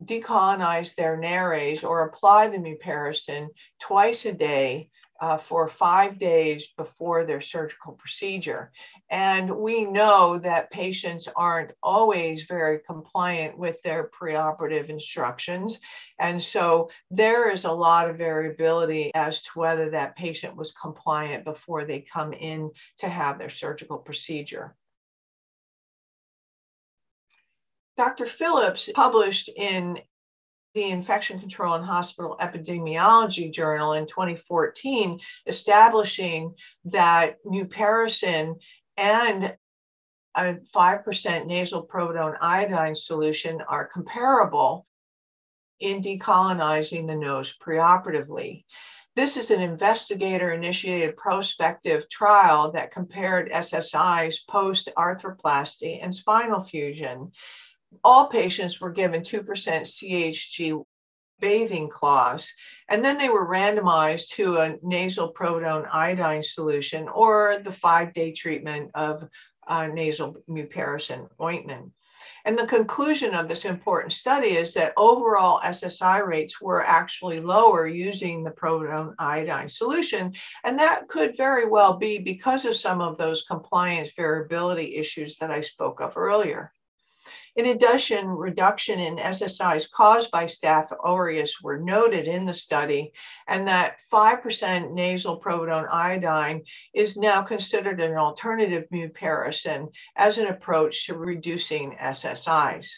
decolonize 0.04 0.95
their 0.95 1.18
nares 1.18 1.84
or 1.84 2.04
apply 2.04 2.47
the 2.47 2.58
mupirocin 2.58 3.47
twice 3.80 4.26
a 4.26 4.34
day 4.34 4.89
uh, 5.22 5.38
for 5.38 5.68
five 5.68 6.18
days 6.18 6.70
before 6.78 7.26
their 7.26 7.41
surgical 7.41 7.93
procedure. 7.93 8.72
And 9.10 9.50
we 9.58 9.86
know 9.86 10.39
that 10.39 10.72
patients 10.72 11.28
aren't 11.36 11.74
always 11.84 12.43
very 12.43 12.80
compliant 12.80 13.58
with 13.58 13.82
their 13.82 14.10
preoperative 14.10 14.89
instructions. 14.89 15.80
And 16.20 16.41
so 16.41 16.89
there 17.12 17.52
is 17.52 17.66
a 17.66 17.72
lot 17.72 18.10
of 18.10 18.18
variability 18.18 19.12
as 19.14 19.41
to 19.43 19.50
whether 19.56 19.89
that 19.89 20.16
patient 20.16 20.56
was 20.56 20.72
compliant 20.72 21.43
before 21.43 21.86
they 21.86 22.02
come 22.02 22.34
in 22.34 22.72
to 23.00 23.10
have 23.10 23.39
their 23.39 23.50
surgical 23.50 23.97
procedure. 23.97 24.76
Dr. 28.00 28.26
Phillips 28.26 28.89
published 28.95 29.50
in 29.58 30.00
the 30.74 30.86
Infection 30.86 31.38
Control 31.38 31.74
and 31.74 31.84
Hospital 31.84 32.38
Epidemiology 32.39 33.52
Journal 33.52 33.91
in 33.91 34.08
2014, 34.08 35.20
establishing 35.47 36.56
that 36.86 37.43
mupirocin 37.45 38.56
and 38.95 39.54
a 40.34 40.56
5% 40.74 41.45
nasal 41.45 41.86
providone 41.86 42.38
iodine 42.39 42.95
solution 42.95 43.60
are 43.68 43.86
comparable 43.86 44.88
in 45.82 46.02
decolonizing 46.02 47.06
the 47.06 47.18
nose 47.18 47.54
preoperatively. 47.62 48.64
This 49.18 49.36
is 49.36 49.52
an 49.52 49.60
investigator 49.62 50.54
initiated 50.54 51.18
prospective 51.18 52.08
trial 52.08 52.72
that 52.72 52.91
compared 52.91 53.52
SSIs 53.52 54.38
post 54.47 54.88
arthroplasty 54.97 56.02
and 56.02 56.16
spinal 56.16 56.64
fusion 56.64 57.34
all 58.04 58.28
patients 58.28 58.80
were 58.80 58.92
given 58.92 59.22
2% 59.22 59.44
CHG 59.46 60.84
bathing 61.40 61.90
cloths, 61.90 62.54
and 62.90 63.04
then 63.04 63.18
they 63.18 63.30
were 63.30 63.48
randomized 63.48 64.30
to 64.30 64.58
a 64.58 64.76
nasal 64.84 65.34
providone 65.34 65.88
iodine 65.92 66.44
solution 66.44 67.08
or 67.08 67.60
the 67.64 67.72
five 67.72 68.14
day 68.14 68.32
treatment 68.32 68.92
of 68.94 69.24
uh, 69.68 69.88
nasal 69.88 70.36
mupirocin 70.50 71.30
ointment. 71.42 71.92
And 72.46 72.58
the 72.58 72.66
conclusion 72.66 73.36
of 73.36 73.48
this 73.48 73.66
important 73.66 74.12
study 74.12 74.50
is 74.50 74.74
that 74.74 74.94
overall 74.98 75.60
SSI 75.60 76.26
rates 76.26 76.60
were 76.60 76.84
actually 76.84 77.40
lower 77.40 77.86
using 77.86 78.44
the 78.44 78.52
providone 78.52 79.14
iodine 79.20 79.70
solution. 79.70 80.34
And 80.64 80.80
that 80.80 81.08
could 81.08 81.38
very 81.38 81.68
well 81.68 81.98
be 81.98 82.20
because 82.20 82.66
of 82.66 82.76
some 82.76 83.02
of 83.02 83.18
those 83.18 83.44
compliance 83.44 84.12
variability 84.16 84.96
issues 84.96 85.38
that 85.38 85.52
I 85.52 85.62
spoke 85.62 86.02
of 86.02 86.18
earlier. 86.18 86.72
In 87.56 87.66
addition, 87.68 88.28
reduction 88.28 89.00
in 89.00 89.18
SSIs 89.18 89.89
caused 89.91 90.32
by 90.32 90.45
Staph 90.45 90.91
aureus 91.04 91.62
were 91.62 91.80
noted 91.80 92.28
in 92.28 92.45
the 92.45 92.54
study, 92.54 93.12
and 93.47 93.68
that 93.68 93.97
5% 94.12 94.91
nasal 94.91 95.39
providone 95.39 95.88
iodine 95.91 96.64
is 96.93 97.18
now 97.18 97.41
considered 97.41 98.00
an 98.00 98.16
alternative 98.16 98.86
mupirocin 98.93 99.88
as 100.16 100.38
an 100.38 100.47
approach 100.47 101.06
to 101.08 101.18
reducing 101.18 101.95
SSIs. 101.95 102.89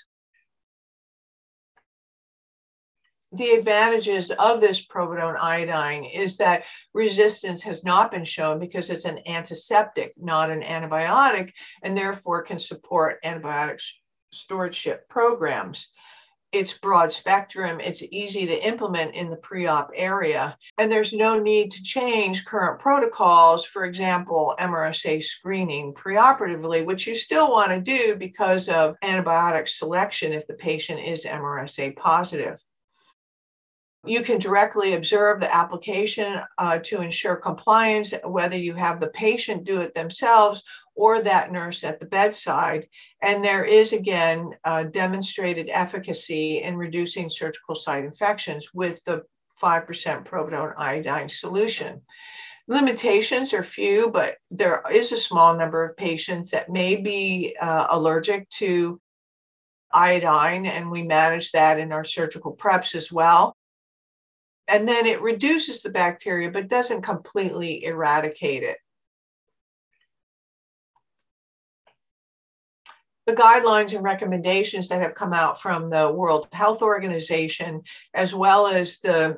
the 3.33 3.51
advantages 3.51 4.29
of 4.31 4.59
this 4.59 4.85
providone 4.85 5.39
iodine 5.39 6.03
is 6.03 6.37
that 6.37 6.63
resistance 6.93 7.63
has 7.63 7.83
not 7.83 8.11
been 8.11 8.25
shown 8.25 8.59
because 8.59 8.89
it's 8.89 9.05
an 9.05 9.19
antiseptic, 9.25 10.13
not 10.17 10.51
an 10.51 10.61
antibiotic, 10.61 11.51
and 11.81 11.97
therefore 11.97 12.43
can 12.43 12.59
support 12.59 13.23
antibiotic 13.23 13.81
stewardship 14.31 15.07
programs. 15.09 15.89
It's 16.51 16.77
broad 16.77 17.13
spectrum, 17.13 17.79
it's 17.79 18.03
easy 18.03 18.45
to 18.45 18.67
implement 18.67 19.15
in 19.15 19.29
the 19.29 19.37
pre 19.37 19.67
op 19.67 19.89
area, 19.95 20.57
and 20.77 20.91
there's 20.91 21.13
no 21.13 21.39
need 21.39 21.71
to 21.71 21.81
change 21.81 22.43
current 22.43 22.77
protocols, 22.77 23.63
for 23.63 23.85
example, 23.85 24.53
MRSA 24.59 25.23
screening 25.23 25.93
preoperatively, 25.93 26.85
which 26.85 27.07
you 27.07 27.15
still 27.15 27.51
want 27.51 27.71
to 27.71 27.79
do 27.79 28.17
because 28.17 28.67
of 28.67 28.99
antibiotic 29.01 29.69
selection 29.69 30.33
if 30.33 30.45
the 30.45 30.55
patient 30.55 30.99
is 30.99 31.25
MRSA 31.25 31.95
positive. 31.95 32.59
You 34.05 34.21
can 34.23 34.39
directly 34.39 34.93
observe 34.93 35.39
the 35.39 35.55
application 35.55 36.41
uh, 36.57 36.79
to 36.85 37.01
ensure 37.01 37.35
compliance, 37.35 38.13
whether 38.25 38.57
you 38.57 38.73
have 38.73 38.99
the 38.99 39.09
patient 39.09 39.63
do 39.63 39.79
it 39.79 39.93
themselves 39.93 40.63
or 41.01 41.19
that 41.19 41.51
nurse 41.51 41.83
at 41.83 41.99
the 41.99 42.05
bedside. 42.05 42.87
And 43.23 43.43
there 43.43 43.65
is, 43.65 43.91
again, 43.91 44.51
uh, 44.63 44.83
demonstrated 44.83 45.67
efficacy 45.67 46.61
in 46.61 46.77
reducing 46.77 47.27
surgical 47.27 47.73
site 47.73 48.05
infections 48.05 48.67
with 48.71 49.03
the 49.05 49.23
5% 49.59 50.27
providone 50.27 50.75
iodine 50.77 51.27
solution. 51.27 52.03
Limitations 52.67 53.51
are 53.55 53.63
few, 53.63 54.11
but 54.11 54.35
there 54.51 54.83
is 54.91 55.11
a 55.11 55.17
small 55.17 55.57
number 55.57 55.83
of 55.83 55.97
patients 55.97 56.51
that 56.51 56.69
may 56.69 56.97
be 56.97 57.57
uh, 57.59 57.87
allergic 57.89 58.47
to 58.49 59.01
iodine, 59.91 60.67
and 60.67 60.91
we 60.91 61.01
manage 61.01 61.51
that 61.51 61.79
in 61.79 61.91
our 61.91 62.03
surgical 62.03 62.55
preps 62.55 62.93
as 62.93 63.11
well 63.11 63.57
and 64.67 64.87
then 64.87 65.05
it 65.05 65.21
reduces 65.21 65.81
the 65.81 65.89
bacteria 65.89 66.49
but 66.49 66.69
doesn't 66.69 67.01
completely 67.01 67.83
eradicate 67.83 68.63
it. 68.63 68.77
The 73.27 73.33
guidelines 73.33 73.93
and 73.93 74.03
recommendations 74.03 74.89
that 74.89 75.01
have 75.01 75.15
come 75.15 75.33
out 75.33 75.61
from 75.61 75.89
the 75.89 76.11
World 76.11 76.47
Health 76.51 76.81
Organization, 76.81 77.83
as 78.13 78.33
well 78.33 78.67
as 78.67 78.99
the 78.99 79.37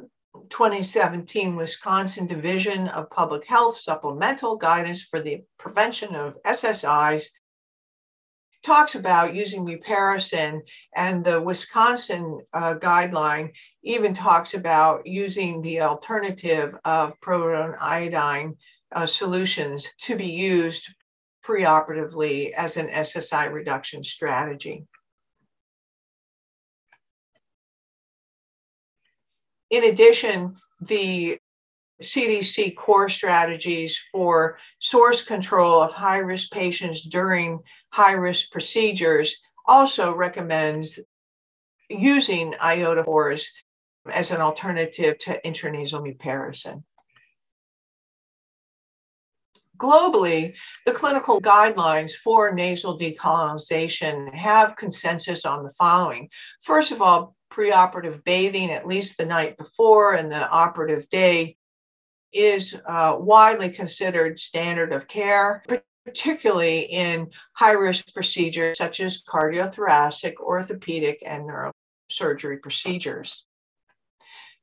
2017 0.49 1.55
Wisconsin 1.55 2.25
Division 2.25 2.87
of 2.87 3.09
Public 3.09 3.45
Health 3.45 3.77
supplemental 3.77 4.55
guidance 4.55 5.03
for 5.03 5.19
the 5.19 5.43
prevention 5.59 6.15
of 6.15 6.41
SSIs, 6.43 7.25
talks 8.63 8.95
about 8.95 9.35
using 9.35 9.65
mupirocin, 9.65 10.61
and 10.95 11.23
the 11.23 11.41
Wisconsin 11.41 12.39
uh, 12.53 12.75
guideline 12.75 13.51
even 13.83 14.13
talks 14.13 14.53
about 14.53 15.05
using 15.05 15.61
the 15.61 15.81
alternative 15.81 16.73
of 16.85 17.19
providone 17.19 17.75
iodine 17.79 18.55
uh, 18.93 19.05
solutions 19.05 19.89
to 19.99 20.15
be 20.15 20.27
used 20.27 20.87
preoperatively 21.45 22.51
as 22.51 22.77
an 22.77 22.87
SSI 22.87 23.51
reduction 23.51 24.03
strategy. 24.03 24.85
In 29.69 29.85
addition, 29.85 30.55
the 30.81 31.39
CDC 32.01 32.75
core 32.75 33.09
strategies 33.09 33.99
for 34.11 34.57
source 34.79 35.23
control 35.23 35.81
of 35.81 35.93
high 35.93 36.19
risk 36.19 36.51
patients 36.51 37.03
during 37.03 37.59
high 37.89 38.13
risk 38.13 38.51
procedures 38.51 39.41
also 39.65 40.13
recommends 40.13 40.99
using 41.89 42.53
iodophors 42.53 43.45
as 44.11 44.31
an 44.31 44.41
alternative 44.41 45.17
to 45.19 45.39
intranasal 45.45 46.01
mupirocin. 46.01 46.83
Globally, 49.83 50.55
the 50.85 50.93
clinical 50.93 51.41
guidelines 51.41 52.13
for 52.13 52.53
nasal 52.53 52.97
decolonization 52.97 54.33
have 54.33 54.77
consensus 54.77 55.43
on 55.43 55.65
the 55.65 55.73
following. 55.77 56.29
First 56.61 56.93
of 56.93 57.01
all, 57.01 57.35
preoperative 57.51 58.23
bathing 58.23 58.71
at 58.71 58.87
least 58.87 59.17
the 59.17 59.25
night 59.25 59.57
before 59.57 60.13
and 60.13 60.31
the 60.31 60.49
operative 60.49 61.09
day 61.09 61.57
is 62.31 62.73
uh, 62.87 63.17
widely 63.19 63.69
considered 63.69 64.39
standard 64.39 64.93
of 64.93 65.09
care, 65.09 65.65
particularly 66.05 66.83
in 66.83 67.29
high 67.51 67.73
risk 67.73 68.13
procedures 68.13 68.77
such 68.77 69.01
as 69.01 69.21
cardiothoracic, 69.21 70.35
orthopedic, 70.39 71.21
and 71.25 71.43
neurosurgery 71.43 72.61
procedures. 72.61 73.47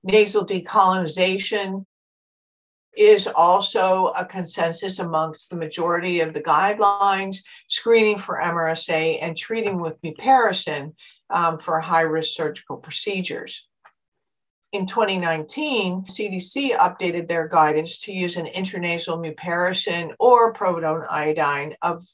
Nasal 0.03 0.47
decolonization 0.47 1.85
is 2.97 3.27
also 3.27 4.07
a 4.17 4.25
consensus 4.25 4.99
amongst 4.99 5.51
the 5.51 5.57
majority 5.57 6.21
of 6.21 6.35
the 6.35 6.43
guidelines, 6.43 7.39
screening 7.69 8.19
for 8.19 8.41
MRSA 8.43 9.19
and 9.23 9.37
treating 9.37 9.81
with 9.81 10.01
mupirocin 10.03 10.95
um, 11.31 11.59
for 11.59 11.81
high 11.81 12.03
risk 12.03 12.35
surgical 12.35 12.77
procedures. 12.77 13.69
In 14.73 14.87
2019, 14.87 16.05
CDC 16.05 16.77
updated 16.77 17.27
their 17.27 17.49
guidance 17.49 17.99
to 18.01 18.13
use 18.13 18.37
an 18.37 18.47
intranasal 18.47 19.19
mupirocin 19.19 20.15
or 20.19 20.53
povidone 20.53 21.07
iodine 21.11 21.75
of 21.83 22.07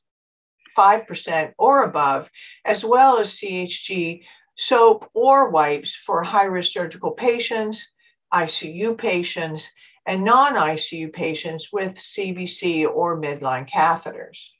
5% 0.76 1.52
or 1.58 1.84
above, 1.84 2.30
as 2.64 2.84
well 2.84 3.18
as 3.18 3.34
CHG 3.34 4.22
soap 4.56 5.10
or 5.14 5.50
wipes 5.50 5.94
for 5.94 6.22
high 6.22 6.44
risk 6.44 6.72
surgical 6.72 7.12
patients, 7.12 7.92
ICU 8.32 8.96
patients, 8.96 9.70
and 10.06 10.24
non 10.24 10.54
ICU 10.54 11.12
patients 11.12 11.72
with 11.72 11.98
CVC 11.98 12.86
or 12.86 13.20
midline 13.20 13.68
catheters. 13.68 14.50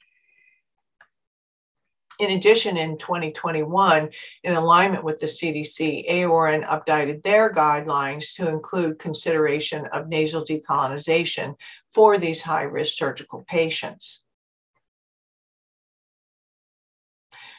In 2.19 2.31
addition, 2.31 2.79
in 2.79 2.97
2021, 2.97 4.09
in 4.43 4.55
alignment 4.55 5.05
with 5.05 5.21
the 5.21 5.27
CDC, 5.27 6.09
AORN 6.09 6.63
updated 6.63 7.23
their 7.23 7.53
guidelines 7.53 8.35
to 8.37 8.49
include 8.49 8.99
consideration 8.99 9.85
of 9.93 10.09
nasal 10.09 10.43
decolonization 10.43 11.57
for 11.91 12.17
these 12.17 12.41
high 12.41 12.63
risk 12.63 12.97
surgical 12.97 13.45
patients. 13.47 14.23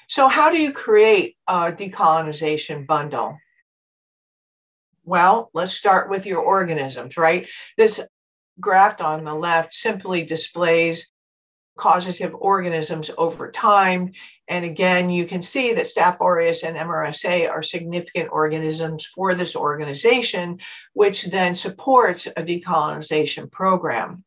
So, 0.10 0.28
how 0.28 0.50
do 0.50 0.58
you 0.58 0.72
create 0.72 1.36
a 1.48 1.72
decolonization 1.72 2.88
bundle? 2.88 3.38
Well, 5.08 5.50
let's 5.54 5.72
start 5.72 6.10
with 6.10 6.26
your 6.26 6.42
organisms, 6.42 7.16
right? 7.16 7.50
This 7.78 8.02
graph 8.60 9.00
on 9.00 9.24
the 9.24 9.34
left 9.34 9.74
simply 9.74 10.26
displays 10.26 11.10
causative 11.78 12.36
organisms 12.36 13.10
over 13.18 13.50
time. 13.50 14.12
And 14.50 14.66
again, 14.66 15.10
you 15.10 15.24
can 15.24 15.42
see 15.42 15.74
that 15.74 15.86
Staph 15.86 16.20
aureus 16.20 16.64
and 16.64 16.76
MRSA 16.76 17.50
are 17.50 17.64
significant 17.64 18.28
organisms 18.34 19.06
for 19.06 19.34
this 19.34 19.56
organization, 19.56 20.60
which 20.92 21.24
then 21.28 21.56
supports 21.56 22.28
a 22.28 22.44
decolonization 22.44 23.50
program. 23.50 24.26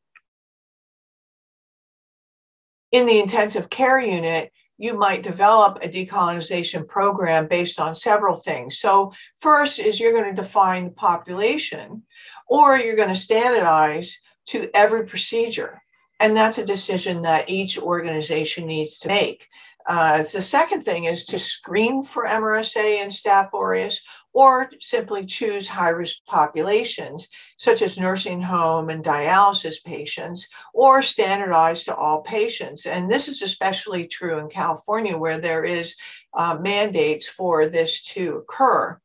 In 2.90 3.04
the 3.04 3.20
intensive 3.20 3.68
care 3.68 4.00
unit, 4.00 4.50
you 4.80 4.96
might 4.96 5.22
develop 5.22 5.78
a 5.82 5.88
decolonization 5.88 6.88
program 6.88 7.46
based 7.46 7.78
on 7.78 7.94
several 7.94 8.34
things. 8.34 8.78
So, 8.78 9.12
first 9.36 9.78
is 9.78 10.00
you're 10.00 10.18
going 10.18 10.34
to 10.34 10.42
define 10.42 10.86
the 10.86 10.90
population, 10.92 12.02
or 12.48 12.78
you're 12.78 12.96
going 12.96 13.10
to 13.10 13.14
standardize 13.14 14.18
to 14.46 14.70
every 14.74 15.04
procedure. 15.04 15.82
And 16.18 16.34
that's 16.34 16.56
a 16.56 16.64
decision 16.64 17.22
that 17.22 17.50
each 17.50 17.78
organization 17.78 18.66
needs 18.66 18.98
to 19.00 19.08
make. 19.08 19.48
Uh, 19.86 20.22
the 20.22 20.42
second 20.42 20.82
thing 20.82 21.04
is 21.04 21.24
to 21.24 21.38
screen 21.38 22.02
for 22.02 22.26
MRSA 22.26 23.02
and 23.02 23.10
Staph 23.10 23.52
aureus, 23.54 24.00
or 24.32 24.70
simply 24.78 25.26
choose 25.26 25.68
high 25.68 25.88
risk 25.88 26.16
populations, 26.26 27.28
such 27.56 27.82
as 27.82 27.98
nursing 27.98 28.40
home 28.42 28.90
and 28.90 29.04
dialysis 29.04 29.82
patients, 29.82 30.48
or 30.72 31.02
standardize 31.02 31.84
to 31.84 31.94
all 31.94 32.22
patients. 32.22 32.86
And 32.86 33.10
this 33.10 33.28
is 33.28 33.42
especially 33.42 34.06
true 34.06 34.38
in 34.38 34.48
California, 34.48 35.16
where 35.16 35.38
there 35.38 35.64
is 35.64 35.96
uh, 36.34 36.56
mandates 36.60 37.28
for 37.28 37.66
this 37.66 38.02
to 38.12 38.36
occur. 38.36 39.00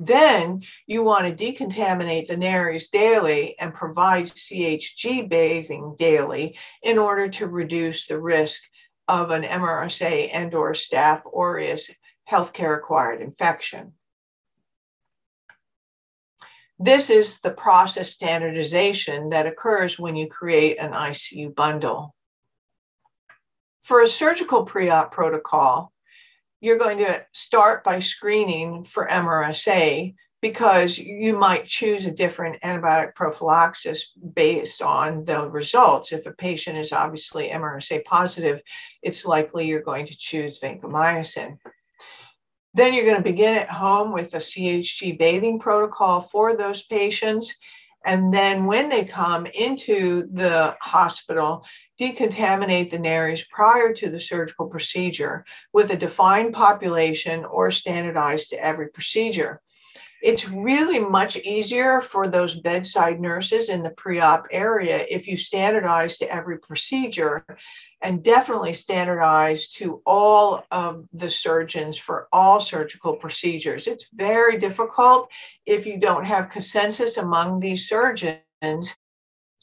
Then 0.00 0.62
you 0.86 1.02
want 1.02 1.26
to 1.26 1.44
decontaminate 1.44 2.26
the 2.26 2.36
nares 2.36 2.88
daily 2.88 3.56
and 3.60 3.72
provide 3.72 4.24
CHG 4.24 5.28
bathing 5.28 5.94
daily 5.98 6.58
in 6.82 6.98
order 6.98 7.28
to 7.28 7.46
reduce 7.46 8.06
the 8.06 8.18
risk 8.18 8.60
of 9.08 9.30
an 9.30 9.42
MRSA 9.42 10.30
and 10.32 10.54
or 10.54 10.72
staph 10.72 11.22
aureus 11.26 11.90
healthcare 12.30 12.76
acquired 12.76 13.20
infection. 13.20 13.92
This 16.78 17.10
is 17.10 17.40
the 17.40 17.52
process 17.52 18.10
standardization 18.10 19.30
that 19.30 19.46
occurs 19.46 19.98
when 19.98 20.16
you 20.16 20.26
create 20.26 20.78
an 20.78 20.92
ICU 20.92 21.54
bundle. 21.54 22.14
For 23.82 24.02
a 24.02 24.08
surgical 24.08 24.64
pre-op 24.64 25.12
protocol, 25.12 25.92
you're 26.60 26.78
going 26.78 26.98
to 26.98 27.24
start 27.32 27.84
by 27.84 28.00
screening 28.00 28.84
for 28.84 29.06
MRSA 29.06 30.14
because 30.44 30.98
you 30.98 31.38
might 31.38 31.64
choose 31.64 32.04
a 32.04 32.10
different 32.10 32.60
antibiotic 32.60 33.14
prophylaxis 33.14 34.12
based 34.34 34.82
on 34.82 35.24
the 35.24 35.48
results. 35.48 36.12
If 36.12 36.26
a 36.26 36.32
patient 36.32 36.76
is 36.76 36.92
obviously 36.92 37.48
MRSA 37.48 38.04
positive, 38.04 38.60
it's 39.02 39.24
likely 39.24 39.66
you're 39.66 39.80
going 39.80 40.04
to 40.04 40.14
choose 40.14 40.60
vancomycin. 40.60 41.56
Then 42.74 42.92
you're 42.92 43.06
going 43.06 43.16
to 43.16 43.22
begin 43.22 43.56
at 43.56 43.70
home 43.70 44.12
with 44.12 44.34
a 44.34 44.36
CHG 44.36 45.18
bathing 45.18 45.60
protocol 45.60 46.20
for 46.20 46.54
those 46.54 46.82
patients. 46.82 47.56
And 48.04 48.30
then 48.30 48.66
when 48.66 48.90
they 48.90 49.06
come 49.06 49.46
into 49.46 50.26
the 50.30 50.76
hospital, 50.82 51.64
decontaminate 51.98 52.90
the 52.90 52.98
nares 52.98 53.46
prior 53.50 53.94
to 53.94 54.10
the 54.10 54.20
surgical 54.20 54.66
procedure 54.66 55.46
with 55.72 55.90
a 55.90 55.96
defined 55.96 56.52
population 56.52 57.46
or 57.46 57.70
standardized 57.70 58.50
to 58.50 58.62
every 58.62 58.88
procedure. 58.88 59.62
It's 60.24 60.48
really 60.48 61.00
much 61.00 61.36
easier 61.36 62.00
for 62.00 62.28
those 62.28 62.54
bedside 62.54 63.20
nurses 63.20 63.68
in 63.68 63.82
the 63.82 63.90
pre 63.90 64.20
op 64.20 64.46
area 64.50 65.04
if 65.10 65.28
you 65.28 65.36
standardize 65.36 66.16
to 66.16 66.32
every 66.32 66.58
procedure 66.58 67.44
and 68.00 68.24
definitely 68.24 68.72
standardize 68.72 69.68
to 69.72 70.00
all 70.06 70.64
of 70.70 71.06
the 71.12 71.28
surgeons 71.28 71.98
for 71.98 72.26
all 72.32 72.58
surgical 72.58 73.16
procedures. 73.16 73.86
It's 73.86 74.08
very 74.14 74.56
difficult 74.56 75.30
if 75.66 75.84
you 75.84 75.98
don't 75.98 76.24
have 76.24 76.48
consensus 76.48 77.18
among 77.18 77.60
these 77.60 77.86
surgeons 77.86 78.96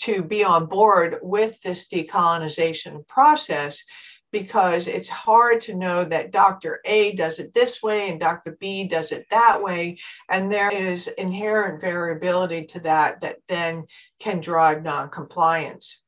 to 0.01 0.21
be 0.21 0.43
on 0.43 0.67
board 0.67 1.17
with 1.23 1.59
this 1.63 1.87
decolonization 1.87 3.07
process 3.07 3.83
because 4.31 4.87
it's 4.87 5.09
hard 5.09 5.59
to 5.61 5.75
know 5.75 6.05
that 6.05 6.31
Dr. 6.31 6.79
A 6.85 7.13
does 7.13 7.39
it 7.39 7.53
this 7.53 7.83
way 7.83 8.09
and 8.09 8.19
Dr. 8.19 8.57
B 8.59 8.87
does 8.87 9.11
it 9.11 9.27
that 9.29 9.61
way. 9.61 9.99
And 10.29 10.51
there 10.51 10.73
is 10.73 11.07
inherent 11.07 11.81
variability 11.81 12.65
to 12.67 12.79
that 12.81 13.21
that 13.21 13.37
then 13.47 13.85
can 14.19 14.39
drive 14.39 14.83
noncompliance. 14.83 16.01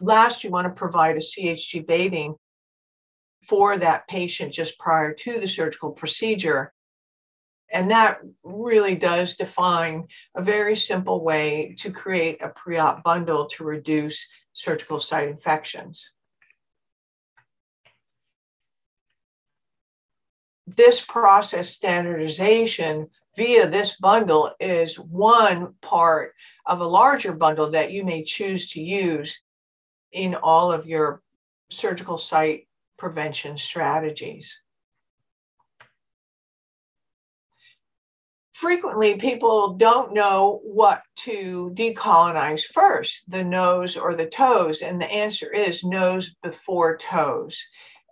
Last, 0.00 0.44
you 0.44 0.50
want 0.50 0.66
to 0.66 0.72
provide 0.72 1.16
a 1.16 1.20
CHG 1.20 1.86
bathing 1.86 2.36
for 3.42 3.76
that 3.78 4.06
patient 4.08 4.52
just 4.52 4.78
prior 4.78 5.12
to 5.14 5.40
the 5.40 5.48
surgical 5.48 5.90
procedure. 5.90 6.72
And 7.72 7.90
that 7.90 8.20
really 8.44 8.94
does 8.94 9.36
define 9.36 10.06
a 10.36 10.42
very 10.42 10.76
simple 10.76 11.24
way 11.24 11.74
to 11.78 11.90
create 11.90 12.42
a 12.42 12.50
pre 12.50 12.78
op 12.78 13.02
bundle 13.02 13.46
to 13.46 13.64
reduce 13.64 14.28
surgical 14.52 15.00
site 15.00 15.28
infections. 15.28 16.12
This 20.66 21.00
process 21.00 21.70
standardization 21.70 23.08
via 23.36 23.68
this 23.68 23.96
bundle 23.96 24.50
is 24.58 24.98
one 24.98 25.74
part 25.80 26.32
of 26.64 26.80
a 26.80 26.86
larger 26.86 27.32
bundle 27.32 27.70
that 27.70 27.92
you 27.92 28.04
may 28.04 28.22
choose 28.24 28.70
to 28.70 28.80
use 28.80 29.40
in 30.12 30.34
all 30.34 30.72
of 30.72 30.86
your 30.86 31.22
surgical 31.70 32.18
site 32.18 32.66
prevention 32.96 33.58
strategies. 33.58 34.60
Frequently, 38.54 39.16
people 39.16 39.74
don't 39.74 40.14
know 40.14 40.62
what 40.64 41.02
to 41.14 41.70
decolonize 41.74 42.64
first, 42.64 43.22
the 43.28 43.44
nose 43.44 43.98
or 43.98 44.14
the 44.14 44.24
toes, 44.24 44.80
and 44.80 45.00
the 45.00 45.12
answer 45.12 45.52
is 45.52 45.84
nose 45.84 46.34
before 46.42 46.96
toes. 46.96 47.62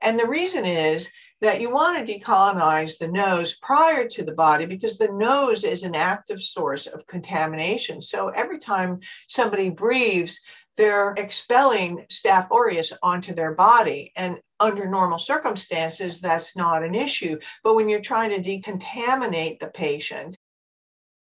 And 0.03 0.19
the 0.19 0.27
reason 0.27 0.67
is 0.67 1.11
that 1.45 1.61
you 1.61 1.71
want 1.71 2.07
to 2.07 2.19
decolonize 2.19 2.97
the 2.97 3.07
nose 3.07 3.55
prior 3.57 4.09
to 4.09 4.25
the 4.25 4.33
body 4.33 4.65
because 4.65 4.97
the 4.97 5.13
nose 5.13 5.63
is 5.63 5.83
an 5.83 5.95
active 5.95 6.43
source 6.43 6.87
of 6.87 7.07
contamination. 7.07 8.01
So 8.01 8.31
every 8.31 8.57
time 8.59 9.01
somebody 9.29 9.69
breathes, 9.69 10.41
they're 10.79 11.13
expelling 11.19 12.07
Staph 12.11 12.51
aureus 12.51 12.95
onto 13.03 13.35
their 13.35 13.53
body. 13.53 14.11
And 14.17 14.41
under 14.59 14.89
normal 14.89 15.19
circumstances, 15.19 16.19
that's 16.19 16.57
not 16.57 16.83
an 16.83 16.95
issue. 16.95 17.39
But 17.63 17.75
when 17.75 17.91
you're 17.91 18.01
trying 18.01 18.31
to 18.31 18.51
decontaminate 18.51 19.61
the 19.61 19.69
patient, 19.69 20.35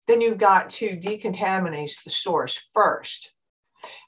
then 0.06 0.20
you've 0.20 0.38
got 0.38 0.70
to 0.70 0.96
decontaminate 0.96 2.04
the 2.04 2.10
source 2.10 2.62
first. 2.72 3.32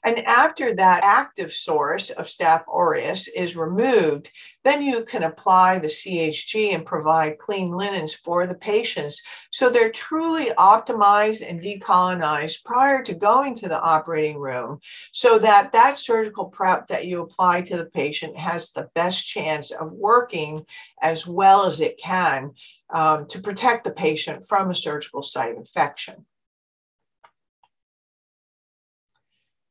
And 0.03 0.19
after 0.19 0.75
that 0.75 1.03
active 1.03 1.53
source 1.53 2.09
of 2.09 2.27
Staph 2.27 2.63
aureus 2.67 3.27
is 3.27 3.55
removed, 3.55 4.31
then 4.63 4.81
you 4.81 5.03
can 5.03 5.23
apply 5.23 5.79
the 5.79 5.87
CHG 5.87 6.73
and 6.73 6.85
provide 6.85 7.39
clean 7.39 7.71
linens 7.71 8.13
for 8.13 8.45
the 8.45 8.55
patients. 8.55 9.21
So 9.51 9.69
they're 9.69 9.91
truly 9.91 10.51
optimized 10.57 11.47
and 11.47 11.61
decolonized 11.61 12.63
prior 12.63 13.01
to 13.03 13.13
going 13.13 13.55
to 13.55 13.69
the 13.69 13.81
operating 13.81 14.37
room 14.37 14.79
so 15.11 15.39
that 15.39 15.71
that 15.71 15.97
surgical 15.97 16.45
prep 16.45 16.87
that 16.87 17.05
you 17.05 17.21
apply 17.21 17.61
to 17.61 17.77
the 17.77 17.85
patient 17.85 18.37
has 18.37 18.71
the 18.71 18.89
best 18.95 19.27
chance 19.27 19.71
of 19.71 19.91
working 19.91 20.65
as 21.01 21.25
well 21.25 21.65
as 21.65 21.81
it 21.81 21.97
can 21.97 22.51
um, 22.93 23.27
to 23.27 23.39
protect 23.39 23.83
the 23.83 23.91
patient 23.91 24.47
from 24.47 24.71
a 24.71 24.75
surgical 24.75 25.23
site 25.23 25.55
infection. 25.55 26.25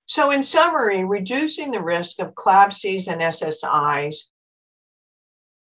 So, 0.08 0.30
in 0.30 0.42
summary, 0.42 1.04
reducing 1.04 1.70
the 1.70 1.82
risk 1.82 2.18
of 2.18 2.34
CLABSIs 2.34 3.08
and 3.08 3.20
SSIs 3.20 4.30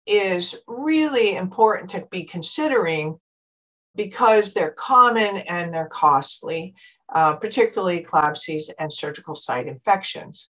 is 0.04 0.56
really 0.66 1.36
important 1.36 1.90
to 1.90 2.08
be 2.10 2.24
considering 2.24 3.20
because 3.94 4.52
they're 4.52 4.72
common 4.72 5.36
and 5.48 5.72
they're 5.72 5.86
costly, 5.86 6.74
uh, 7.14 7.36
particularly 7.36 8.02
CLABSIs 8.02 8.70
and 8.80 8.92
surgical 8.92 9.36
site 9.36 9.68
infections. 9.68 10.48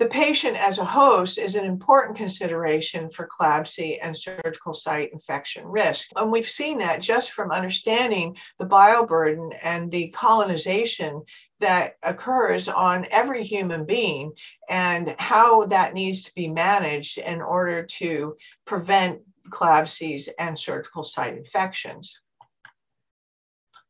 The 0.00 0.06
patient 0.06 0.56
as 0.56 0.78
a 0.78 0.84
host 0.84 1.38
is 1.38 1.54
an 1.54 1.64
important 1.64 2.18
consideration 2.18 3.08
for 3.08 3.28
CLABSI 3.28 3.98
and 4.02 4.16
surgical 4.16 4.74
site 4.74 5.12
infection 5.12 5.64
risk. 5.64 6.08
And 6.16 6.30
we've 6.30 6.48
seen 6.48 6.78
that 6.78 7.00
just 7.00 7.30
from 7.30 7.52
understanding 7.52 8.36
the 8.58 8.66
bioburden 8.66 9.56
and 9.62 9.90
the 9.90 10.08
colonization 10.08 11.22
that 11.60 11.96
occurs 12.02 12.68
on 12.68 13.06
every 13.10 13.42
human 13.42 13.84
being 13.84 14.32
and 14.68 15.14
how 15.18 15.66
that 15.66 15.94
needs 15.94 16.24
to 16.24 16.34
be 16.34 16.48
managed 16.48 17.18
in 17.18 17.40
order 17.40 17.82
to 17.82 18.36
prevent 18.64 19.20
CLABSIs 19.50 20.28
and 20.38 20.58
surgical 20.58 21.04
site 21.04 21.36
infections. 21.36 22.20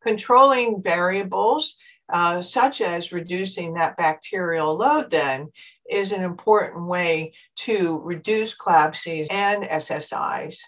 Controlling 0.03 0.83
variables 0.83 1.77
uh, 2.09 2.41
such 2.41 2.81
as 2.81 3.12
reducing 3.12 3.75
that 3.75 3.97
bacterial 3.97 4.77
load 4.77 5.11
then 5.11 5.49
is 5.91 6.12
an 6.12 6.23
important 6.23 6.87
way 6.87 7.33
to 7.57 8.01
reduce 8.05 8.57
CLABSIs 8.57 9.27
and 9.31 9.64
SSIs. 9.64 10.59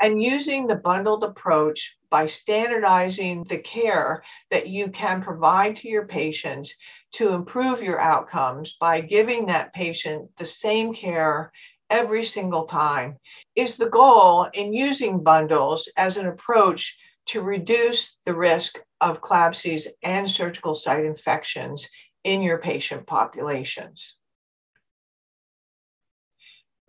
And 0.00 0.20
using 0.20 0.66
the 0.66 0.76
bundled 0.76 1.24
approach 1.24 1.96
by 2.10 2.26
standardizing 2.26 3.44
the 3.44 3.58
care 3.58 4.22
that 4.50 4.68
you 4.68 4.88
can 4.88 5.22
provide 5.22 5.76
to 5.76 5.88
your 5.88 6.06
patients 6.06 6.74
to 7.12 7.32
improve 7.32 7.82
your 7.82 8.00
outcomes 8.00 8.76
by 8.80 9.00
giving 9.00 9.46
that 9.46 9.72
patient 9.72 10.30
the 10.36 10.46
same 10.46 10.92
care 10.92 11.52
every 11.90 12.24
single 12.24 12.64
time 12.64 13.16
is 13.54 13.76
the 13.76 13.88
goal 13.88 14.48
in 14.52 14.72
using 14.72 15.22
bundles 15.22 15.90
as 15.96 16.16
an 16.16 16.26
approach 16.26 16.98
to 17.26 17.40
reduce 17.40 18.16
the 18.24 18.34
risk 18.34 18.80
of 19.00 19.20
CLABSIs 19.20 19.86
and 20.02 20.28
surgical 20.28 20.74
site 20.74 21.04
infections 21.04 21.88
in 22.24 22.42
your 22.42 22.58
patient 22.58 23.06
populations. 23.06 24.16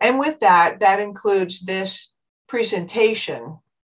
And 0.00 0.18
with 0.18 0.40
that, 0.40 0.80
that 0.80 1.00
includes 1.00 1.60
this 1.60 2.12
presentation. 2.48 3.58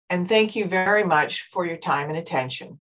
And 0.09 0.27
thank 0.27 0.55
you 0.55 0.65
very 0.65 1.03
much 1.03 1.43
for 1.43 1.65
your 1.65 1.77
time 1.77 2.09
and 2.09 2.17
attention. 2.17 2.79